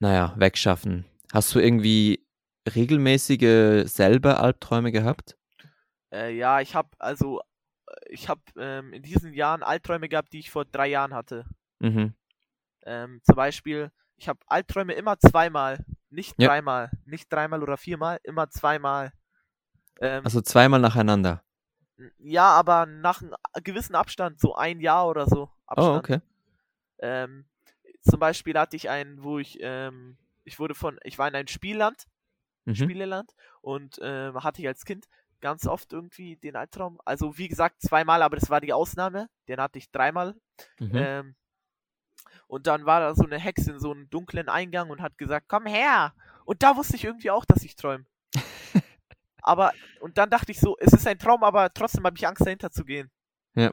[0.00, 1.06] naja, wegschaffen.
[1.32, 2.26] Hast du irgendwie
[2.74, 5.36] regelmäßige selber Albträume gehabt?
[6.12, 7.40] äh, ja, ich habe also,
[7.86, 11.44] äh, ich habe ähm, in diesen Jahren Albträume gehabt, die ich vor drei Jahren hatte.
[11.80, 12.14] Mhm.
[12.84, 16.48] Ähm, zum Beispiel, ich habe Albträume immer zweimal, nicht Ja.
[16.48, 19.12] dreimal, nicht dreimal oder viermal, immer zweimal.
[20.00, 21.42] Ähm, Also zweimal nacheinander.
[22.18, 25.50] ja, aber nach einem gewissen Abstand, so ein Jahr oder so.
[25.66, 25.94] Abstand.
[25.94, 26.20] Oh, okay.
[26.98, 27.44] Ähm,
[28.02, 31.48] zum Beispiel hatte ich einen, wo ich, ähm, ich wurde von, ich war in einem
[31.48, 32.06] Spielland,
[32.64, 32.74] Mhm.
[32.74, 35.06] Spieleland und ähm, hatte ich als Kind
[35.40, 37.00] ganz oft irgendwie den Albtraum.
[37.04, 39.28] Also wie gesagt zweimal, aber das war die Ausnahme.
[39.48, 40.34] Den hatte ich dreimal.
[40.78, 40.90] Mhm.
[40.94, 41.36] Ähm,
[42.48, 45.46] Und dann war da so eine Hexe in so einem dunklen Eingang und hat gesagt,
[45.48, 46.12] komm her.
[46.44, 48.04] Und da wusste ich irgendwie auch, dass ich träume.
[49.42, 52.44] aber, und dann dachte ich so, es ist ein Traum, aber trotzdem habe ich Angst,
[52.44, 53.10] dahinter zu gehen.
[53.54, 53.72] Ja.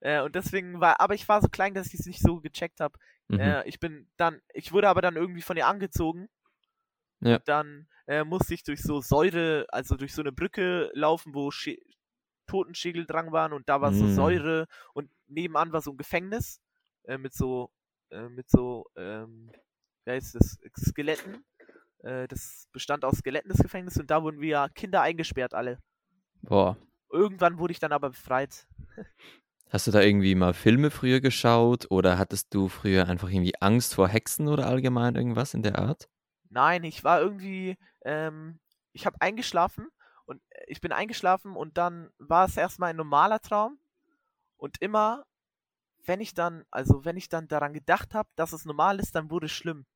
[0.00, 2.80] Äh, und deswegen war, aber ich war so klein, dass ich es nicht so gecheckt
[2.80, 2.98] habe.
[3.28, 3.40] Mhm.
[3.40, 6.28] Äh, ich bin dann, ich wurde aber dann irgendwie von ihr angezogen.
[7.20, 7.36] Ja.
[7.36, 11.52] Und dann äh, musste ich durch so Säure, also durch so eine Brücke laufen, wo
[11.52, 11.78] Sche
[12.48, 14.14] Totenschädel dran waren und da war so Mm.
[14.14, 16.60] Säure und nebenan war so ein Gefängnis
[17.04, 17.70] äh, mit so,
[18.10, 19.52] äh, mit so, ähm,
[20.04, 21.44] wie heißt das, Skeletten.
[22.02, 25.78] Äh, das bestand aus Skeletten, das Gefängnis, und da wurden wir Kinder eingesperrt, alle.
[26.42, 26.76] Boah.
[27.12, 28.66] Irgendwann wurde ich dann aber befreit.
[29.68, 33.94] Hast du da irgendwie mal Filme früher geschaut oder hattest du früher einfach irgendwie Angst
[33.94, 36.08] vor Hexen oder allgemein irgendwas in der Art?
[36.50, 38.60] Nein, ich war irgendwie, ähm,
[38.92, 39.88] ich habe eingeschlafen
[40.26, 43.78] und äh, ich bin eingeschlafen und dann war es erstmal ein normaler Traum
[44.58, 45.26] und immer,
[46.04, 49.30] wenn ich dann, also wenn ich dann daran gedacht habe, dass es normal ist, dann
[49.30, 49.86] wurde es schlimm.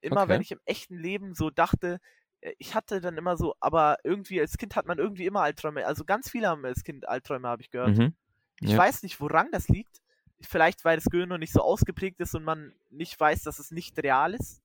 [0.00, 0.28] Immer Okay.
[0.28, 2.00] wenn ich im echten Leben so dachte,
[2.40, 5.86] äh, ich hatte dann immer so, aber irgendwie als Kind hat man irgendwie immer Albträume,
[5.86, 7.98] also ganz viele haben als Kind Albträume, habe ich gehört.
[7.98, 8.14] Mhm.
[8.62, 8.78] Ich Ja.
[8.78, 10.00] weiß nicht, woran das liegt.
[10.42, 13.70] Vielleicht, weil das Gehirn noch nicht so ausgeprägt ist und man nicht weiß, dass es
[13.72, 14.62] nicht real ist.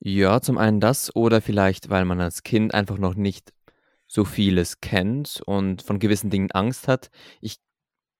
[0.00, 3.52] Ja, zum einen das oder vielleicht, weil man als Kind einfach noch nicht
[4.06, 7.10] so vieles kennt und von gewissen Dingen Angst hat.
[7.40, 7.58] Ich,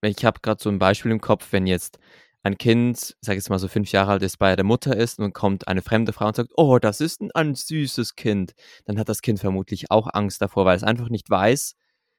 [0.02, 1.98] ich habe gerade so ein Beispiel im Kopf, wenn jetzt
[2.42, 5.18] ein Kind, sag ich jetzt mal so fünf Jahre alt ist, bei der Mutter ist
[5.18, 8.52] und kommt eine fremde Frau und sagt, oh, das ist ein, ein süßes Kind,
[8.84, 11.76] dann hat das Kind vermutlich auch Angst davor, weil es einfach nicht weiß,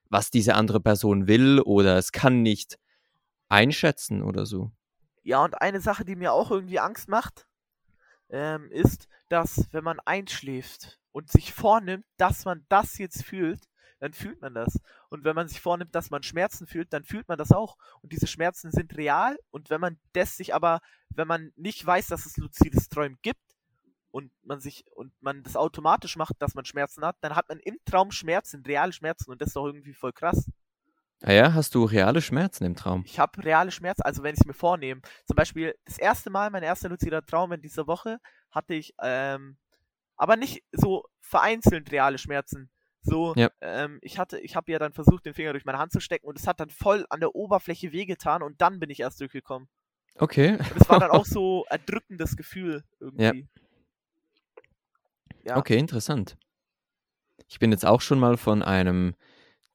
[0.10, 2.78] was diese andere Person will oder es kann nicht
[3.48, 4.72] einschätzen oder so.
[5.24, 7.46] Ja, und eine Sache, die mir auch irgendwie Angst macht,
[8.32, 13.68] ähm, ist, dass wenn man einschläft und sich vornimmt, dass man das jetzt fühlt,
[14.00, 14.80] dann fühlt man das.
[15.10, 17.78] Und wenn man sich vornimmt, dass man Schmerzen fühlt, dann fühlt man das auch.
[18.02, 19.38] Und diese Schmerzen sind real.
[19.52, 23.40] Und wenn man das sich aber, wenn man nicht weiß, dass es luzides Träumen gibt
[24.10, 27.60] und man sich und man das automatisch macht, dass man Schmerzen hat, dann hat man
[27.60, 29.30] im Traum Schmerzen, reale Schmerzen.
[29.30, 30.50] Und das ist doch irgendwie voll krass.
[31.24, 33.04] Ah ja, hast du reale Schmerzen im Traum?
[33.06, 35.02] Ich habe reale Schmerzen, also wenn ich es mir vornehme.
[35.26, 38.20] Zum Beispiel das erste Mal, mein erster luzider Traum in dieser Woche,
[38.50, 39.58] hatte ich, ähm,
[40.16, 42.72] aber nicht so vereinzelt reale Schmerzen.
[43.04, 43.50] So, Ja.
[43.62, 46.28] ähm, ich hatte, ich habe ja dann versucht, den Finger durch meine Hand zu stecken
[46.28, 49.70] und es hat dann voll an der Oberfläche wehgetan und dann bin ich erst durchgekommen.
[50.16, 50.54] Okay.
[50.58, 53.48] Und es war dann auch so erdrückendes Gefühl irgendwie.
[55.44, 55.58] Ja.
[55.58, 56.38] Okay, interessant.
[57.48, 59.16] Ich bin jetzt auch schon mal von einem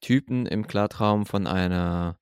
[0.01, 2.19] Typen im Klartraum von einer,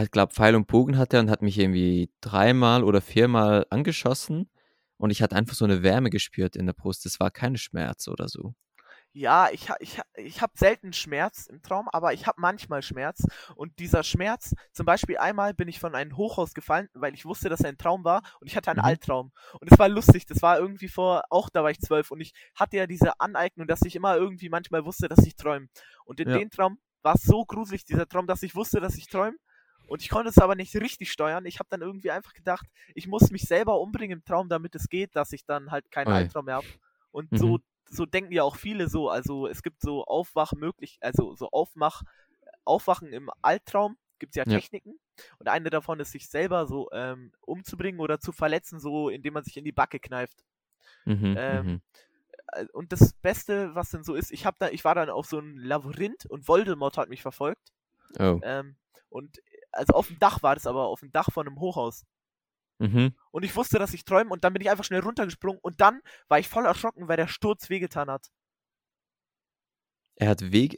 [0.00, 4.50] ich glaube, Pfeil und Bogen hatte und hat mich irgendwie dreimal oder viermal angeschossen
[4.98, 7.06] und ich hatte einfach so eine Wärme gespürt in der Brust.
[7.06, 8.54] Es war kein Schmerz oder so.
[9.12, 13.24] Ja, ich, ich, ich habe selten Schmerz im Traum, aber ich habe manchmal Schmerz.
[13.56, 17.48] Und dieser Schmerz, zum Beispiel einmal bin ich von einem Hochhaus gefallen, weil ich wusste,
[17.48, 18.84] dass er ein Traum war und ich hatte einen Mhm.
[18.84, 19.32] Albtraum.
[19.60, 22.32] Und es war lustig, das war irgendwie vor, auch da war ich zwölf und ich
[22.54, 25.68] hatte ja diese Aneignung, dass ich immer irgendwie manchmal wusste, dass ich träume.
[26.04, 26.38] Und in Ja.
[26.38, 29.36] dem Traum war es so gruselig, dieser Traum, dass ich wusste, dass ich träume.
[29.86, 31.46] Und ich konnte es aber nicht richtig steuern.
[31.46, 34.88] Ich habe dann irgendwie einfach gedacht, ich muss mich selber umbringen im Traum, damit es
[34.88, 36.10] geht, dass ich dann halt keinen Ui.
[36.10, 36.68] Albtraum mehr habe.
[37.10, 37.38] Und Mhm.
[37.38, 37.58] so
[37.90, 39.08] so denken ja auch viele so.
[39.08, 42.02] Also es gibt so Aufwachmöglich, also so Aufmach,
[42.64, 44.60] Aufwachen im Albtraum gibt es ja Ja.
[44.60, 44.98] Techniken.
[45.38, 49.44] Und eine davon ist, sich selber so ähm, umzubringen oder zu verletzen, so indem man
[49.44, 50.44] sich in die Backe kneift.
[51.06, 51.80] Mhm, Ähm, mhm.
[52.72, 55.38] Und das Beste, was denn so ist, ich hab da, ich war dann auf so
[55.38, 57.72] einem Labyrinth und Voldemort hat mich verfolgt.
[58.18, 58.40] Oh.
[58.42, 58.76] Ähm,
[59.10, 59.38] und
[59.72, 62.04] also auf dem Dach war das aber, auf dem Dach von einem Hochhaus.
[62.78, 63.14] Mhm.
[63.32, 66.00] Und ich wusste, dass ich träume und dann bin ich einfach schnell runtergesprungen und dann
[66.28, 68.30] war ich voll erschrocken, weil der Sturz wehgetan hat.
[70.16, 70.70] Er hat Weh.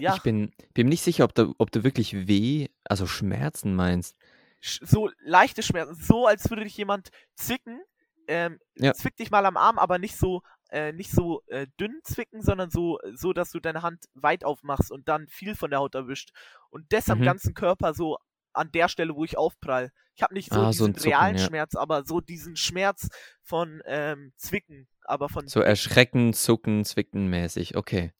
[0.00, 0.16] Ja.
[0.16, 4.16] Ich bin, bin mir nicht sicher, ob du, ob du wirklich Weh, also Schmerzen meinst.
[4.60, 7.80] so leichte Schmerzen, so als würde dich jemand zwicken,
[8.26, 8.92] ähm, Ja.
[8.92, 12.70] zwick dich mal am Arm, aber nicht so, äh, nicht so äh, dünn zwicken, sondern
[12.70, 16.30] so, so, dass du deine Hand weit aufmachst und dann viel von der Haut erwischt.
[16.70, 17.24] Und das am Mhm.
[17.24, 18.18] ganzen Körper so
[18.52, 19.92] an der Stelle, wo ich aufprall.
[20.14, 21.46] Ich habe nicht so Ah, so diesen ein Zucken, realen ja.
[21.46, 23.08] Schmerz, aber so diesen Schmerz
[23.42, 27.76] von ähm, Zwicken, aber von So erschrecken, zucken, zwicken mäßig.
[27.76, 28.12] Okay.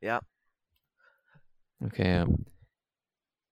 [0.00, 0.20] Ja.
[1.80, 2.26] Okay, ja.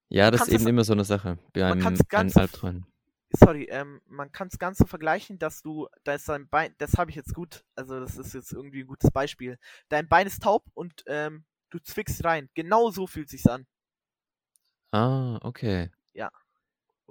[0.09, 2.34] Ja, das ist eben es- immer so eine Sache bei man einem, kann's einem ganz
[2.34, 2.86] so.
[3.33, 6.95] Sorry, ähm, man kann es ganz so vergleichen, dass du, da ist dein Bein, das
[6.95, 9.59] habe ich jetzt gut, also das ist jetzt irgendwie ein gutes Beispiel.
[9.89, 12.49] Dein Bein ist taub und ähm, du zwickst rein.
[12.55, 13.66] Genau so fühlt sich's an.
[14.91, 15.91] Ah, okay.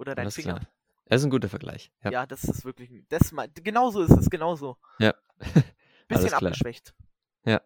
[0.02, 0.54] Oder dein Alles Finger.
[0.54, 0.68] klar.
[1.06, 1.92] Das ist ein guter Vergleich.
[2.02, 2.10] Ja.
[2.10, 4.78] Ja, das ist wirklich, das mein, genauso ist es, genauso.
[4.98, 5.14] Ja.
[6.08, 6.92] Bisschen abgeschwächt.
[7.44, 7.60] Ja.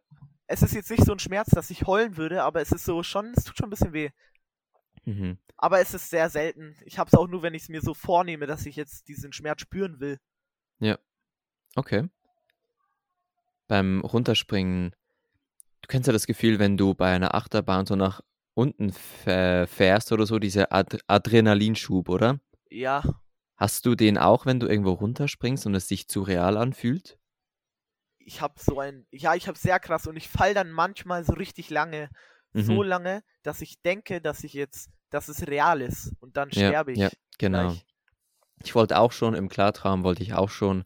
[0.47, 3.03] Es ist jetzt nicht so ein Schmerz, dass ich heulen würde, aber es ist so
[3.03, 4.11] schon, es tut schon ein bisschen weh.
[5.07, 5.39] Mhm.
[5.57, 6.77] Aber es ist sehr selten.
[6.85, 9.33] Ich habe es auch nur, wenn ich es mir so vornehme, dass ich jetzt diesen
[9.33, 10.19] Schmerz spüren will.
[11.77, 12.09] Okay.
[13.69, 14.93] Beim Runterspringen,
[15.83, 18.23] du kennst ja das Gefühl, wenn du bei einer Achterbahn so nach
[18.55, 22.41] unten fäh- fährst oder so, dieser Ad Adrenalinschub, oder?
[22.71, 23.03] Ja,
[23.59, 27.19] Hast du den auch, wenn du irgendwo runterspringst und es sich zu real anfühlt?
[28.19, 31.33] ich habe so ein, ja, ich habe sehr krass und ich fall dann manchmal so
[31.35, 32.09] richtig lange,
[32.55, 32.89] so Mhm.
[32.89, 36.93] lange, dass ich denke, dass ich jetzt, dass es real ist und dann Ja, sterbe
[36.93, 36.99] ich.
[36.99, 37.09] ja,
[37.39, 37.69] genau.
[37.69, 37.85] gleich.
[38.63, 40.85] Ich wollte auch schon, im Klartraum wollte ich auch schon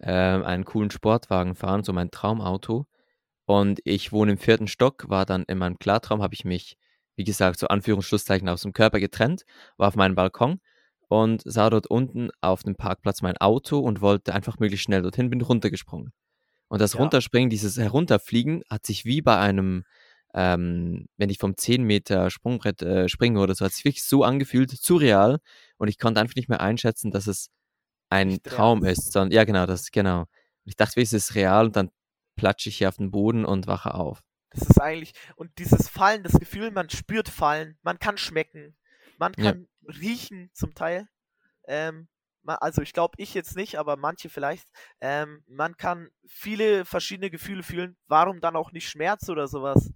[0.00, 2.86] ähm, einen coolen Sportwagen fahren, so mein Traumauto.
[3.46, 6.76] Und ich wohne im vierten Stock, war dann in meinem Klartraum, habe ich mich,
[7.16, 9.42] wie gesagt, so Anführungsschlusszeichen aus dem Körper getrennt,
[9.76, 10.60] war auf meinem Balkon
[11.08, 15.30] und sah dort unten auf dem Parkplatz mein Auto und wollte einfach möglichst schnell dorthin,
[15.30, 16.12] bin runtergesprungen.
[16.68, 17.00] Und das Ja.
[17.00, 19.84] Runterspringen, dieses Herunterfliegen, hat sich wie bei einem,
[20.34, 24.24] ähm, wenn ich vom 10 Meter Sprungbrett äh, springe oder so, hat sich wirklich so
[24.24, 25.38] angefühlt, surreal.
[25.78, 27.50] Und ich konnte einfach nicht mehr einschätzen, dass es
[28.10, 28.98] ein real Traum ist.
[28.98, 30.20] ist, sondern ja, genau, das, genau.
[30.20, 30.28] Und
[30.66, 31.66] ich dachte, wie ist es real?
[31.66, 31.90] Und dann
[32.36, 34.20] platsche ich hier auf den Boden und wache auf.
[34.50, 38.76] Das ist eigentlich, und dieses Fallen, das Gefühl, man spürt Fallen, man kann schmecken,
[39.18, 39.52] man Ja.
[39.52, 41.08] kann riechen zum Teil.
[41.68, 42.08] Ähm,
[42.44, 44.66] also ich glaube, ich jetzt nicht, aber manche vielleicht.
[45.00, 47.96] Ähm, man kann viele verschiedene Gefühle fühlen.
[48.08, 49.92] Warum dann auch nicht Schmerz oder sowas?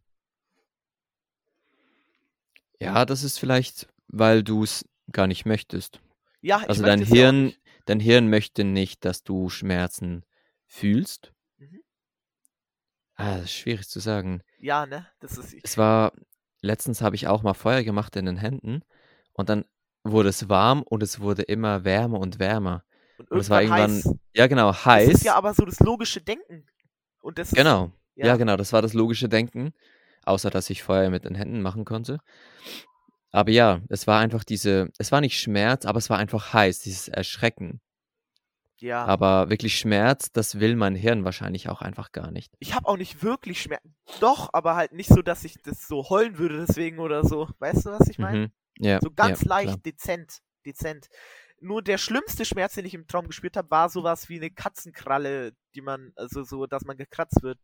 [2.85, 6.01] Ja, das ist vielleicht, weil du es gar nicht möchtest.
[6.41, 7.53] Ja, ich Also dein Hirn,
[7.87, 10.25] dein Hirn möchte nicht, dass du Schmerzen
[10.67, 11.33] fühlst.
[11.59, 11.81] Mhm.
[13.17, 14.43] Ah, das ist schwierig zu sagen.
[14.59, 15.07] Ja, ne?
[15.21, 15.55] Das ist.
[15.63, 16.13] Es war,
[16.61, 18.83] letztens habe ich auch mal Feuer gemacht in den Händen
[19.33, 19.65] und dann
[20.03, 22.85] wurde es warm und es wurde immer wärmer und wärmer.
[23.19, 24.15] Und Und es war irgendwann heiß.
[24.35, 25.23] ja genau, Das ist heiß.
[25.23, 26.67] ja aber so das logische Denken.
[27.21, 27.55] Und das ist.
[27.57, 27.93] Genau.
[28.17, 28.37] Ja, Ja.
[28.37, 29.73] genau, das war das logische Denken,
[30.27, 32.19] außer dass ich Feuer mit den Händen machen konnte.
[33.31, 36.81] Aber ja, es war einfach diese, es war nicht Schmerz, aber es war einfach heiß,
[36.81, 37.81] dieses Erschrecken.
[38.79, 39.05] Ja.
[39.07, 42.53] Aber wirklich Schmerz, das will mein Hirn wahrscheinlich auch einfach gar nicht.
[42.59, 43.83] Ich habe auch nicht wirklich Schmerz.
[44.21, 47.49] Doch, aber halt nicht so, dass ich das so heulen würde deswegen oder so.
[47.59, 48.39] Weißt du, was ich meine?
[48.39, 48.53] Mhm.
[48.79, 49.65] Ja, So ja, ganz klar.
[49.65, 51.09] leicht, dezent, dezent.
[51.61, 55.57] Nur der schlimmste Schmerz, den ich im Traum gespürt habe, war sowas wie eine Katzenkralle,
[55.75, 57.59] die man, also so, dass man gekratzt wird.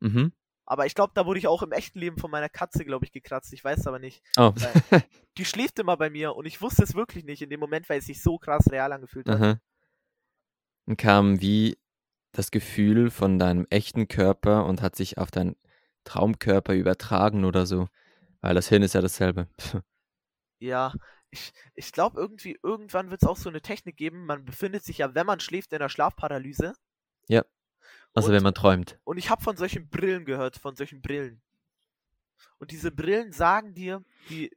[0.00, 0.32] Mhm.
[0.72, 3.12] Aber ich glaube, da wurde ich auch im echten Leben von meiner Katze, glaube ich,
[3.12, 3.52] gekratzt.
[3.52, 4.22] Ich weiß aber nicht.
[4.38, 4.54] Oh.
[5.36, 7.98] Die schläft immer bei mir und ich wusste es wirklich nicht in dem Moment, weil
[7.98, 9.38] es sich so krass real angefühlt hat.
[9.38, 9.60] Aha.
[10.86, 11.76] Und kam wie
[12.32, 15.56] das Gefühl von deinem echten Körper und hat sich auf deinen
[16.04, 17.88] Traumkörper übertragen oder so.
[18.40, 19.48] Weil das Hirn ist ja dasselbe.
[20.58, 20.94] Ja,
[21.30, 24.26] ich, ich glaube irgendwie, irgendwann wird es auch so eine Technik geben.
[24.26, 26.74] Man befindet sich ja, wenn man schläft, in der Schlafparalyse.
[27.26, 27.44] Ja.
[28.14, 28.98] Also wenn Und- man träumt.
[29.04, 31.40] Und ich habe von solchen Brillen gehört, von solchen Brillen.
[32.58, 34.50] Und diese Brillen sagen dir, die,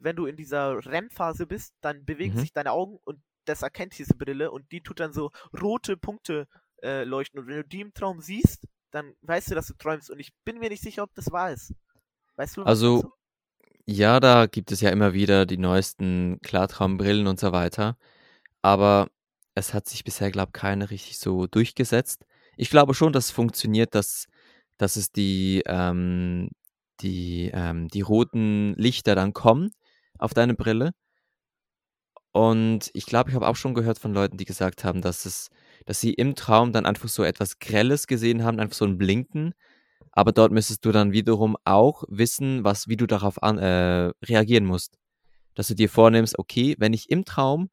[0.00, 2.40] wenn du in dieser REM-Phase bist, dann bewegen Mhm.
[2.40, 5.30] sich deine Augen und das erkennt diese Brille und die tut dann so
[5.60, 6.48] rote Punkte
[6.82, 7.40] äh, leuchten.
[7.40, 10.10] Und wenn du die im Traum siehst, dann weißt du, dass du träumst.
[10.10, 11.72] Und ich bin mir nicht sicher, ob das wahr ist.
[12.36, 12.62] Weißt du?
[12.64, 13.12] Also, dazu?
[13.86, 17.96] Ja, da gibt es ja immer wieder die neuesten Klartraumbrillen und so weiter.
[18.62, 19.08] Aber
[19.54, 22.26] es hat sich bisher, glaube ich, keine richtig so durchgesetzt.
[22.56, 24.26] Ich glaube schon, dass es funktioniert, dass,
[24.78, 26.48] dass es die, ähm,
[27.00, 29.70] die, ähm, die roten Lichter dann kommen
[30.18, 30.92] auf deine Brille.
[32.32, 35.48] Und ich glaube, ich habe auch schon gehört von Leuten, die gesagt haben, dass es,
[35.86, 39.54] dass sie im Traum dann einfach so etwas Grelles gesehen haben, einfach so ein Blinken.
[40.12, 44.64] Aber dort müsstest du dann wiederum auch wissen, was, wie du darauf an, äh, reagieren
[44.66, 44.98] musst.
[45.54, 47.70] Dass du dir vornimmst, okay, wenn ich im Traum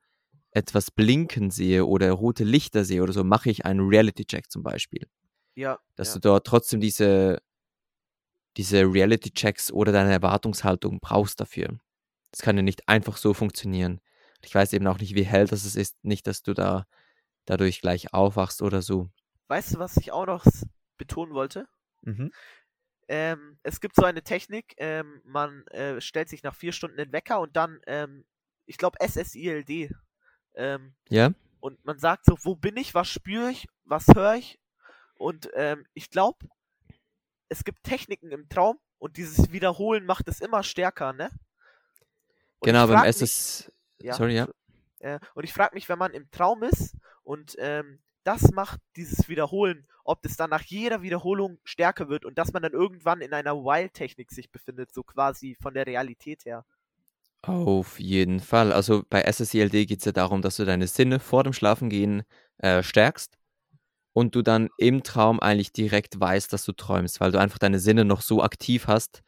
[0.54, 5.08] etwas blinken sehe oder rote Lichter sehe oder so, mache ich einen Reality-Check zum Beispiel.
[5.56, 6.14] Ja, Dass ja.
[6.16, 7.39] du dort trotzdem diese,
[8.58, 11.78] diese Reality-Checks oder deine Erwartungshaltung brauchst dafür.
[12.32, 13.99] Das kann ja nicht einfach so funktionieren.
[14.43, 16.04] Ich weiß eben auch nicht, wie hell das ist.
[16.04, 16.86] Nicht, dass du da
[17.45, 19.10] dadurch gleich aufwachst oder so.
[19.47, 20.45] Weißt du, was ich auch noch
[20.97, 21.68] betonen wollte?
[23.08, 27.12] Ähm, es gibt so eine Technik, ähm, man äh, stellt sich nach vier Stunden den
[27.12, 28.26] Wecker und dann, ähm,
[28.66, 29.91] ich glaube, SSILD.
[30.56, 31.32] Ähm, Ja?
[31.60, 34.60] und man sagt so, wo bin ich, was spüre ich, was höre ich?
[35.16, 36.45] Und ähm, ich glaube,
[37.49, 41.30] es gibt Techniken im Traum und dieses Wiederholen macht es immer stärker, ne?
[42.60, 43.72] Und genau, beim frag mich- SS.
[43.99, 44.47] ja, Sorry, ja.
[44.99, 49.28] äh, und ich frage mich, wenn man im Traum ist und ähm, das macht dieses
[49.28, 53.34] Wiederholen, ob das dann nach jeder Wiederholung stärker wird und dass man dann irgendwann in
[53.34, 56.66] einer Wild-Technik sich befindet, so quasi von der Realität her.
[57.46, 58.72] Auf jeden Fall.
[58.72, 62.24] Also bei SSILD geht es ja darum, dass du deine Sinne vor dem Schlafengehen
[62.60, 63.38] äh, stärkst
[64.14, 67.80] und du dann im Traum eigentlich direkt weißt, dass du träumst, weil du einfach deine
[67.80, 69.24] Sinne noch so aktiv hast.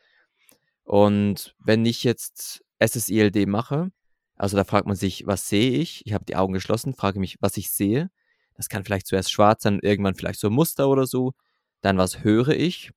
[0.83, 3.91] Und wenn ich jetzt SSILD mache,
[4.37, 6.05] also da fragt man sich, was sehe ich?
[6.05, 8.09] Ich habe die Augen geschlossen, frage mich, was ich sehe.
[8.55, 11.33] Das kann vielleicht zuerst schwarz sein, irgendwann vielleicht so ein Muster oder so.
[11.81, 12.91] Dann, was höre ich?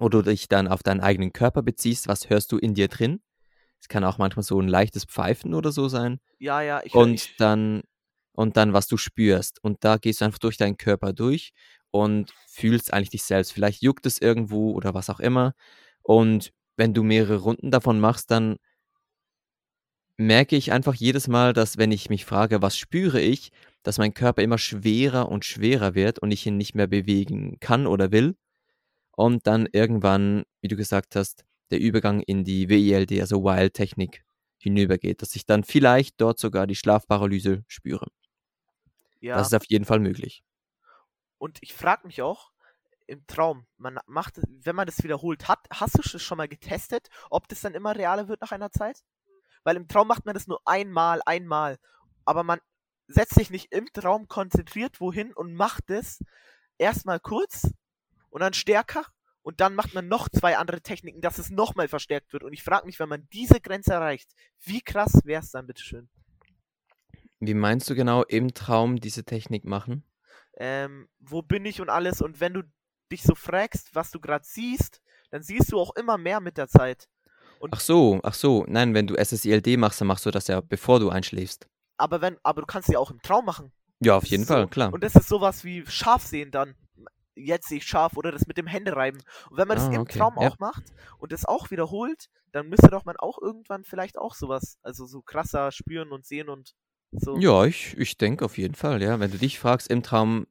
[0.00, 3.20] Oder du dich dann auf deinen eigenen Körper beziehst, was hörst du in dir drin?
[3.80, 6.18] Es kann auch manchmal so ein leichtes Pfeifen oder so sein.
[6.38, 7.36] Ja, ja, ich Und ich.
[7.36, 7.82] dann,
[8.32, 9.62] und dann, was du spürst.
[9.62, 11.52] Und da gehst du einfach durch deinen Körper durch
[11.90, 13.52] und fühlst eigentlich dich selbst.
[13.52, 15.54] Vielleicht juckt es irgendwo oder was auch immer.
[16.02, 18.56] Und wenn du mehrere Runden davon machst, dann
[20.18, 23.50] merke ich einfach jedes Mal, dass wenn ich mich frage, was spüre ich,
[23.82, 27.86] dass mein Körper immer schwerer und schwerer wird und ich ihn nicht mehr bewegen kann
[27.86, 28.36] oder will.
[29.12, 34.24] Und dann irgendwann, wie du gesagt hast, der Übergang in die WILD, also Wild-Technik,
[34.58, 38.08] hinübergeht, dass ich dann vielleicht dort sogar die Schlafparalyse spüre.
[39.20, 39.40] Das Ja.
[39.42, 40.42] ist auf jeden Fall möglich.
[41.38, 42.52] Und ich frage mich auch,
[43.06, 47.08] im Traum, man macht, wenn man das wiederholt hat, hast du das schon mal getestet,
[47.30, 49.04] ob das dann immer realer wird nach einer Zeit?
[49.64, 51.78] Weil im Traum macht man das nur einmal, einmal.
[52.24, 52.60] Aber man
[53.08, 56.20] setzt sich nicht im Traum konzentriert wohin und macht es
[56.78, 57.70] erstmal kurz
[58.30, 59.06] und dann stärker
[59.46, 62.42] und dann macht man noch zwei andere Techniken, dass es nochmal verstärkt wird.
[62.42, 64.28] Und ich frage mich, wenn man diese Grenze erreicht,
[64.64, 66.08] wie krass wäre es dann, bitteschön?
[67.38, 70.02] Wie meinst du genau im Traum diese Technik machen?
[70.58, 72.22] ähm, wo bin ich und alles.
[72.22, 72.62] Und wenn du
[73.12, 76.66] dich so fragst, was du gerade siehst, dann siehst du auch immer mehr mit der
[76.66, 77.08] Zeit.
[77.60, 78.64] Und Ach so, ach so.
[78.66, 81.68] Nein, wenn du SSILD machst, dann machst du das ja, bevor du einschläfst.
[81.98, 83.70] aber wenn, aber du kannst sie auch im Traum machen.
[84.00, 84.68] Ja, auf jeden ist Fall, so.
[84.68, 84.92] klar.
[84.92, 86.74] Und das ist sowas wie scharf sehen dann.
[87.36, 89.22] Jetzt sehe ich scharf oder das mit dem Händereiben.
[89.50, 90.50] Und wenn man das Ah, im okay, Traum ja.
[90.50, 90.84] auch macht
[91.18, 95.22] und das auch wiederholt, dann müsste doch man auch irgendwann vielleicht auch sowas, also so
[95.22, 96.74] krasser spüren und sehen und
[97.12, 97.42] so.
[97.42, 99.20] Ja, ich, ich denke auf jeden Fall, ja.
[99.20, 100.46] Wenn du dich fragst im Traum,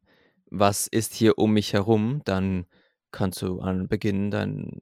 [0.52, 2.66] was ist hier um mich herum, dann
[3.12, 4.80] kannst du an beginnen, dein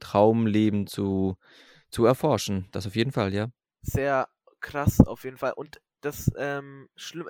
[0.00, 1.36] Traumleben zu,
[1.90, 2.68] zu erforschen.
[2.72, 3.50] Das auf jeden Fall, ja.
[3.82, 4.28] Sehr
[4.60, 5.52] krass auf jeden Fall.
[5.52, 6.88] Und das ähm,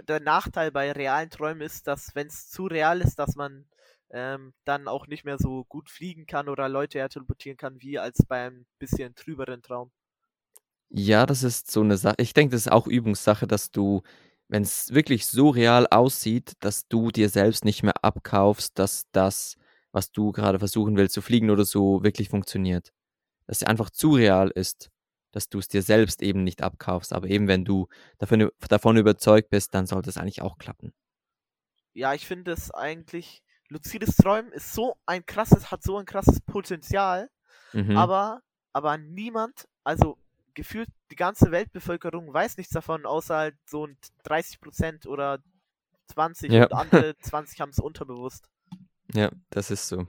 [0.09, 3.67] der Nachteil bei realen Träumen ist, dass wenn es zu real ist, dass man
[4.11, 7.99] ähm, dann auch nicht mehr so gut fliegen kann oder Leute eher teleportieren kann, wie
[7.99, 9.91] als bei einem bisschen trüberen Traum.
[10.91, 12.17] Ja, das ist so eine Sache.
[12.19, 14.03] Ich denke, das ist auch Übungssache, dass du,
[14.49, 19.57] wenn es wirklich so real aussieht, dass du dir selbst nicht mehr abkaufst, dass das,
[19.93, 22.93] was du gerade versuchen willst zu fliegen oder so, wirklich funktioniert.
[23.47, 24.91] Dass es einfach zu real ist,
[25.33, 27.13] dass du es dir selbst eben nicht abkaufst.
[27.13, 27.89] Aber eben, wenn du
[28.19, 30.95] davon, davon überzeugt bist, dann sollte es eigentlich auch klappen.
[31.93, 36.41] Ja, ich finde es eigentlich, luzides Träumen ist so ein krasses, hat so ein krasses
[36.41, 37.31] Potenzial,
[37.73, 37.97] Mhm.
[37.97, 38.43] aber,
[38.73, 40.17] aber niemand, also
[40.55, 45.39] gefühlt die ganze Weltbevölkerung weiß nichts davon, außer halt so ein 30% oder
[46.09, 46.65] 20 Ja.
[46.65, 48.49] und andere 20 haben es unterbewusst.
[49.15, 50.07] Ja, das ist so.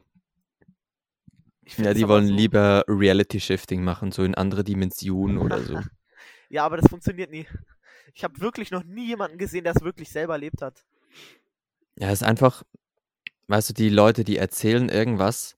[1.78, 5.74] Ja, die wollen so- lieber Reality-Shifting machen, so in andere Dimensionen oder so.
[6.52, 7.46] Ja, aber das funktioniert nie.
[8.16, 10.84] Ich habe wirklich noch nie jemanden gesehen, der es wirklich selber erlebt hat.
[11.96, 12.64] Ja, es ist einfach,
[13.50, 15.56] weißt du, die Leute, die erzählen irgendwas,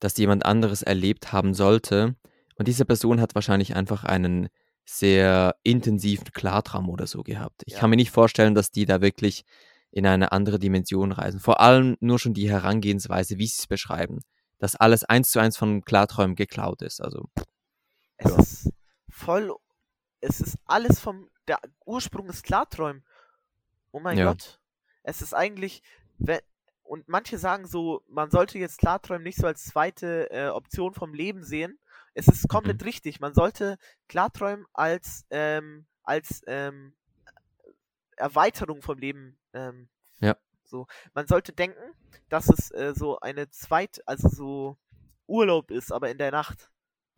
[0.00, 2.14] das jemand anderes erlebt haben sollte.
[2.56, 4.48] Und diese Person hat wahrscheinlich einfach einen
[4.84, 7.62] sehr intensiven Klartraum oder so gehabt.
[7.66, 7.80] Ich Ja.
[7.80, 9.44] kann mir nicht vorstellen, dass die da wirklich
[9.90, 11.40] in eine andere Dimension reisen.
[11.40, 14.20] Vor allem nur schon die Herangehensweise, wie sie es beschreiben.
[14.58, 17.00] Dass alles eins zu eins von Klarträumen geklaut ist.
[17.00, 17.28] Also,
[18.16, 18.36] Es Ja.
[18.38, 18.70] ist
[19.08, 19.52] voll,
[20.20, 23.04] es ist alles vom, der Ursprung ist Klarträumen.
[23.90, 24.26] Oh mein Ja.
[24.26, 24.60] Gott.
[25.02, 25.82] Es ist eigentlich,
[26.18, 26.38] wenn,
[26.92, 31.14] und manche sagen so, man sollte jetzt Klarträumen nicht so als zweite äh, Option vom
[31.14, 31.78] Leben sehen.
[32.12, 33.18] Es ist komplett richtig.
[33.18, 33.78] Man sollte
[34.08, 36.92] Klarträumen als, ähm, als ähm,
[38.16, 39.88] Erweiterung vom Leben ähm,
[40.20, 40.36] Ja.
[40.64, 40.86] so.
[41.14, 41.80] Man sollte denken,
[42.28, 44.76] dass es äh, so eine zweit, also so
[45.26, 46.70] Urlaub ist, aber in der Nacht.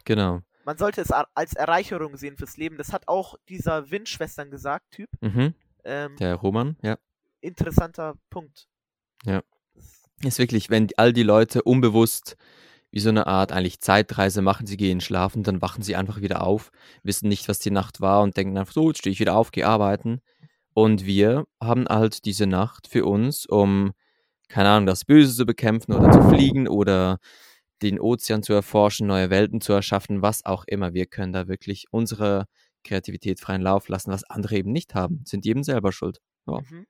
[0.05, 0.41] genau.
[0.67, 2.79] Man sollte es als Erreicherung sehen fürs Leben.
[2.79, 5.11] Das hat auch dieser Windschwestern gesagt, Typ.
[5.21, 5.53] Mhm.
[5.85, 6.97] Ähm, Der Roman, ja.
[7.41, 8.67] interessanter Punkt.
[9.25, 9.43] Ja.
[10.27, 12.37] Ist wirklich, wenn all die Leute unbewusst
[12.91, 16.47] wie so eine Art eigentlich Zeitreise machen, sie gehen schlafen, dann wachen sie einfach wieder
[16.47, 16.71] auf,
[17.03, 19.51] wissen nicht, was die Nacht war und denken einfach so, jetzt stehe ich wieder auf,
[19.51, 20.21] gehe arbeiten.
[20.75, 23.93] Und wir haben halt diese Nacht für uns, um,
[24.49, 27.19] keine Ahnung, das Böse zu bekämpfen oder zu fliegen oder
[27.83, 30.95] den Ozean zu erforschen, neue Welten zu erschaffen, was auch immer.
[30.95, 32.47] Wir können da wirklich unsere
[32.85, 35.23] Kreativität freien Lauf lassen, was andere eben nicht haben.
[35.25, 36.21] Sind eben selber schuld.
[36.47, 36.61] Ja.
[36.61, 36.87] Mhm.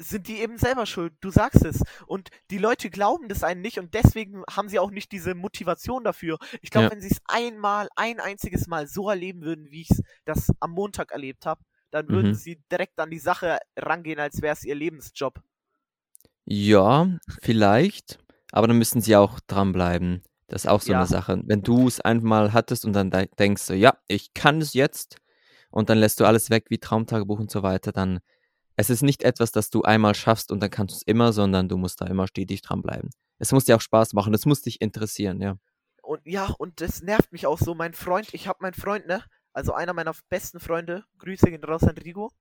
[0.00, 1.82] Sind die eben selber schuld, du sagst es.
[2.06, 6.04] Und die Leute glauben das einen nicht und deswegen haben sie auch nicht diese Motivation
[6.04, 6.38] dafür.
[6.60, 6.90] Ich glaube, Ja.
[6.90, 10.72] wenn sie es einmal, ein einziges Mal so erleben würden, wie ich es das am
[10.72, 12.34] Montag erlebt habe, dann würden Mhm.
[12.34, 15.42] sie direkt an die Sache rangehen, als wäre es ihr Lebensjob.
[16.46, 17.08] Ja,
[17.40, 18.18] vielleicht,
[18.50, 20.22] aber dann müssen sie auch dranbleiben.
[20.48, 20.92] Das ist auch so Ja.
[20.92, 21.40] eine Sache.
[21.46, 25.16] Wenn du es einmal hattest und dann de denkst du: „Ja, ich kann es jetzt“
[25.70, 28.20] und dann lässt du alles weg wie Traumtagebuch und so weiter, dann
[28.76, 31.68] es ist nicht etwas, das du einmal schaffst und dann kannst du es immer, sondern
[31.68, 33.10] du musst da immer stetig dranbleiben.
[33.38, 35.56] Es muss dir auch Spaß machen, es muss dich interessieren, ja.
[36.02, 37.74] Und ja, und das nervt mich auch so.
[37.74, 39.22] Mein Freund, ich habe meinen Freund, ne?
[39.52, 42.32] Also einer meiner besten Freunde, Grüße gehen raus an Rigo.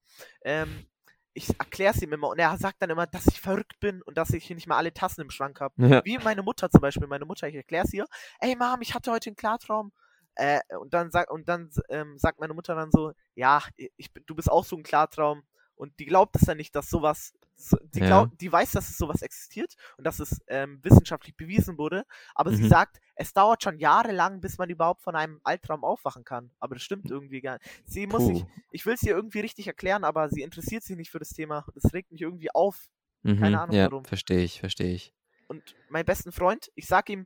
[0.44, 0.86] Ähm,
[1.34, 4.18] ich erkläre es ihm immer und er sagt dann immer, dass ich verrückt bin und
[4.18, 5.74] dass ich hier nicht mal alle Tassen im Schrank habe.
[5.78, 6.02] Ja.
[6.04, 7.08] Wie meine Mutter zum Beispiel.
[7.08, 8.06] Meine Mutter, ich erkläre es ihr.
[8.40, 9.92] Ey Mom, ich hatte heute einen Klartraum.
[10.36, 13.62] Äh, und dann, sag, und dann ähm, sagt meine Mutter dann so, ja,
[13.98, 15.44] ich, du bist auch so ein Klartraum.
[15.82, 18.06] Und die glaubt es dann nicht, dass sowas, so, die, Ja.
[18.06, 22.06] glaub, die weiß, dass es sowas existiert und dass es ähm, wissenschaftlich bewiesen wurde.
[22.36, 22.70] Aber sie Mhm.
[22.70, 26.52] sagt, es dauert schon jahrelang, bis man überhaupt von einem Albtraum aufwachen kann.
[26.60, 27.66] Aber das stimmt irgendwie gar nicht.
[27.86, 28.50] Sie muss sich, Puh.
[28.70, 31.66] ich will es ihr irgendwie richtig erklären, aber sie interessiert sich nicht für das Thema.
[31.74, 32.78] Das regt mich irgendwie auf.
[33.24, 33.40] Mhm.
[33.40, 34.06] Keine Ahnung Ja, warum.
[34.06, 35.16] verstehe ich, verstehe ich.
[35.48, 37.26] Und meinen besten Freund, ich sag ihm,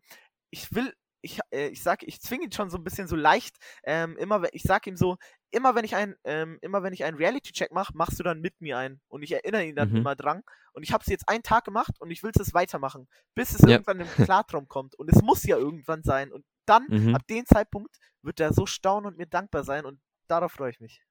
[0.49, 0.93] ich will,
[1.25, 3.57] ich, äh, ich sag, ich zwinge ihn schon so ein bisschen so leicht.
[3.83, 5.17] Ähm, immer, ich sag ihm so,
[5.51, 8.61] immer wenn ich ein, ähm, immer wenn ich einen Reality-Check mache, machst du dann mit
[8.61, 9.01] mir ein.
[9.07, 9.97] Und ich erinnere ihn dann Mhm.
[9.97, 10.43] immer dran.
[10.73, 13.61] Und ich habe es jetzt einen Tag gemacht und ich will es weitermachen, bis es
[13.61, 13.69] Ja.
[13.71, 14.95] irgendwann im Klartraum kommt.
[14.95, 16.31] Und es muss ja irgendwann sein.
[16.31, 17.15] Und dann, Mhm.
[17.15, 19.85] ab dem Zeitpunkt, wird er so staunen und mir dankbar sein.
[19.85, 21.01] Und darauf freue ich mich.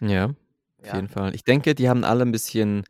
[0.00, 0.26] Ja,
[0.82, 0.94] auf Ja.
[0.94, 1.34] jeden Fall.
[1.34, 2.84] Ich denke, die haben alle ein bisschen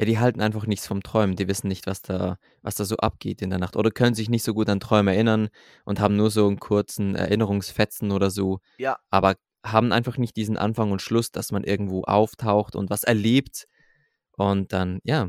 [0.00, 1.36] ja, die halten einfach nichts vom Träumen.
[1.36, 4.30] Die wissen nicht, was da was da so abgeht in der Nacht oder können sich
[4.30, 5.50] nicht so gut an Träume erinnern
[5.84, 10.56] und haben nur so einen kurzen Erinnerungsfetzen oder so, Ja, aber haben einfach nicht diesen
[10.56, 13.66] Anfang und Schluss, dass man irgendwo auftaucht und was erlebt
[14.38, 15.28] und dann ja,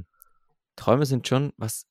[0.77, 1.85] Träume sind schon was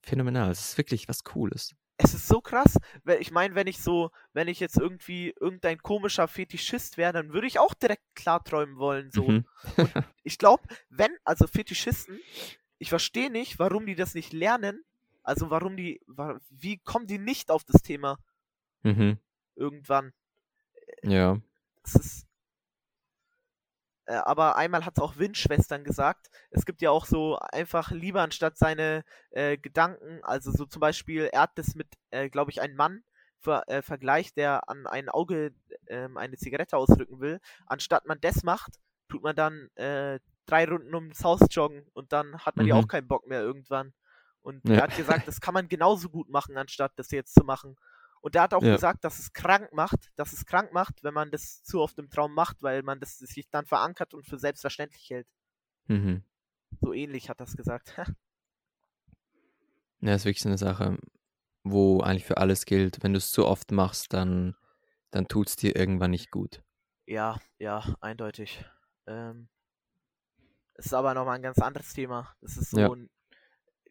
[0.00, 0.50] phänomenal.
[0.50, 1.74] Es ist wirklich was Cooles.
[2.02, 5.78] Es ist so krass, weil ich meine, wenn ich so, wenn ich jetzt irgendwie irgendein
[5.78, 9.10] komischer Fetischist wäre, dann würde ich auch direkt klarträumen wollen.
[9.10, 9.28] So.
[9.28, 9.44] Mhm.
[10.22, 12.20] Ich glaube, wenn, also Fetischisten,
[12.78, 14.84] ich verstehe nicht, warum die das nicht lernen.
[15.22, 16.00] Also warum die,
[16.48, 18.18] wie kommen die nicht auf das Thema
[18.82, 19.18] Mhm.
[19.56, 20.12] irgendwann?
[21.02, 21.38] Ja.
[21.84, 22.26] Es ist.
[24.10, 26.30] Äh, aber einmal hat es auch Windschwestern gesagt.
[26.50, 31.28] Es gibt ja auch so einfach lieber anstatt seine äh, Gedanken, also so zum Beispiel,
[31.32, 33.04] er hat das mit, äh, glaube ich, einem Mann
[33.38, 35.52] ver äh, vergleicht, der an ein Auge
[35.86, 37.40] ähm, eine Zigarette ausdrücken will.
[37.66, 38.74] Anstatt man das macht,
[39.08, 42.76] tut man dann äh, drei Runden ums Haus joggen und dann hat man ja Mhm.
[42.76, 43.92] auch keinen Bock mehr irgendwann.
[44.42, 44.74] Und Ja.
[44.74, 47.76] er hat gesagt, das kann man genauso gut machen, anstatt das jetzt zu machen.
[48.20, 48.74] Und er hat auch Ja.
[48.74, 52.10] gesagt, dass es krank macht, dass es krank macht, wenn man das zu oft im
[52.10, 55.26] Traum macht, weil man das sich dann verankert und für selbstverständlich hält.
[55.88, 56.22] Mhm.
[56.82, 57.96] So ähnlich hat das gesagt.
[60.00, 60.98] Ja, ist wirklich so eine Sache,
[61.64, 63.02] wo eigentlich für alles gilt.
[63.02, 64.56] Wenn du es zu oft machst, dann
[65.12, 66.62] dann tut's dir irgendwann nicht gut.
[67.06, 68.64] ja, ja, eindeutig.
[69.06, 69.48] Ähm,
[70.74, 72.34] es ist aber nochmal ein ganz anderes Thema.
[72.40, 72.88] Das ist so Ja.
[72.94, 73.10] ein.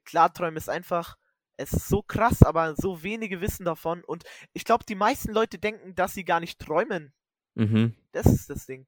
[0.06, 1.18] Klarträumen ist einfach.
[1.60, 4.02] Es ist so krass, aber so wenige wissen davon.
[4.06, 7.12] Und ich glaube, die meisten Leute denken, dass sie gar nicht träumen.
[7.56, 7.96] Mhm.
[8.14, 8.88] Das ist das Ding.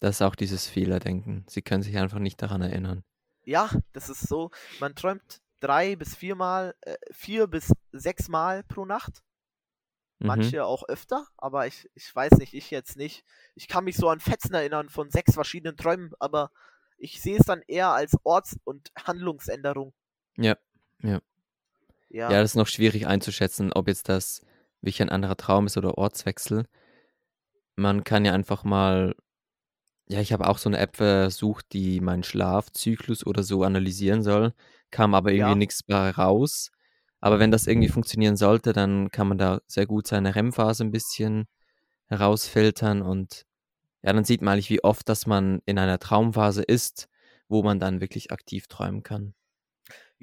[0.00, 1.44] Das ist auch dieses Fehlerdenken.
[1.48, 3.04] Sie können sich einfach nicht daran erinnern.
[3.44, 4.50] Ja, das ist so.
[4.80, 9.22] Man träumt drei bis viermal, äh, vier bis sechs Mal pro Nacht.
[10.18, 10.26] Mhm.
[10.26, 13.24] Manche auch öfter, aber ich, ich weiß nicht, ich jetzt nicht.
[13.54, 16.50] Ich kann mich so an Fetzen erinnern von sechs verschiedenen Träumen, aber
[16.98, 19.92] ich sehe es dann eher als Orts- und Handlungsänderung.
[20.36, 20.56] Ja,
[21.00, 21.20] ja.
[22.14, 24.40] Ja, Ja, das ist noch schwierig einzuschätzen, ob jetzt das
[24.80, 26.64] wirklich ein anderer Traum ist oder Ortswechsel.
[27.76, 29.14] Man kann ja einfach mal
[30.08, 34.52] ja, ich habe auch so eine App versucht, die meinen Schlafzyklus oder so analysieren soll,
[34.90, 35.68] kam aber irgendwie Ja.
[35.88, 36.70] bei raus.
[37.20, 40.90] Aber wenn das irgendwie funktionieren sollte, dann kann man da sehr gut seine REM-Phase ein
[40.92, 41.46] bisschen
[42.08, 43.46] herausfiltern und
[44.02, 47.08] ja, dann sieht man eigentlich, wie oft, dass man in einer Traumphase ist,
[47.48, 49.34] wo man dann wirklich aktiv träumen kann.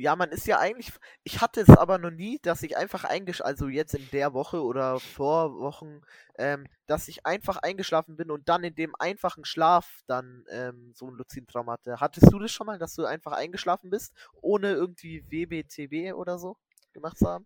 [0.02, 0.92] Ja, man ist ja eigentlich.
[1.24, 4.64] Ich hatte es aber noch nie, dass ich einfach eingesch, also jetzt in der Woche
[4.64, 6.02] oder vor Wochen,
[6.38, 11.06] ähm, dass ich einfach eingeschlafen bin und dann in dem einfachen Schlaf dann ähm, so
[11.06, 12.00] einen luziden Traum hatte.
[12.00, 16.58] Hattest du das schon mal, dass du einfach eingeschlafen bist, ohne irgendwie WBTB oder so
[16.94, 17.46] gemacht zu haben?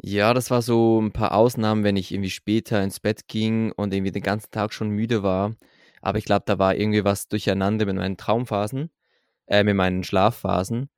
[0.00, 3.92] Ja, das war so ein paar Ausnahmen, wenn ich irgendwie später ins Bett ging und
[3.92, 5.56] irgendwie den ganzen Tag schon müde war.
[6.00, 8.90] Aber ich glaube, da war irgendwie was durcheinander mit meinen Traumphasen,
[9.48, 10.88] äh, mit meinen Schlafphasen.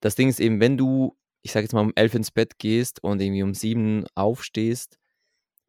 [0.00, 3.02] Das Ding ist eben, wenn du, ich sage jetzt mal, um 11 ins Bett gehst
[3.02, 4.98] und irgendwie um 7 aufstehst,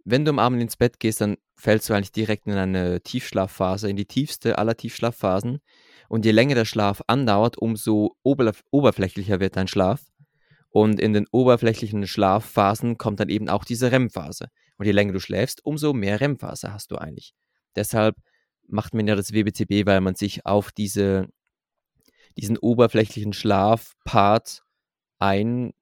[0.09, 3.89] wenn du am Abend ins Bett gehst, dann fällst du eigentlich direkt in eine Tiefschlafphase,
[3.89, 5.59] in die tiefste aller Tiefschlafphasen.
[6.07, 10.01] Und je länger der Schlaf andauert, umso oberf oberflächlicher wird dein Schlaf.
[10.69, 14.47] Und in den oberflächlichen Schlafphasen kommt dann eben auch diese REM-Phase.
[14.77, 17.33] Und je länger du schläfst, umso mehr REM-Phase hast du eigentlich.
[17.75, 18.15] Deshalb
[18.67, 21.27] macht man ja das WBTB, weil man sich auf diese,
[22.37, 24.63] diesen oberflächlichen Schlafpart
[25.19, 25.73] ein,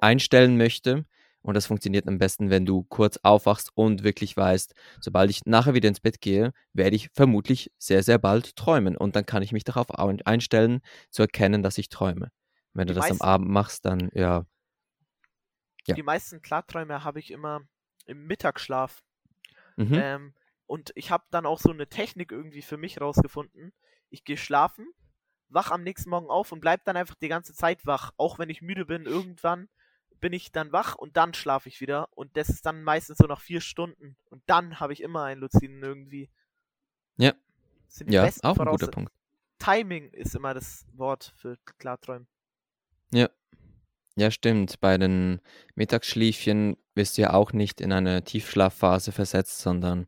[0.00, 1.06] einstellen möchte.
[1.42, 5.74] Und das funktioniert am besten, wenn du kurz aufwachst und wirklich weißt, sobald ich nachher
[5.74, 8.96] wieder ins Bett gehe, werde ich vermutlich sehr, sehr bald träumen.
[8.96, 12.30] Und dann kann ich mich darauf einstellen, zu erkennen, dass ich träume.
[12.74, 14.46] Wenn du die das meisten, am Abend machst, dann ja.
[15.86, 15.94] ja.
[15.94, 17.62] Die meisten Klarträume habe ich immer
[18.06, 19.02] im Mittagsschlaf.
[19.76, 19.94] Mhm.
[19.94, 20.34] Ähm,
[20.66, 23.72] und ich habe dann auch so eine Technik irgendwie für mich rausgefunden.
[24.10, 24.86] Ich gehe schlafen,
[25.54, 28.12] wach am nächsten Morgen auf und bleib dann einfach die ganze Zeit wach.
[28.16, 29.68] Auch wenn ich müde bin, irgendwann
[30.20, 32.08] bin ich dann wach und dann schlafe ich wieder.
[32.16, 34.16] Und das ist dann meistens so nach vier Stunden.
[34.30, 36.30] Und dann habe ich immer einen Luziden irgendwie.
[37.16, 37.34] Ja.
[38.06, 39.12] ja, auch ein guter Punkt.
[39.58, 42.26] Timing ist immer das Wort für Klarträumen.
[43.12, 43.28] Ja.
[44.16, 44.80] Ja, stimmt.
[44.80, 45.40] Bei den
[45.74, 50.06] Mittagsschläfchen wirst du ja auch nicht in eine Tiefschlafphase versetzt, sondern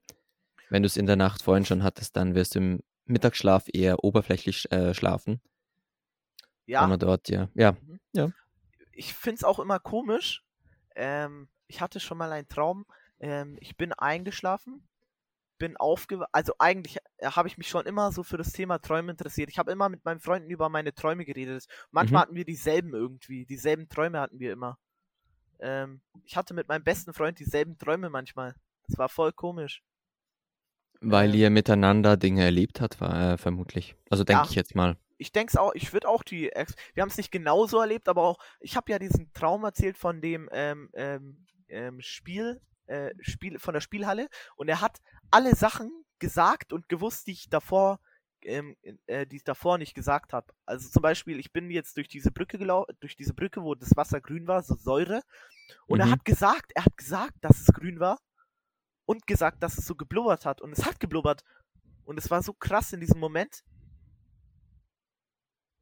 [0.68, 4.02] wenn du es in der Nacht vorhin schon hattest, dann wirst du im Mittagsschlaf eher
[4.04, 5.40] oberflächlich äh, schlafen.
[6.66, 6.82] Ja.
[6.82, 7.48] Wenn man dort, ja.
[7.54, 7.72] Ja.
[7.72, 8.00] Mhm.
[8.12, 8.32] ja
[8.96, 10.44] ich finde es auch immer komisch.
[10.96, 12.86] Ähm, ich hatte schon mal einen Traum.
[13.20, 14.86] Ähm, ich bin eingeschlafen,
[15.58, 16.30] bin aufgewacht.
[16.32, 19.50] Also eigentlich äh, habe ich mich schon immer so für das Thema Träume interessiert.
[19.50, 21.66] Ich habe immer mit meinen Freunden über meine Träume geredet.
[21.90, 22.22] Manchmal mhm.
[22.22, 23.46] hatten wir dieselben irgendwie.
[23.46, 24.78] Dieselben Träume hatten wir immer.
[25.60, 28.54] Ähm, ich hatte mit meinem besten Freund dieselben Träume manchmal.
[28.86, 29.82] Das war voll komisch.
[31.10, 33.94] Weil ähm, ihr miteinander Dinge erlebt habt, war, äh, vermutlich.
[34.10, 34.48] Also denke ja.
[34.50, 36.50] ich jetzt mal ich denke es auch, ich würde auch die,
[36.94, 40.20] wir haben es nicht genauso erlebt, aber auch, ich habe ja diesen Traum erzählt von
[40.20, 45.00] dem ähm, ähm, ähm, Spiel, äh, Spiel, von der Spielhalle und er hat
[45.30, 48.00] alle Sachen gesagt und gewusst, die ich davor,
[48.42, 48.76] ähm,
[49.06, 50.52] äh, die ich davor nicht gesagt habe.
[50.66, 53.96] Also zum Beispiel, ich bin jetzt durch diese Brücke gelaufen, durch diese Brücke, wo das
[53.96, 55.22] Wasser grün war, so Säure,
[55.86, 56.06] und mhm.
[56.06, 58.18] er hat gesagt, er hat gesagt, dass es grün war
[59.06, 61.44] und gesagt, dass es so geblubbert hat und es hat geblubbert
[62.04, 63.64] und es war so krass in diesem Moment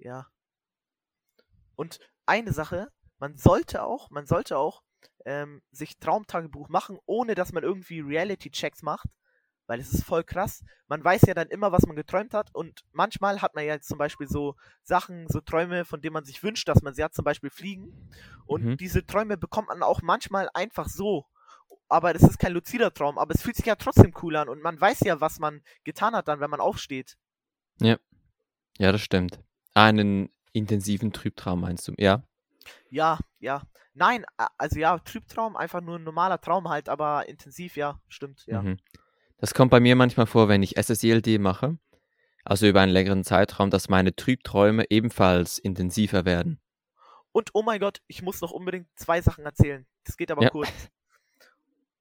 [0.03, 0.27] ja.
[1.77, 2.89] Und eine Sache,
[3.19, 4.83] man sollte auch, man sollte auch
[5.25, 9.09] ähm, sich Traumtagebuch machen, ohne dass man irgendwie Reality-Checks macht,
[9.67, 10.65] weil es ist voll krass.
[10.89, 13.99] Man weiß ja dann immer, was man geträumt hat und manchmal hat man ja zum
[13.99, 17.25] Beispiel so Sachen, so Träume, von denen man sich wünscht, dass man sie hat, zum
[17.25, 18.11] Beispiel fliegen.
[18.45, 18.77] Und mhm.
[18.77, 21.27] diese Träume bekommt man auch manchmal einfach so.
[21.93, 24.63] Aber das ist kein luzider Traum, aber es fühlt sich ja trotzdem cool an und
[24.63, 27.19] man weiß ja, was man getan hat dann, wenn man aufsteht.
[27.81, 27.99] Ja.
[28.79, 29.41] Ja, das stimmt.
[29.75, 32.23] Einen intensiven Trübtraum meinst du, ja?
[32.89, 33.65] Ja, ja.
[33.93, 34.25] Nein,
[34.57, 38.63] also ja, Trübtraum, einfach nur ein normaler Traum halt, aber intensiv, ja, stimmt, ja.
[38.63, 38.79] Mhm.
[39.37, 41.77] Das kommt bei mir manchmal vor, wenn ich SSILD mache,
[42.43, 46.59] also über einen längeren Zeitraum, dass meine Trübträume ebenfalls intensiver werden.
[47.33, 49.87] Und oh mein Gott, ich muss noch unbedingt zwei Sachen erzählen.
[50.05, 50.49] Das geht aber ja.
[50.49, 50.73] kurz.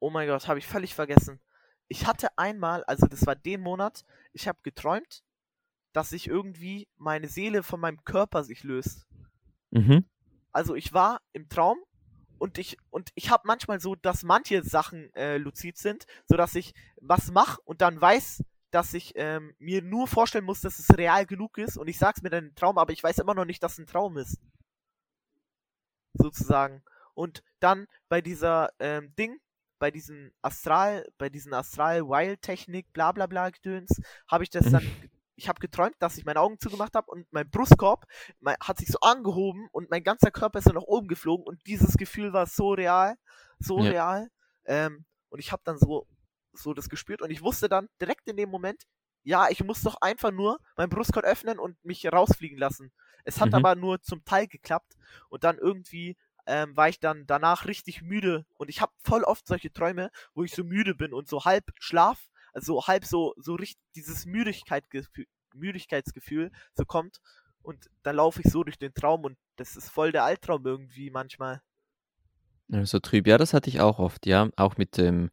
[0.02, 1.40] Oh mein Gott, habe ich völlig vergessen.
[1.88, 4.03] Ich hatte einmal, also das war den Monat,
[4.34, 5.23] ich habe geträumt,
[5.94, 9.06] dass sich irgendwie meine Seele von meinem Körper sich löst.
[9.69, 10.06] Mhm.
[10.52, 11.78] Also ich war im Traum
[12.40, 16.56] und ich und ich habe manchmal so, dass manche Sachen äh, luzid sind, so dass
[16.56, 20.98] ich was mache und dann weiß, dass ich ähm, mir nur vorstellen muss, dass es
[20.98, 23.45] real genug ist und ich sag's mir dann im Traum, aber ich weiß immer noch
[23.45, 24.40] nicht, dass es ein Traum ist.
[26.14, 26.82] Sozusagen.
[27.14, 29.40] Und dann bei dieser ähm, Ding,
[29.81, 33.99] bei diesem Astral, bei diesen Astral-Wild-Technik, bla bla bla Gedöns,
[34.29, 34.85] habe ich das dann
[35.35, 38.05] ich habe geträumt, dass ich meine Augen zugemacht habe und mein Brustkorb
[38.39, 41.65] mein, hat sich so angehoben und mein ganzer Körper ist so nach oben geflogen und
[41.65, 43.15] dieses Gefühl war so real,
[43.57, 43.89] so ja.
[43.89, 44.29] real.
[44.65, 46.05] Ähm, und ich habe dann so,
[46.53, 48.83] so das gespürt und ich wusste dann direkt in dem Moment,
[49.23, 52.91] ja, ich muss doch einfach nur mein Brustkorb öffnen und mich rausfliegen lassen.
[53.23, 53.55] Es hat mhm.
[53.55, 54.93] aber nur zum Teil geklappt
[55.29, 56.17] und dann irgendwie
[56.52, 60.44] ähm, war ich dann danach richtig müde und ich habe voll oft solche Träume, wo
[60.44, 65.26] ich so müde bin und so halb schlaf also halb so, so richtig dieses Müdigkeitsgefühl,
[65.53, 67.19] Müdigkeitsgefühl so kommt
[67.61, 71.10] und dann laufe ich so durch den Traum und das ist voll der Albtraum irgendwie
[71.10, 71.61] manchmal.
[72.84, 75.30] So trüb, ja, das hatte ich auch oft, ja, auch mit dem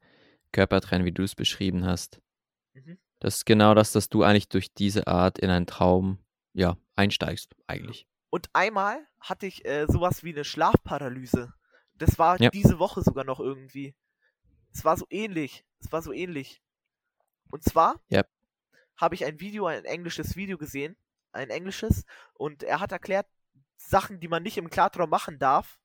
[0.52, 2.20] Körpertrennen, wie du es beschrieben hast.
[2.74, 2.98] Mhm.
[3.20, 6.18] Das ist genau das, dass du eigentlich durch diese Art in einen Traum,
[6.52, 8.08] ja, einsteigst, eigentlich.
[8.30, 11.52] Und einmal hatte ich äh, sowas wie eine Schlafparalyse.
[11.94, 12.50] Das war ja.
[12.50, 13.94] diese Woche sogar noch irgendwie.
[14.72, 15.64] Es war so ähnlich.
[15.80, 16.62] Es war so ähnlich.
[17.50, 18.28] Und zwar yep.
[18.96, 20.96] habe ich ein Video, ein englisches Video gesehen,
[21.32, 23.26] ein englisches, und er hat erklärt,
[23.76, 25.78] Sachen, die man nicht im Klartraum machen darf.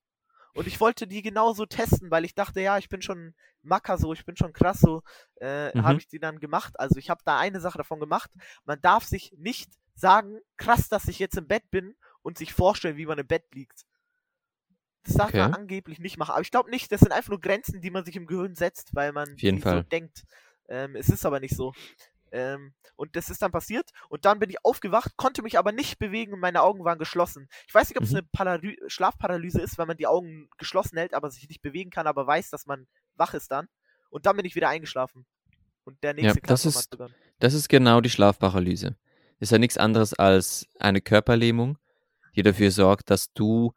[0.53, 4.14] Und ich wollte die genauso testen, weil ich dachte, ja, ich bin schon Macker so,
[4.14, 5.02] ich bin schon krass so,
[5.40, 5.84] äh, mhm.
[5.84, 6.80] habe ich die dann gemacht.
[6.80, 8.30] Also ich habe da eine Sache davon gemacht.
[8.65, 12.98] Man darf sich nicht sagen, krass, dass ich jetzt im Bett bin und sich vorstellen,
[12.98, 13.86] wie man im Bett liegt.
[15.04, 15.40] Das darf okay.
[15.40, 16.32] man angeblich nicht machen.
[16.32, 18.95] Aber ich glaube nicht, das sind einfach nur Grenzen, die man sich im Gehirn setzt,
[18.95, 19.78] weil man Auf jeden Fall.
[19.78, 20.24] so denkt.
[20.70, 21.74] Ähm, es ist aber nicht so.
[22.32, 26.00] Ähm, und das ist dann passiert und dann bin ich aufgewacht, konnte mich aber nicht
[26.00, 27.48] bewegen und meine Augen waren geschlossen.
[27.68, 28.18] Ich weiß nicht, ob es Mhm.
[28.18, 32.08] eine Paralü Schlafparalyse ist, wenn man die Augen geschlossen hält, aber sich nicht bewegen kann,
[32.08, 33.68] aber weiß, dass man wach ist dann.
[34.10, 35.28] Und dann bin ich wieder eingeschlafen.
[35.84, 37.16] Und der nächste das Klassenraum ist-.
[37.40, 38.95] Das ist genau die Schlafparalyse.
[39.40, 41.78] Ist ja nichts anderes als eine Körperlähmung,
[42.36, 43.74] die dafür sorgt, dass du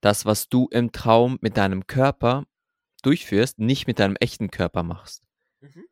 [0.00, 2.44] das, was du im Traum mit deinem Körper
[3.02, 5.24] durchführst, nicht mit deinem echten Körper machst.
[5.60, 5.84] Mhm.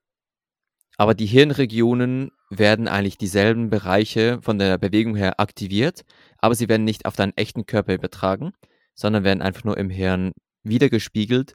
[0.96, 6.04] Aber die Hirnregionen werden eigentlich dieselben Bereiche von der Bewegung her aktiviert,
[6.38, 8.52] aber sie werden nicht auf deinen echten Körper übertragen,
[8.94, 10.32] sondern werden einfach nur im Hirn
[10.62, 11.54] wiedergespiegelt,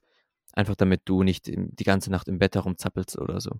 [0.53, 3.59] einfach damit du nicht die ganze Nacht im Bett herumzappelst oder so.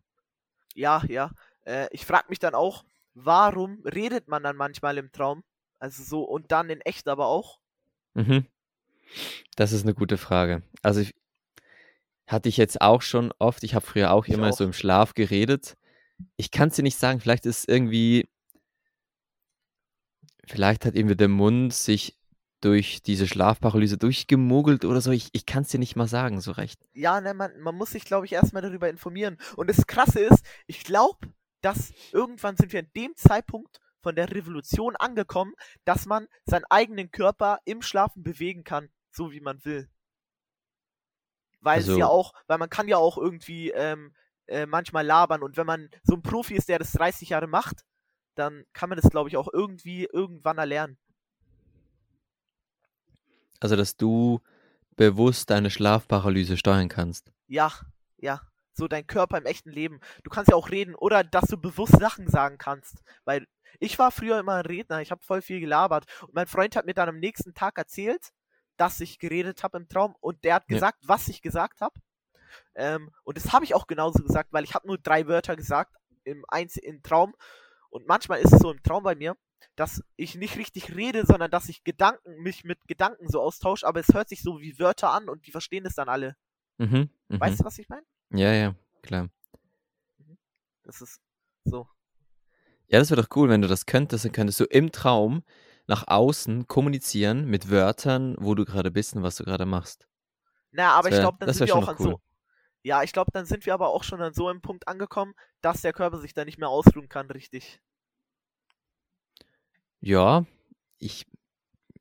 [0.76, 1.32] Ja, ja.
[1.66, 5.44] Äh, ich frage mich dann auch, warum redet man dann manchmal im Traum?
[5.84, 7.60] Also so und dann in echt aber auch.
[8.14, 8.46] Mhm.
[9.58, 10.64] Das ist eine gute Frage.
[10.82, 11.14] Also ich,
[12.26, 13.66] hatte ich jetzt auch schon oft.
[13.66, 14.68] Ich habe früher auch Ich immer so auch.
[14.68, 15.76] im Schlaf geredet.
[16.38, 17.20] Ich kann es dir nicht sagen.
[17.20, 18.30] Vielleicht ist irgendwie,
[20.48, 22.18] vielleicht hat irgendwie der Mund sich
[22.62, 25.12] durch diese Schlafparalyse durchgemogelt oder so.
[25.12, 26.80] Ich, ich kann es dir nicht mal sagen, so recht.
[26.94, 29.38] Ja, ne, man, man muss sich, glaube ich, erstmal darüber informieren.
[29.58, 31.28] Und das Krasse ist, ich glaube,
[31.60, 35.54] dass irgendwann sind wir in dem Zeitpunkt von der Revolution angekommen,
[35.86, 39.90] dass man seinen eigenen Körper im Schlafen bewegen kann, so wie man will.
[41.62, 44.14] Weil es Also- ja auch, weil man kann ja auch irgendwie ähm,
[44.48, 47.86] äh, manchmal labern und wenn man so ein Profi ist, der das 30 Jahre macht,
[48.36, 50.98] dann kann man das, glaube ich, auch irgendwie irgendwann erlernen.
[53.60, 54.42] Also, dass du
[54.98, 57.32] bewusst deine Schlafparalyse steuern kannst.
[57.48, 57.72] Ja,
[58.18, 58.42] ja.
[58.74, 60.00] So dein Körper im echten Leben.
[60.24, 63.04] Du kannst ja auch reden oder dass du bewusst Sachen sagen kannst.
[63.24, 63.48] Weil
[63.80, 66.06] ich war früher immer ein Redner, ich habe voll viel gelabert.
[66.22, 68.32] Und mein Freund hat mir dann am nächsten Tag erzählt,
[68.78, 70.76] dass ich geredet habe im Traum und der hat Ja.
[70.76, 72.00] gesagt, was ich gesagt habe.
[72.76, 75.96] Ähm, und das habe ich auch genauso gesagt, weil ich habe nur drei Wörter gesagt
[76.24, 77.36] im, Einz im Traum.
[77.90, 79.36] Und manchmal ist es so im Traum bei mir,
[79.76, 84.00] dass ich nicht richtig rede, sondern dass ich Gedanken, mich mit Gedanken so austausche, aber
[84.00, 86.36] es hört sich so wie Wörter an und die verstehen es dann alle.
[86.78, 87.10] Mhm.
[87.28, 87.40] mhm.
[87.40, 88.06] Weißt du, was ich meine?
[88.32, 89.30] Ja, ja, klar.
[90.84, 91.22] Das ist
[91.64, 91.88] so.
[92.94, 94.24] Ja, das wäre doch cool, wenn du das könntest.
[94.24, 95.42] Dann könntest du im Traum
[95.88, 100.08] nach außen kommunizieren mit Wörtern, wo du gerade bist und was du gerade machst.
[100.72, 102.06] Na, aber Das ich wär- glaube, dann sind wär wir auch an cool.
[102.12, 102.22] so.
[102.84, 105.82] Ja, ich glaube, dann sind wir aber auch schon an so einem Punkt angekommen, dass
[105.82, 107.80] der Körper sich da nicht mehr ausruhen kann, richtig.
[110.02, 110.46] Ja,
[111.00, 111.26] ich,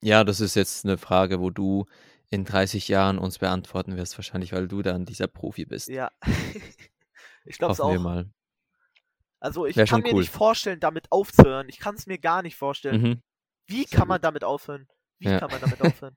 [0.03, 1.87] ja, das ist jetzt eine Frage, wo du
[2.29, 5.89] in 30 Jahren uns beantworten wirst, wahrscheinlich, weil du dann dieser Profi bist.
[5.89, 6.11] Ja.
[7.47, 8.03] ich glaube es Hoffen wir auch.
[8.03, 8.31] mal.
[9.43, 10.21] Also ich Wär kann mir cool.
[10.21, 11.69] nicht vorstellen, damit aufzuhören.
[11.69, 13.03] Ich kann es mir gar nicht vorstellen.
[13.03, 13.23] Mhm.
[13.67, 14.87] Wie kann man damit aufhören?
[15.19, 15.41] Wie Ja.
[15.41, 16.17] kann man damit aufhören?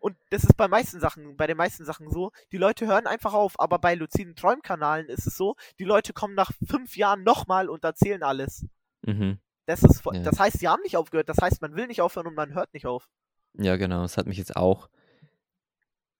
[0.00, 3.32] Und das ist bei meisten Sachen, bei den meisten Sachen so, die Leute hören einfach
[3.32, 7.68] auf, aber bei luziden Träumkanalen ist es so, die Leute kommen nach fünf Jahren nochmal
[7.70, 8.66] und erzählen alles.
[9.02, 9.38] Mhm.
[9.66, 10.12] Das ist, Ja.
[10.22, 12.74] das heißt, sie haben nicht aufgehört, das heißt, man will nicht aufhören und man hört
[12.74, 13.08] nicht auf.
[13.54, 14.02] Ja, genau.
[14.04, 14.88] Es hat mich jetzt auch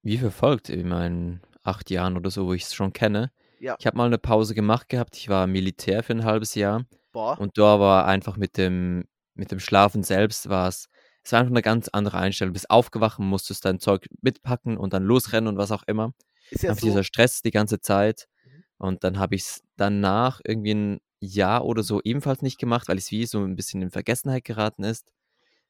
[0.02, 3.32] wie verfolgt in meinen acht Jahren oder so, wo ich es schon kenne.
[3.60, 3.76] Ja.
[3.78, 5.16] Ich habe mal eine Pause gemacht gehabt.
[5.16, 6.85] Ich war Militär für ein halbes Jahr.
[7.12, 7.39] Boah.
[7.39, 9.05] Und da war einfach mit dem,
[9.35, 10.89] mit dem Schlafen selbst war es,
[11.22, 12.52] es war einfach eine ganz andere Einstellung.
[12.52, 16.12] Du bist aufgewacht, musstest dein Zeug mitpacken und dann losrennen und was auch immer.
[16.51, 18.26] Ist ja so, dieser Stress die ganze Zeit.
[18.44, 18.64] Mhm.
[18.78, 22.98] Und dann habe ich es danach irgendwie ein Jahr oder so ebenfalls nicht gemacht, weil
[22.98, 25.10] es wie so ein bisschen in Vergessenheit geraten ist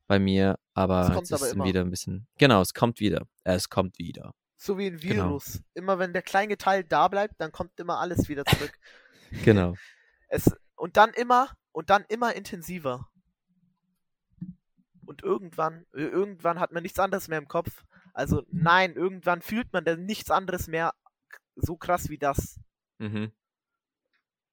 [0.06, 0.58] bei mir.
[0.74, 2.26] Aber kommt jetzt ist aber es wieder ein bisschen.
[2.38, 3.26] Genau, es kommt wieder.
[3.44, 4.32] Äh, es kommt wieder.
[4.64, 5.28] So wie ein genau.
[5.28, 5.62] Virus.
[5.74, 8.72] Immer wenn der kleine Teil da bleibt, dann kommt immer alles wieder zurück.
[9.44, 9.74] Genau.
[10.28, 13.08] Es, und dann immer, und dann immer intensiver.
[15.06, 17.84] Und irgendwann, irgendwann hat man nichts anderes mehr im Kopf.
[18.12, 20.94] Also nein, irgendwann fühlt man dann nichts anderes mehr
[21.56, 22.60] so krass wie das.
[22.98, 23.32] Mhm.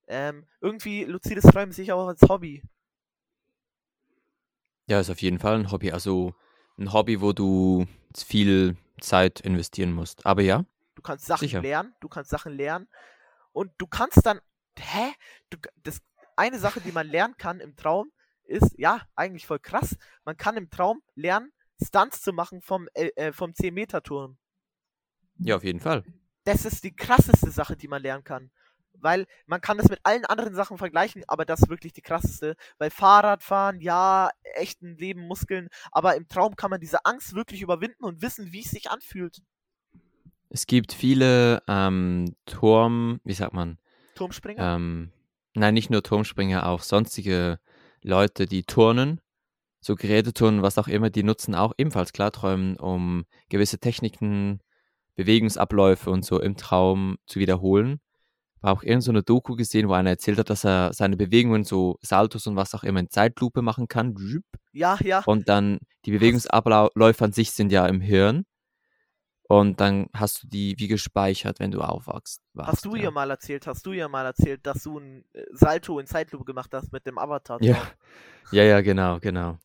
[0.08, 2.64] Ähm, irgendwie luzides Träumen sehe ich auch als Hobby.
[4.88, 5.92] Ja, ist auf jeden Fall ein Hobby.
[5.92, 6.34] Also
[6.80, 7.86] ein Hobby, wo du
[8.16, 10.26] viel Zeit investieren musst.
[10.26, 10.66] Aber ja,
[10.96, 11.62] Du kannst Sachen Sicher.
[11.62, 12.88] lernen, du kannst Sachen lernen
[13.54, 14.40] und du kannst dann,
[14.78, 15.14] hä?
[15.50, 16.02] Du, das,
[16.36, 18.12] eine Sache, die man lernen kann im Traum,
[18.44, 19.96] ist, ja, eigentlich voll krass,
[20.26, 21.52] man kann im Traum lernen,
[21.84, 24.38] Stunts zu machen vom, äh, äh, vom 10-Meter-Turm.
[25.40, 26.04] ja, auf jeden Fall.
[26.44, 28.52] Das ist die krasseste Sache, die man lernen kann.
[29.02, 32.56] Weil man kann das mit allen anderen Sachen vergleichen, aber das ist wirklich die krasseste.
[32.78, 38.04] Weil Fahrradfahren, ja, echten Leben, Muskeln, aber im Traum kann man diese Angst wirklich überwinden
[38.04, 39.42] und wissen, wie es sich anfühlt.
[40.50, 43.78] Es gibt viele ähm, Turm, wie sagt man?
[44.16, 44.76] Turmspringer?
[44.76, 45.12] Ähm,
[45.54, 47.60] nein, nicht nur Turmspringer, auch sonstige
[48.02, 49.22] Leute, die turnen,
[49.80, 54.60] so Geräteturnen, was auch immer, die nutzen auch ebenfalls Klarträumen, um gewisse Techniken,
[55.16, 58.00] Bewegungsabläufe und so im Traum zu wiederholen.
[58.62, 61.64] War auch irgend so eine Doku gesehen, wo einer erzählt hat, dass er seine Bewegungen,
[61.64, 64.16] so Saltos und was auch immer, in Zeitlupe machen kann.
[64.72, 65.24] Ja, ja.
[65.26, 68.46] Und dann die Hast- Bewegungsabläufe an sich sind ja im Hirn.
[69.52, 72.40] Und dann hast du die wie gespeichert, wenn du aufwachst.
[72.58, 73.04] Hast wachst, du ja.
[73.04, 76.46] ihr mal erzählt, hast du ihr mal erzählt, dass du ein äh, Salto in Zeitlupe
[76.46, 77.62] gemacht hast mit dem Avatar?
[77.62, 77.76] Ja,
[78.54, 79.58] ja, ja, genau, genau.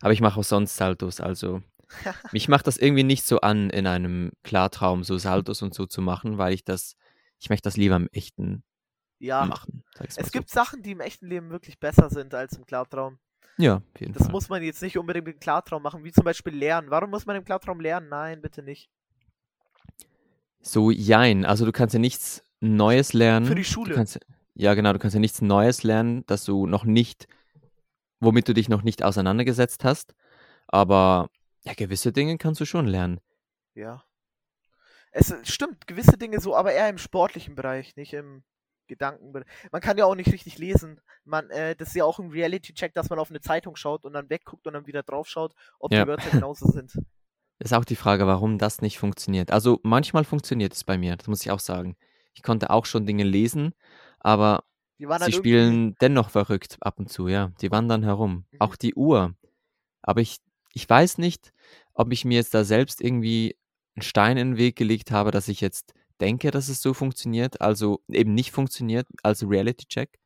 [0.00, 1.60] Aber ich mache auch sonst Saltos, also
[2.32, 6.02] mich macht das irgendwie nicht so an, in einem Klartraum so Saltos und so zu
[6.02, 6.94] machen, weil ich das,
[7.42, 8.62] ich möchte das lieber im Echten
[9.18, 9.82] Ja, machen.
[9.98, 10.22] es so.
[10.30, 13.18] gibt Sachen, die im echten Leben wirklich besser sind als im Klartraum.
[13.58, 14.32] Ja, auf jeden Das Fall.
[14.32, 16.90] muss man jetzt nicht unbedingt im Klartraum machen, wie zum Beispiel lernen.
[16.90, 18.08] Warum muss man im Klartraum lernen?
[18.08, 18.88] Nein, bitte nicht.
[20.60, 21.44] So, jein.
[21.44, 23.46] Also du kannst ja nichts Neues lernen.
[23.46, 23.94] Für die Schule.
[23.94, 24.20] kannst,
[24.54, 27.26] ja, genau, du kannst ja nichts Neues lernen, dass du noch nicht,
[28.20, 30.14] womit du dich noch nicht auseinandergesetzt hast.
[30.68, 31.28] Aber
[31.64, 33.20] ja, gewisse Dinge kannst du schon lernen.
[33.74, 34.04] Ja.
[35.12, 38.42] Es äh, stimmt, gewisse Dinge so, aber eher im sportlichen Bereich, nicht im
[38.88, 39.46] Gedankenbereich.
[39.70, 41.00] Man kann ja auch nicht richtig lesen.
[41.24, 44.12] Man, äh, das ist ja auch ein Reality-Check, dass man auf eine Zeitung schaut und
[44.14, 46.02] dann wegguckt und dann wieder drauf schaut, ob Ja.
[46.04, 46.92] die Wörter genauso sind.
[47.58, 49.52] Ist auch die Frage, warum das nicht funktioniert.
[49.52, 51.96] Also manchmal funktioniert es bei mir, das muss ich auch sagen.
[52.34, 53.72] Ich konnte auch schon Dinge lesen,
[54.18, 54.64] aber
[54.98, 55.32] sie halt irgendwie.
[55.36, 57.52] spielen dennoch verrückt ab und zu, ja.
[57.60, 58.46] Die wandern herum.
[58.50, 58.60] Mhm.
[58.60, 59.34] Auch die Uhr.
[60.02, 60.38] Aber ich,
[60.72, 61.52] ich weiß nicht,
[61.94, 63.56] ob ich mir jetzt da selbst irgendwie
[63.94, 67.60] einen Stein in den Weg gelegt habe, dass ich jetzt denke, dass es so funktioniert,
[67.60, 70.18] also eben nicht funktioniert als Reality-Check.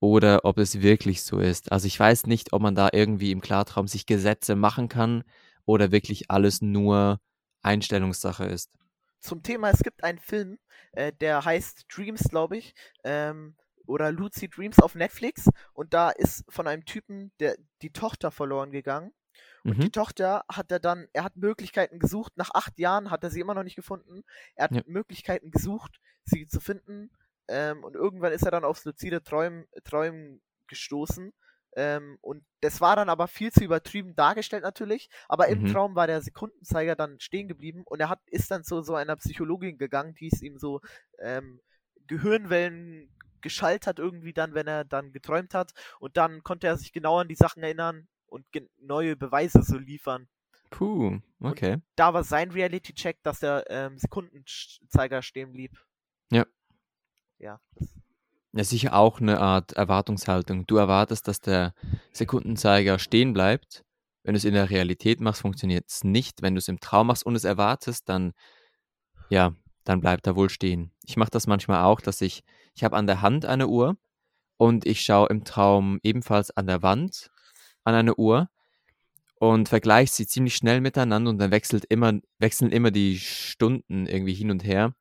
[0.00, 1.72] Oder ob es wirklich so ist.
[1.72, 5.24] Also ich weiß nicht, ob man da irgendwie im Klartraum sich Gesetze machen kann
[5.64, 7.20] oder wirklich alles nur
[7.62, 8.70] Einstellungssache ist.
[9.20, 10.58] Zum Thema, es gibt einen Film,
[10.92, 12.74] äh, der heißt Dreams, glaube ich,
[13.04, 13.56] ähm,
[13.86, 18.70] oder Lucid Dreams auf Netflix und da ist von einem Typen der die Tochter verloren
[18.70, 19.12] gegangen
[19.66, 19.90] und die Mhm.
[19.90, 23.54] Tochter hat er dann, er hat Möglichkeiten gesucht, nach acht Jahren hat er sie immer
[23.54, 24.22] noch nicht gefunden,
[24.54, 24.82] er hat Ja.
[24.84, 27.10] Möglichkeiten gesucht, sie zu finden
[27.48, 31.32] ähm, und irgendwann ist er dann aufs luzide Träumen, Träumen gestoßen
[31.76, 35.66] ähm, und das war dann aber viel zu übertrieben dargestellt natürlich, aber im Mhm.
[35.66, 39.16] Traum war der Sekundenzeiger dann stehen geblieben und er hat, ist dann zu so einer
[39.16, 40.80] Psychologin gegangen, die es ihm so
[41.18, 41.60] ähm,
[42.06, 43.10] Gehirnwellen
[43.40, 47.18] geschaltet hat irgendwie dann, wenn er dann geträumt hat und dann konnte er sich genau
[47.18, 48.44] an die Sachen erinnern und
[48.80, 50.28] neue Beweise so liefern.
[50.70, 51.78] Puh, okay.
[51.94, 55.78] Da war sein Reality-Check, dass der ähm, Sekundenzeiger stehen blieb.
[56.32, 56.44] Ja.
[57.38, 57.60] Ja.
[58.52, 60.66] Ja, sicher auch eine Art Erwartungshaltung.
[60.66, 61.74] Du erwartest, dass der
[62.12, 63.84] Sekundenzeiger stehen bleibt.
[64.24, 66.42] Wenn du es in der Realität machst, funktioniert es nicht.
[66.42, 68.32] Wenn du es im Traum machst und es erwartest, dann,
[69.28, 69.54] ja,
[69.84, 70.92] dann bleibt er wohl stehen.
[71.04, 72.42] Ich mache das manchmal auch, dass ich,
[72.74, 73.96] ich habe an der Hand eine Uhr
[74.56, 77.30] und ich schaue im Traum ebenfalls an der Wand
[77.84, 78.48] an eine Uhr
[79.38, 84.34] und vergleiche sie ziemlich schnell miteinander und dann wechselt immer, wechseln immer die Stunden irgendwie
[84.34, 84.94] hin und her.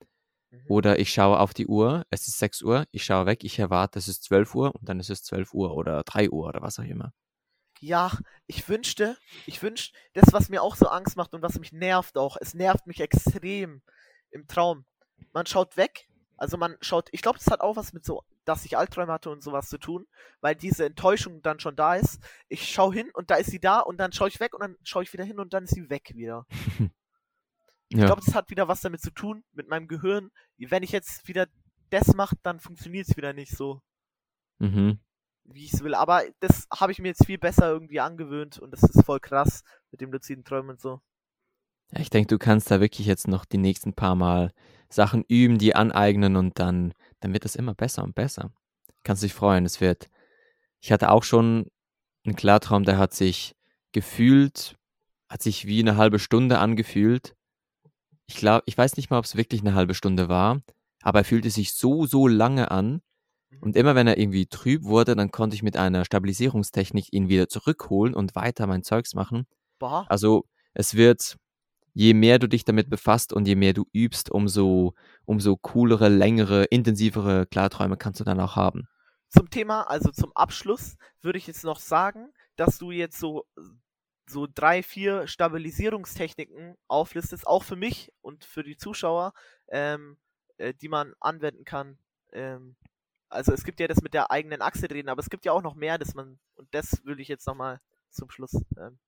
[0.52, 0.66] Mhm.
[0.68, 4.00] Oder ich schaue auf die Uhr, es ist 6 Uhr, ich schaue weg, ich erwarte,
[4.00, 6.80] es ist 12 Uhr und dann ist es 12 Uhr oder 3 Uhr oder was
[6.80, 7.14] auch immer.
[7.80, 11.74] Ja, ich wünschte, ich wünschte, das, was mir auch so Angst macht und was mich
[11.74, 13.82] nervt auch, es nervt mich extrem
[14.32, 14.86] im Traum.
[15.34, 16.08] Man schaut weg,
[16.44, 19.30] also man schaut, ich glaube, das hat auch was mit so, dass ich Albträume hatte
[19.30, 20.08] und sowas zu tun,
[20.42, 22.22] weil diese Enttäuschung dann schon da ist.
[22.50, 24.76] Ich schaue hin und da ist sie da und dann schaue ich weg und dann
[24.84, 26.46] schaue ich wieder hin und dann ist sie weg wieder.
[27.90, 30.32] Ich Ja, glaube, das hat wieder was damit zu tun, mit meinem Gehirn.
[30.58, 31.48] Wenn ich jetzt wieder
[31.92, 33.82] das mache, dann funktioniert es wieder nicht so,
[34.60, 35.00] mhm.
[35.44, 35.94] wie ich es will.
[35.96, 39.64] Aber das habe ich mir jetzt viel besser irgendwie angewöhnt und das ist voll krass
[39.92, 41.02] mit dem luziden Träumen und so.
[41.92, 44.52] Ja, ich denke, du kannst da wirklich jetzt noch die nächsten paar Mal
[44.94, 48.52] Sachen üben, die aneignen und dann, dann wird es immer besser und besser.
[49.04, 50.10] Kannst dich freuen, es wird.
[50.82, 51.68] Ich hatte auch schon
[52.26, 53.56] einen Klartraum, der hat sich
[53.92, 54.76] gefühlt,
[55.30, 57.36] hat sich wie eine halbe Stunde angefühlt.
[58.28, 60.62] Ich glaube, ich weiß nicht mal, ob es wirklich eine halbe Stunde war,
[61.02, 63.02] aber er fühlte sich so, so lange an.
[63.62, 67.48] Und immer wenn er irgendwie trüb wurde, dann konnte ich mit einer Stabilisierungstechnik ihn wieder
[67.48, 69.46] zurückholen und weiter mein Zeugs machen.
[69.80, 71.38] Boah, Also es wird,
[71.94, 74.96] je mehr du dich damit befasst und je mehr du übst, umso,
[75.26, 78.88] umso coolere, längere, intensivere Klarträume kannst du dann auch haben.
[79.30, 83.46] zum Thema, also zum Abschluss, würde ich jetzt noch sagen, dass du jetzt so,
[84.28, 89.34] so drei, vier Stabilisierungstechniken auflistest, auch für mich und für die Zuschauer,
[89.70, 90.18] ähm,
[90.58, 91.98] äh, die man anwenden kann.
[92.32, 92.76] Ähm,
[93.30, 95.64] also es gibt ja das mit der eigenen Achse drehen, aber es gibt ja auch
[95.64, 97.80] noch mehr, dass man, und das will ich jetzt nochmal
[98.12, 98.54] zum Schluss.
[98.78, 99.00] Ähm,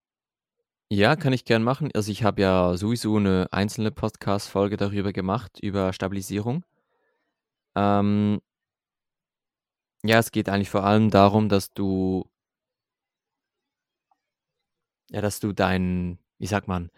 [0.92, 1.90] Ja, kann ich gern machen.
[1.96, 6.64] Also ich habe ja sowieso eine einzelne Podcast-Folge darüber gemacht, über Stabilisierung.
[7.76, 8.40] Ähm,
[10.04, 12.30] ja, es geht eigentlich vor allem darum, dass du,
[15.10, 16.92] ja, dass du dein, wie sagt man,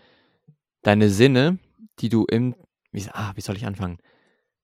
[0.82, 1.58] deine Sinne,
[2.00, 2.56] die du im,
[2.92, 4.00] wie, ah, wie soll ich anfangen?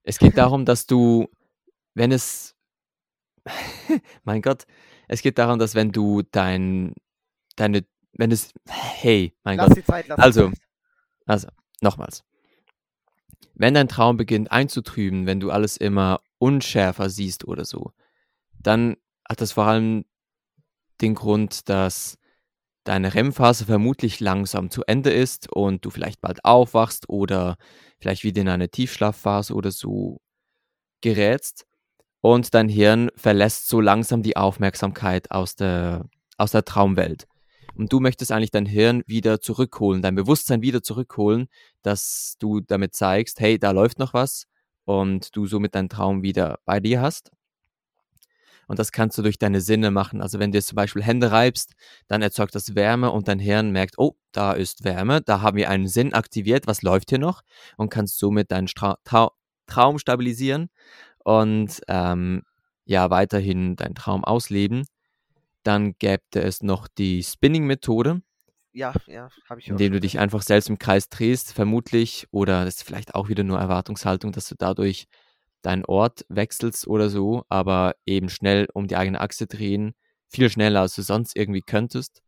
[0.04, 1.30] Es geht darum, dass du,
[1.94, 2.56] wenn es,
[4.24, 4.66] mein Gott,
[5.08, 6.94] es geht darum, dass wenn du dein,
[7.56, 10.64] deine, wenn es, hey, mein Lass Gott, die Zeit, lass Also, die Zeit.
[11.26, 11.48] also,
[11.82, 12.24] nochmals.
[13.56, 17.92] Wenn dein Traum beginnt einzutrüben, wenn du alles immer unschärfer siehst oder so,
[18.60, 20.06] dann hat das vor allem
[21.02, 22.18] den Grund, dass
[22.84, 27.58] deine REM-Phase vermutlich langsam zu Ende ist und du vielleicht bald aufwachst oder
[28.00, 30.20] vielleicht wieder in eine Tiefschlafphase oder so
[31.02, 31.66] gerätst
[32.22, 37.28] und dein Hirn verlässt so langsam die Aufmerksamkeit aus der, aus der Traumwelt.
[37.76, 41.48] Und du möchtest eigentlich dein Hirn wieder zurückholen, dein Bewusstsein wieder zurückholen,
[41.82, 44.46] dass du damit zeigst, hey, da läuft noch was
[44.86, 47.32] und du somit deinen Traum wieder bei dir hast.
[48.68, 50.22] Und das kannst du durch deine Sinne machen.
[50.22, 51.74] Also wenn du jetzt zum Beispiel Hände reibst,
[52.08, 55.70] dann erzeugt das Wärme und dein Hirn merkt, oh, da ist Wärme, da haben wir
[55.70, 57.42] einen Sinn aktiviert, was läuft hier noch?
[57.78, 59.32] Und kannst somit deinen Stra Trau
[59.66, 60.70] Traum stabilisieren
[61.24, 62.44] und ähm,
[62.86, 64.86] ja, weiterhin deinen Traum ausleben.
[65.64, 68.22] Dann gäbe es noch die Spinning-Methode,
[68.74, 72.66] Ja, ja, habe ich auch indem du dich einfach selbst im Kreis drehst, vermutlich, oder
[72.66, 75.08] das ist vielleicht auch wieder nur Erwartungshaltung, dass du dadurch
[75.62, 79.94] deinen Ort wechselst oder so, aber eben schnell um die eigene Achse drehen,
[80.30, 82.22] viel schneller als du sonst irgendwie könntest.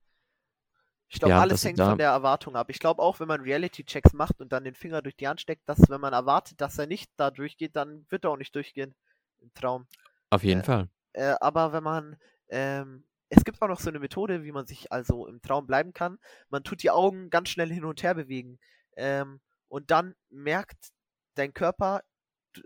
[1.10, 2.70] Ich glaube, Ja, alles hängt von der Erwartung ab.
[2.70, 5.68] Ich glaube auch, wenn man Reality-Checks macht und dann den Finger durch die Hand steckt,
[5.70, 8.96] dass wenn man erwartet, dass er nicht da durchgeht, dann wird er auch nicht durchgehen
[9.40, 9.88] im Traum.
[10.30, 10.90] auf jeden Äh, Fall.
[11.14, 12.18] äh, aber wenn man,
[12.50, 15.94] ähm, es gibt auch noch so eine Methode, wie man sich also im Traum bleiben
[15.94, 16.20] kann.
[16.50, 18.60] Man tut die Augen ganz schnell hin und her bewegen.
[18.96, 20.92] Ähm, und dann merkt
[21.36, 22.02] dein Körper,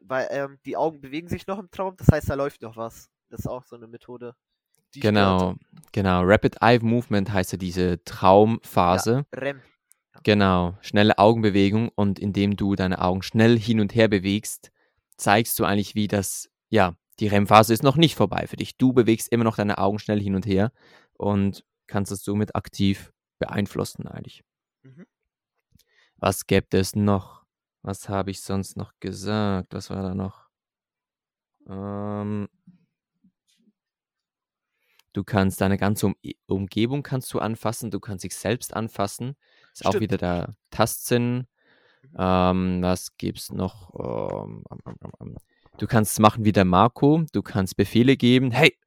[0.02, 3.10] weil ähm, die Augen bewegen sich noch im Traum, das heißt, da läuft noch was.
[3.30, 4.36] Das ist auch so eine Methode.
[4.96, 5.56] Genau,
[5.92, 6.22] genau.
[6.24, 9.26] Rapid Eye Movement heißt ja diese Ja, Traumphase.
[9.36, 9.62] REM.
[10.14, 10.22] Ja.
[10.24, 14.72] Genau, schnelle Augenbewegung und indem du deine Augen schnell hin und her bewegst,
[15.16, 18.78] zeigst du eigentlich, wie das, ja, die REM-Phase ist noch nicht vorbei für dich.
[18.78, 20.72] Du bewegst immer noch deine Augen schnell hin und her
[21.14, 24.44] und kannst es somit aktiv beeinflussen eigentlich.
[24.84, 25.06] Mhm.
[26.18, 27.46] Was gäbe es noch?
[27.82, 29.74] Was habe ich sonst noch gesagt?
[29.74, 30.50] Was war da noch?
[31.68, 32.50] Ähm,
[35.14, 36.16] du kannst deine ganze um
[36.48, 39.36] Umgebung kannst du anfassen, du kannst dich selbst anfassen.
[39.74, 40.22] Ist auch wieder Stimmt.
[40.22, 41.48] der Tastsinn.
[42.02, 42.16] Mhm.
[42.18, 43.94] Ähm, was gibt's noch?
[44.00, 44.64] Ähm.
[45.80, 47.24] Du kannst es machen wie der Marco.
[47.32, 48.52] Du kannst Befehle geben.
[48.52, 48.78] Hey,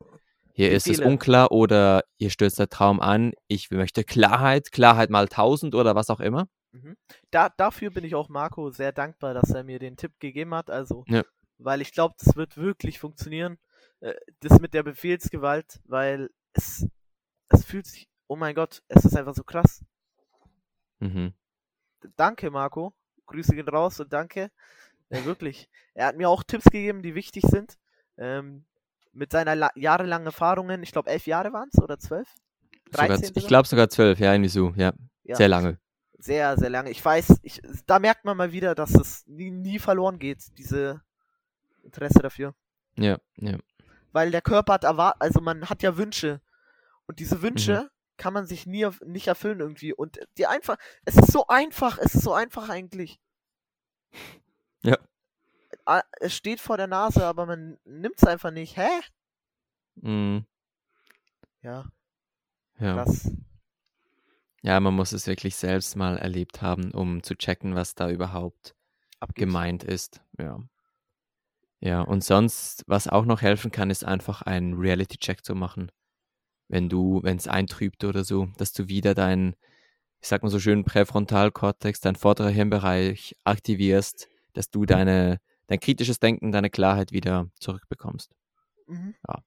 [0.52, 1.08] hier ist es Befehle.
[1.10, 3.32] unklar oder hier stürzt der Traum an.
[3.48, 6.48] Ich möchte Klarheit, Klarheit mal tausend oder was auch immer.
[6.72, 6.96] Mhm.
[7.30, 10.70] Da, dafür bin ich auch Marco sehr dankbar, dass er mir den Tipp gegeben hat.
[10.70, 11.22] Also, Ja.
[11.58, 13.58] weil ich glaube, das wird wirklich funktionieren.
[14.00, 16.86] Äh, das mit der Befehlsgewalt, weil es,
[17.48, 19.82] es fühlt sich, oh mein Gott, es ist einfach so krass.
[21.00, 21.32] Mhm.
[22.16, 22.92] Danke, Marco.
[23.26, 24.50] Grüße gehen raus und danke.
[25.20, 25.68] Äh, wirklich.
[25.94, 27.78] Er hat mir auch Tipps gegeben, die wichtig sind.
[28.18, 28.64] Ähm,
[29.12, 32.28] mit seiner la jahrelangen Erfahrungen, ich glaube elf Jahre waren es oder zwölf?
[32.90, 33.48] Sogar, 13 z- ich sogar?
[33.48, 34.92] glaube sogar zwölf, ja, irgendwie so, ja.
[35.24, 35.36] Ja.
[35.36, 35.78] Sehr lange.
[36.18, 36.90] Sehr, sehr lange.
[36.90, 41.02] Ich weiß, ich, da merkt man mal wieder, dass es nie, nie verloren geht, diese
[41.82, 42.54] Interesse dafür.
[42.96, 43.58] Ja, ja.
[44.12, 46.40] Weil der Körper hat erwartet, also man hat ja Wünsche.
[47.06, 47.42] Und diese Mhm.
[47.42, 49.92] Wünsche kann man sich nie nicht erfüllen irgendwie.
[49.92, 53.18] Und die einfach, es ist so einfach, es ist so einfach eigentlich.
[54.84, 54.98] Ja.
[55.86, 58.76] Ah, Es steht vor der Nase, aber man nimmt es einfach nicht.
[58.76, 58.88] Hä?
[59.96, 60.46] Mhm.
[61.62, 61.86] Ja,
[62.78, 62.94] Ja.
[62.94, 63.30] krass.
[64.62, 68.74] Ja, man muss es wirklich selbst mal erlebt haben, um zu checken, was da überhaupt
[69.18, 69.46] Abgeht.
[69.46, 70.20] gemeint ist.
[70.38, 70.60] Ja.
[71.80, 75.90] Ja, und sonst, was auch noch helfen kann, ist einfach einen Reality-Check zu machen.
[76.68, 79.56] Wenn du, wenn es eintrübt oder so, dass du wieder deinen,
[80.20, 86.20] ich sag mal so schön, Präfrontalkortex, dein vorderer Hirnbereich aktivierst, dass du deine, dein kritisches
[86.20, 88.32] Denken, deine Klarheit wieder zurückbekommst.
[88.86, 89.14] Mhm.
[89.28, 89.38] Ja.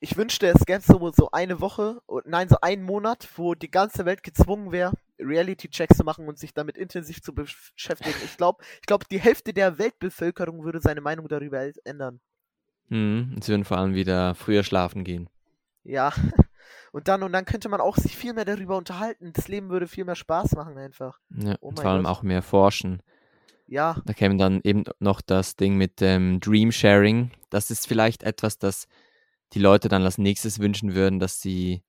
[0.00, 4.04] Ich wünschte, es gäbe so, so eine Woche, nein, so einen Monat, wo die ganze
[4.04, 8.14] Welt gezwungen wäre, Reality-Checks zu machen und sich damit intensiv zu beschäftigen.
[8.24, 12.20] Ich glaube, ich glaub, die Hälfte der Weltbevölkerung würde seine Meinung darüber ändern.
[12.88, 13.36] Mhm.
[13.40, 15.30] Sie würden vor allem wieder früher schlafen gehen.
[15.84, 16.12] Ja.
[16.92, 19.32] Und dann, und dann könnte man auch sich viel mehr darüber unterhalten.
[19.32, 21.18] Das Leben würde viel mehr Spaß machen einfach.
[21.30, 22.12] Ja, Oh und vor allem Gott.
[22.12, 23.02] auch mehr forschen.
[23.66, 27.30] Ja, Da käme dann eben noch das Ding mit dem Dream Sharing.
[27.50, 28.86] Das ist vielleicht etwas, das
[29.52, 31.82] die Leute dann als nächstes wünschen würden, dass sie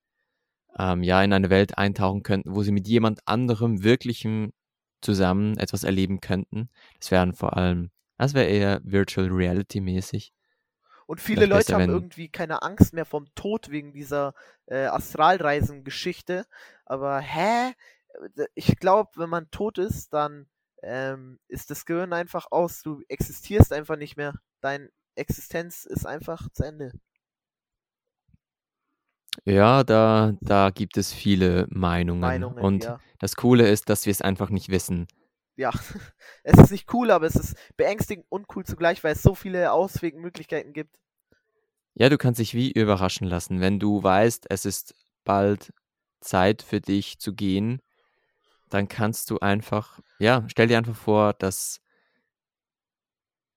[0.78, 4.52] ähm, ja in eine Welt eintauchen könnten, wo sie mit jemand anderem wirklichem
[5.00, 6.70] zusammen etwas erleben könnten.
[7.00, 10.32] Das wären vor allem, das wäre eher Virtual Reality mäßig.
[11.06, 14.34] Und viele Vielleicht Leute besser, haben irgendwie keine Angst mehr vom Tod wegen dieser
[14.66, 16.46] äh, Astralreisen-Geschichte.
[16.84, 17.72] Aber hä?
[18.54, 20.48] Ich glaube, wenn man tot ist, dann
[20.82, 22.82] ähm, ist das Gehirn einfach aus.
[22.82, 24.34] Du existierst einfach nicht mehr.
[24.60, 26.92] Deine Existenz ist einfach zu Ende.
[29.44, 32.20] Ja, da, da gibt es viele Meinungen.
[32.20, 33.00] Meinungen, Und ja.
[33.18, 35.06] das Coole ist, dass wir es einfach nicht wissen.
[35.56, 35.70] Ja,
[36.42, 39.72] es ist nicht cool, aber es ist beängstigend und cool zugleich, weil es so viele
[39.72, 40.96] Auswegmöglichkeiten gibt.
[41.94, 44.94] Ja, du kannst dich wie überraschen lassen, wenn du weißt, es ist
[45.24, 45.72] bald
[46.20, 47.80] Zeit für dich zu gehen,
[48.68, 51.80] dann kannst du einfach, ja, stell dir einfach vor, dass,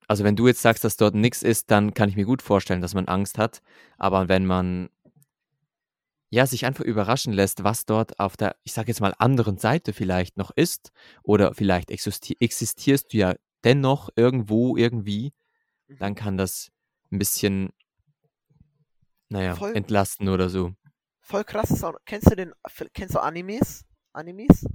[0.07, 2.81] also wenn du jetzt sagst, dass dort nichts ist, dann kann ich mir gut vorstellen,
[2.81, 3.61] dass man Angst hat.
[3.97, 4.89] Aber wenn man
[6.31, 9.93] ja sich einfach überraschen lässt, was dort auf der, ich sage jetzt mal, anderen Seite
[9.93, 10.91] vielleicht noch ist,
[11.23, 15.33] oder vielleicht existi existierst du ja dennoch irgendwo, irgendwie,
[15.87, 16.15] dann Mhm.
[16.15, 16.71] kann das
[17.11, 17.69] ein bisschen,
[19.29, 20.73] naja, Voll, entlasten oder so.
[21.21, 21.95] voll krass ist auch.
[22.05, 22.53] Kennst du den,
[22.93, 23.85] kennst du Animes?
[24.13, 24.65] Animes?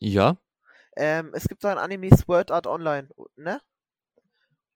[0.00, 0.36] Ja,
[0.96, 3.60] Ähm, es gibt so ein Anime Sword Art Online, ne?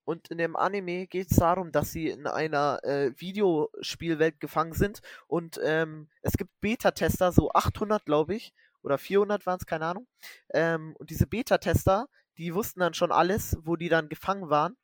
[0.04, 5.00] Und in dem Anime geht es darum, dass sie in einer äh, Videospielwelt gefangen sind
[5.28, 10.08] und ähm, es gibt Beta-Tester, so 800 glaube ich, oder 400 waren es, keine Ahnung.
[10.52, 14.76] Ähm, und diese Beta-Tester, die wussten dann schon alles, wo die dann gefangen waren.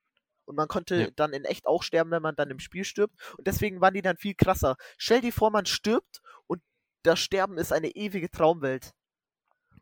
[0.45, 3.15] Und man konnte ja, dann in echt auch sterben, wenn man dann im Spiel stirbt.
[3.37, 4.77] Und deswegen waren die dann viel krasser.
[4.97, 6.63] Stell dir vor, man stirbt und
[7.03, 8.95] das Sterben ist eine ewige Traumwelt.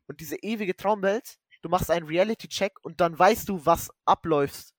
[0.06, 4.72] Und diese ewige Traumwelt, du machst einen Reality-Check und dann weißt du, was abläuft.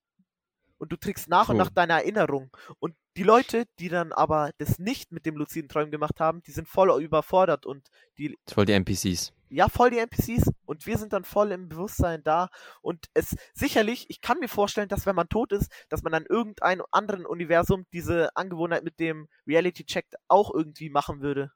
[0.79, 2.51] Und du trägst nach und nach deine Erinnerung.
[2.79, 6.51] Und die Leute, die dann aber das nicht mit dem luziden Träumen gemacht haben, die
[6.51, 7.87] sind voll überfordert und
[8.19, 9.33] die, voll die NPCs.
[9.49, 12.49] ja, voll die NPCs und wir sind dann voll im Bewusstsein da.
[12.81, 16.27] Und es sicherlich, ich kann mir vorstellen, dass wenn man tot ist, dass man dann
[16.27, 21.51] irgendeinem anderen Universum diese Angewohnheit mit dem Reality-Check auch irgendwie machen würde.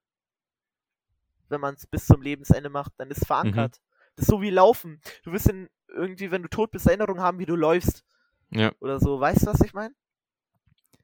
[1.51, 3.27] Wenn man es bis zum Lebensende macht, dann ist es Mhm.
[3.27, 3.81] verankert.
[4.15, 5.01] Das ist so wie Laufen.
[5.23, 8.03] Du wirst in, irgendwie, wenn du tot bist, Erinnerungen haben, wie du läufst.
[8.49, 9.19] Ja, Oder so.
[9.19, 9.93] Weißt du, was ich meine?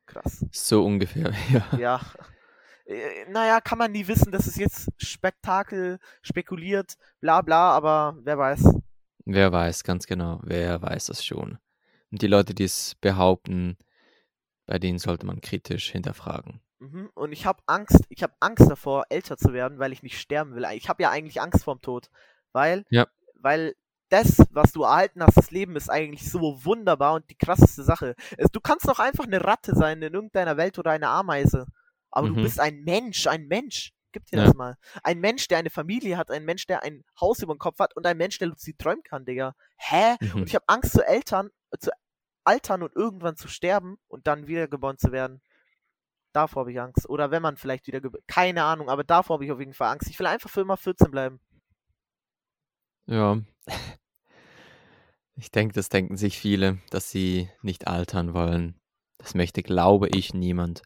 [0.06, 0.45] Krass.
[0.52, 1.78] so ungefähr, ja.
[1.78, 2.02] Ja.
[2.86, 8.38] Äh, Naja, kann man nie wissen, das ist jetzt Spektakel, spekuliert, bla bla, aber wer
[8.38, 8.64] weiß.
[9.26, 11.57] Wer weiß, ganz genau, wer weiß das schon.
[12.11, 13.78] Und die Leute, die es behaupten,
[14.65, 16.61] bei denen sollte man kritisch hinterfragen.
[16.79, 17.09] Mhm.
[17.13, 20.55] Und ich habe Angst, ich habe Angst davor, älter zu werden, weil ich nicht sterben
[20.55, 20.65] will.
[20.73, 22.09] Ich habe ja eigentlich Angst vorm Tod,
[22.51, 23.75] weil, Ja, weil
[24.09, 28.15] das, was du erhalten hast, das Leben ist eigentlich so wunderbar und die krasseste Sache.
[28.51, 31.65] Du kannst doch einfach eine Ratte sein in irgendeiner Welt oder eine Ameise,
[32.11, 32.43] aber du mhm.
[32.43, 33.93] bist ein Mensch, ein Mensch.
[34.13, 34.77] Gib dir Ja, das mal.
[35.03, 37.95] Ein Mensch, der eine Familie hat, ein Mensch, der ein Haus über dem Kopf hat
[37.97, 39.53] und ein Mensch, der luzid träumen kann, Digga.
[39.75, 40.15] Hä?
[40.21, 40.43] Und mhm.
[40.43, 41.91] ich habe Angst zu Eltern, zu
[42.45, 45.41] altern und irgendwann zu sterben und dann wiedergeboren zu werden.
[46.33, 47.09] Davor habe ich Angst.
[47.09, 50.09] Oder wenn man vielleicht wieder Keine Ahnung, aber davor habe ich auf jeden Fall Angst.
[50.09, 51.39] Ich will einfach für immer 14 bleiben.
[53.05, 53.37] Ja,
[55.35, 58.79] ich denke, das denken sich viele, dass sie nicht altern wollen.
[59.17, 60.81] Das möchte, glaube ich, niemand.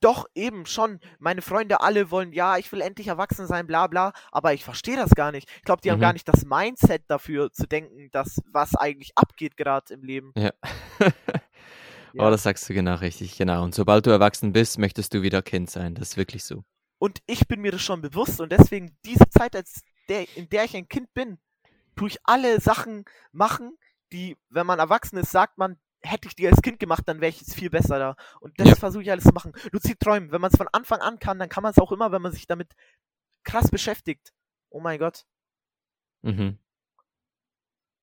[0.00, 1.00] Doch, eben schon.
[1.18, 4.12] Meine Freunde alle wollen, ja, ich will endlich erwachsen sein, bla bla.
[4.30, 5.48] Aber ich verstehe das gar nicht.
[5.56, 6.14] Ich glaube, die haben gar Mhm.
[6.14, 10.32] nicht das Mindset dafür zu denken, dass was eigentlich abgeht gerade im Leben.
[10.36, 10.52] Ja.
[12.14, 12.30] Oh, Ja.
[12.30, 13.62] das sagst du genau richtig, genau.
[13.64, 15.94] Und sobald du erwachsen bist, möchtest du wieder Kind sein.
[15.94, 16.64] Das ist wirklich so.
[16.98, 20.64] Und ich bin mir das schon bewusst und deswegen diese Zeit, als der, in der
[20.64, 21.38] ich ein Kind bin,
[21.96, 23.76] tue ich alle Sachen machen,
[24.12, 27.30] die, wenn man erwachsen ist, sagt man, hätte ich die als Kind gemacht, dann wäre
[27.30, 28.16] ich jetzt viel besser da.
[28.40, 28.74] Und das Ja.
[28.74, 29.52] versuche ich alles zu machen.
[29.72, 32.10] Luzid träumen, wenn man es von Anfang an kann, dann kann man es auch immer,
[32.12, 32.72] wenn man sich damit
[33.44, 34.32] krass beschäftigt.
[34.70, 35.24] Oh mein Gott.
[36.22, 36.58] Mhm.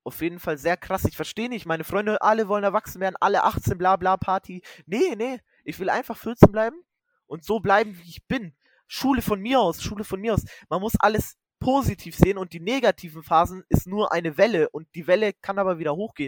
[0.07, 1.03] Auf jeden Fall sehr krass.
[1.03, 1.65] Ich verstehe nicht.
[1.65, 4.61] Meine Freunde, alle wollen erwachsen werden, alle 18, bla bla Party.
[4.85, 5.41] Nee, nee.
[5.65, 6.77] Ich will einfach 14 bleiben
[7.25, 8.55] und so bleiben, wie ich bin.
[8.87, 10.45] Schule von mir aus, Schule von mir aus.
[10.69, 15.07] Man muss alles positiv sehen und die negativen Phasen ist nur eine Welle und die
[15.07, 16.25] Welle kann aber wieder hochgehen.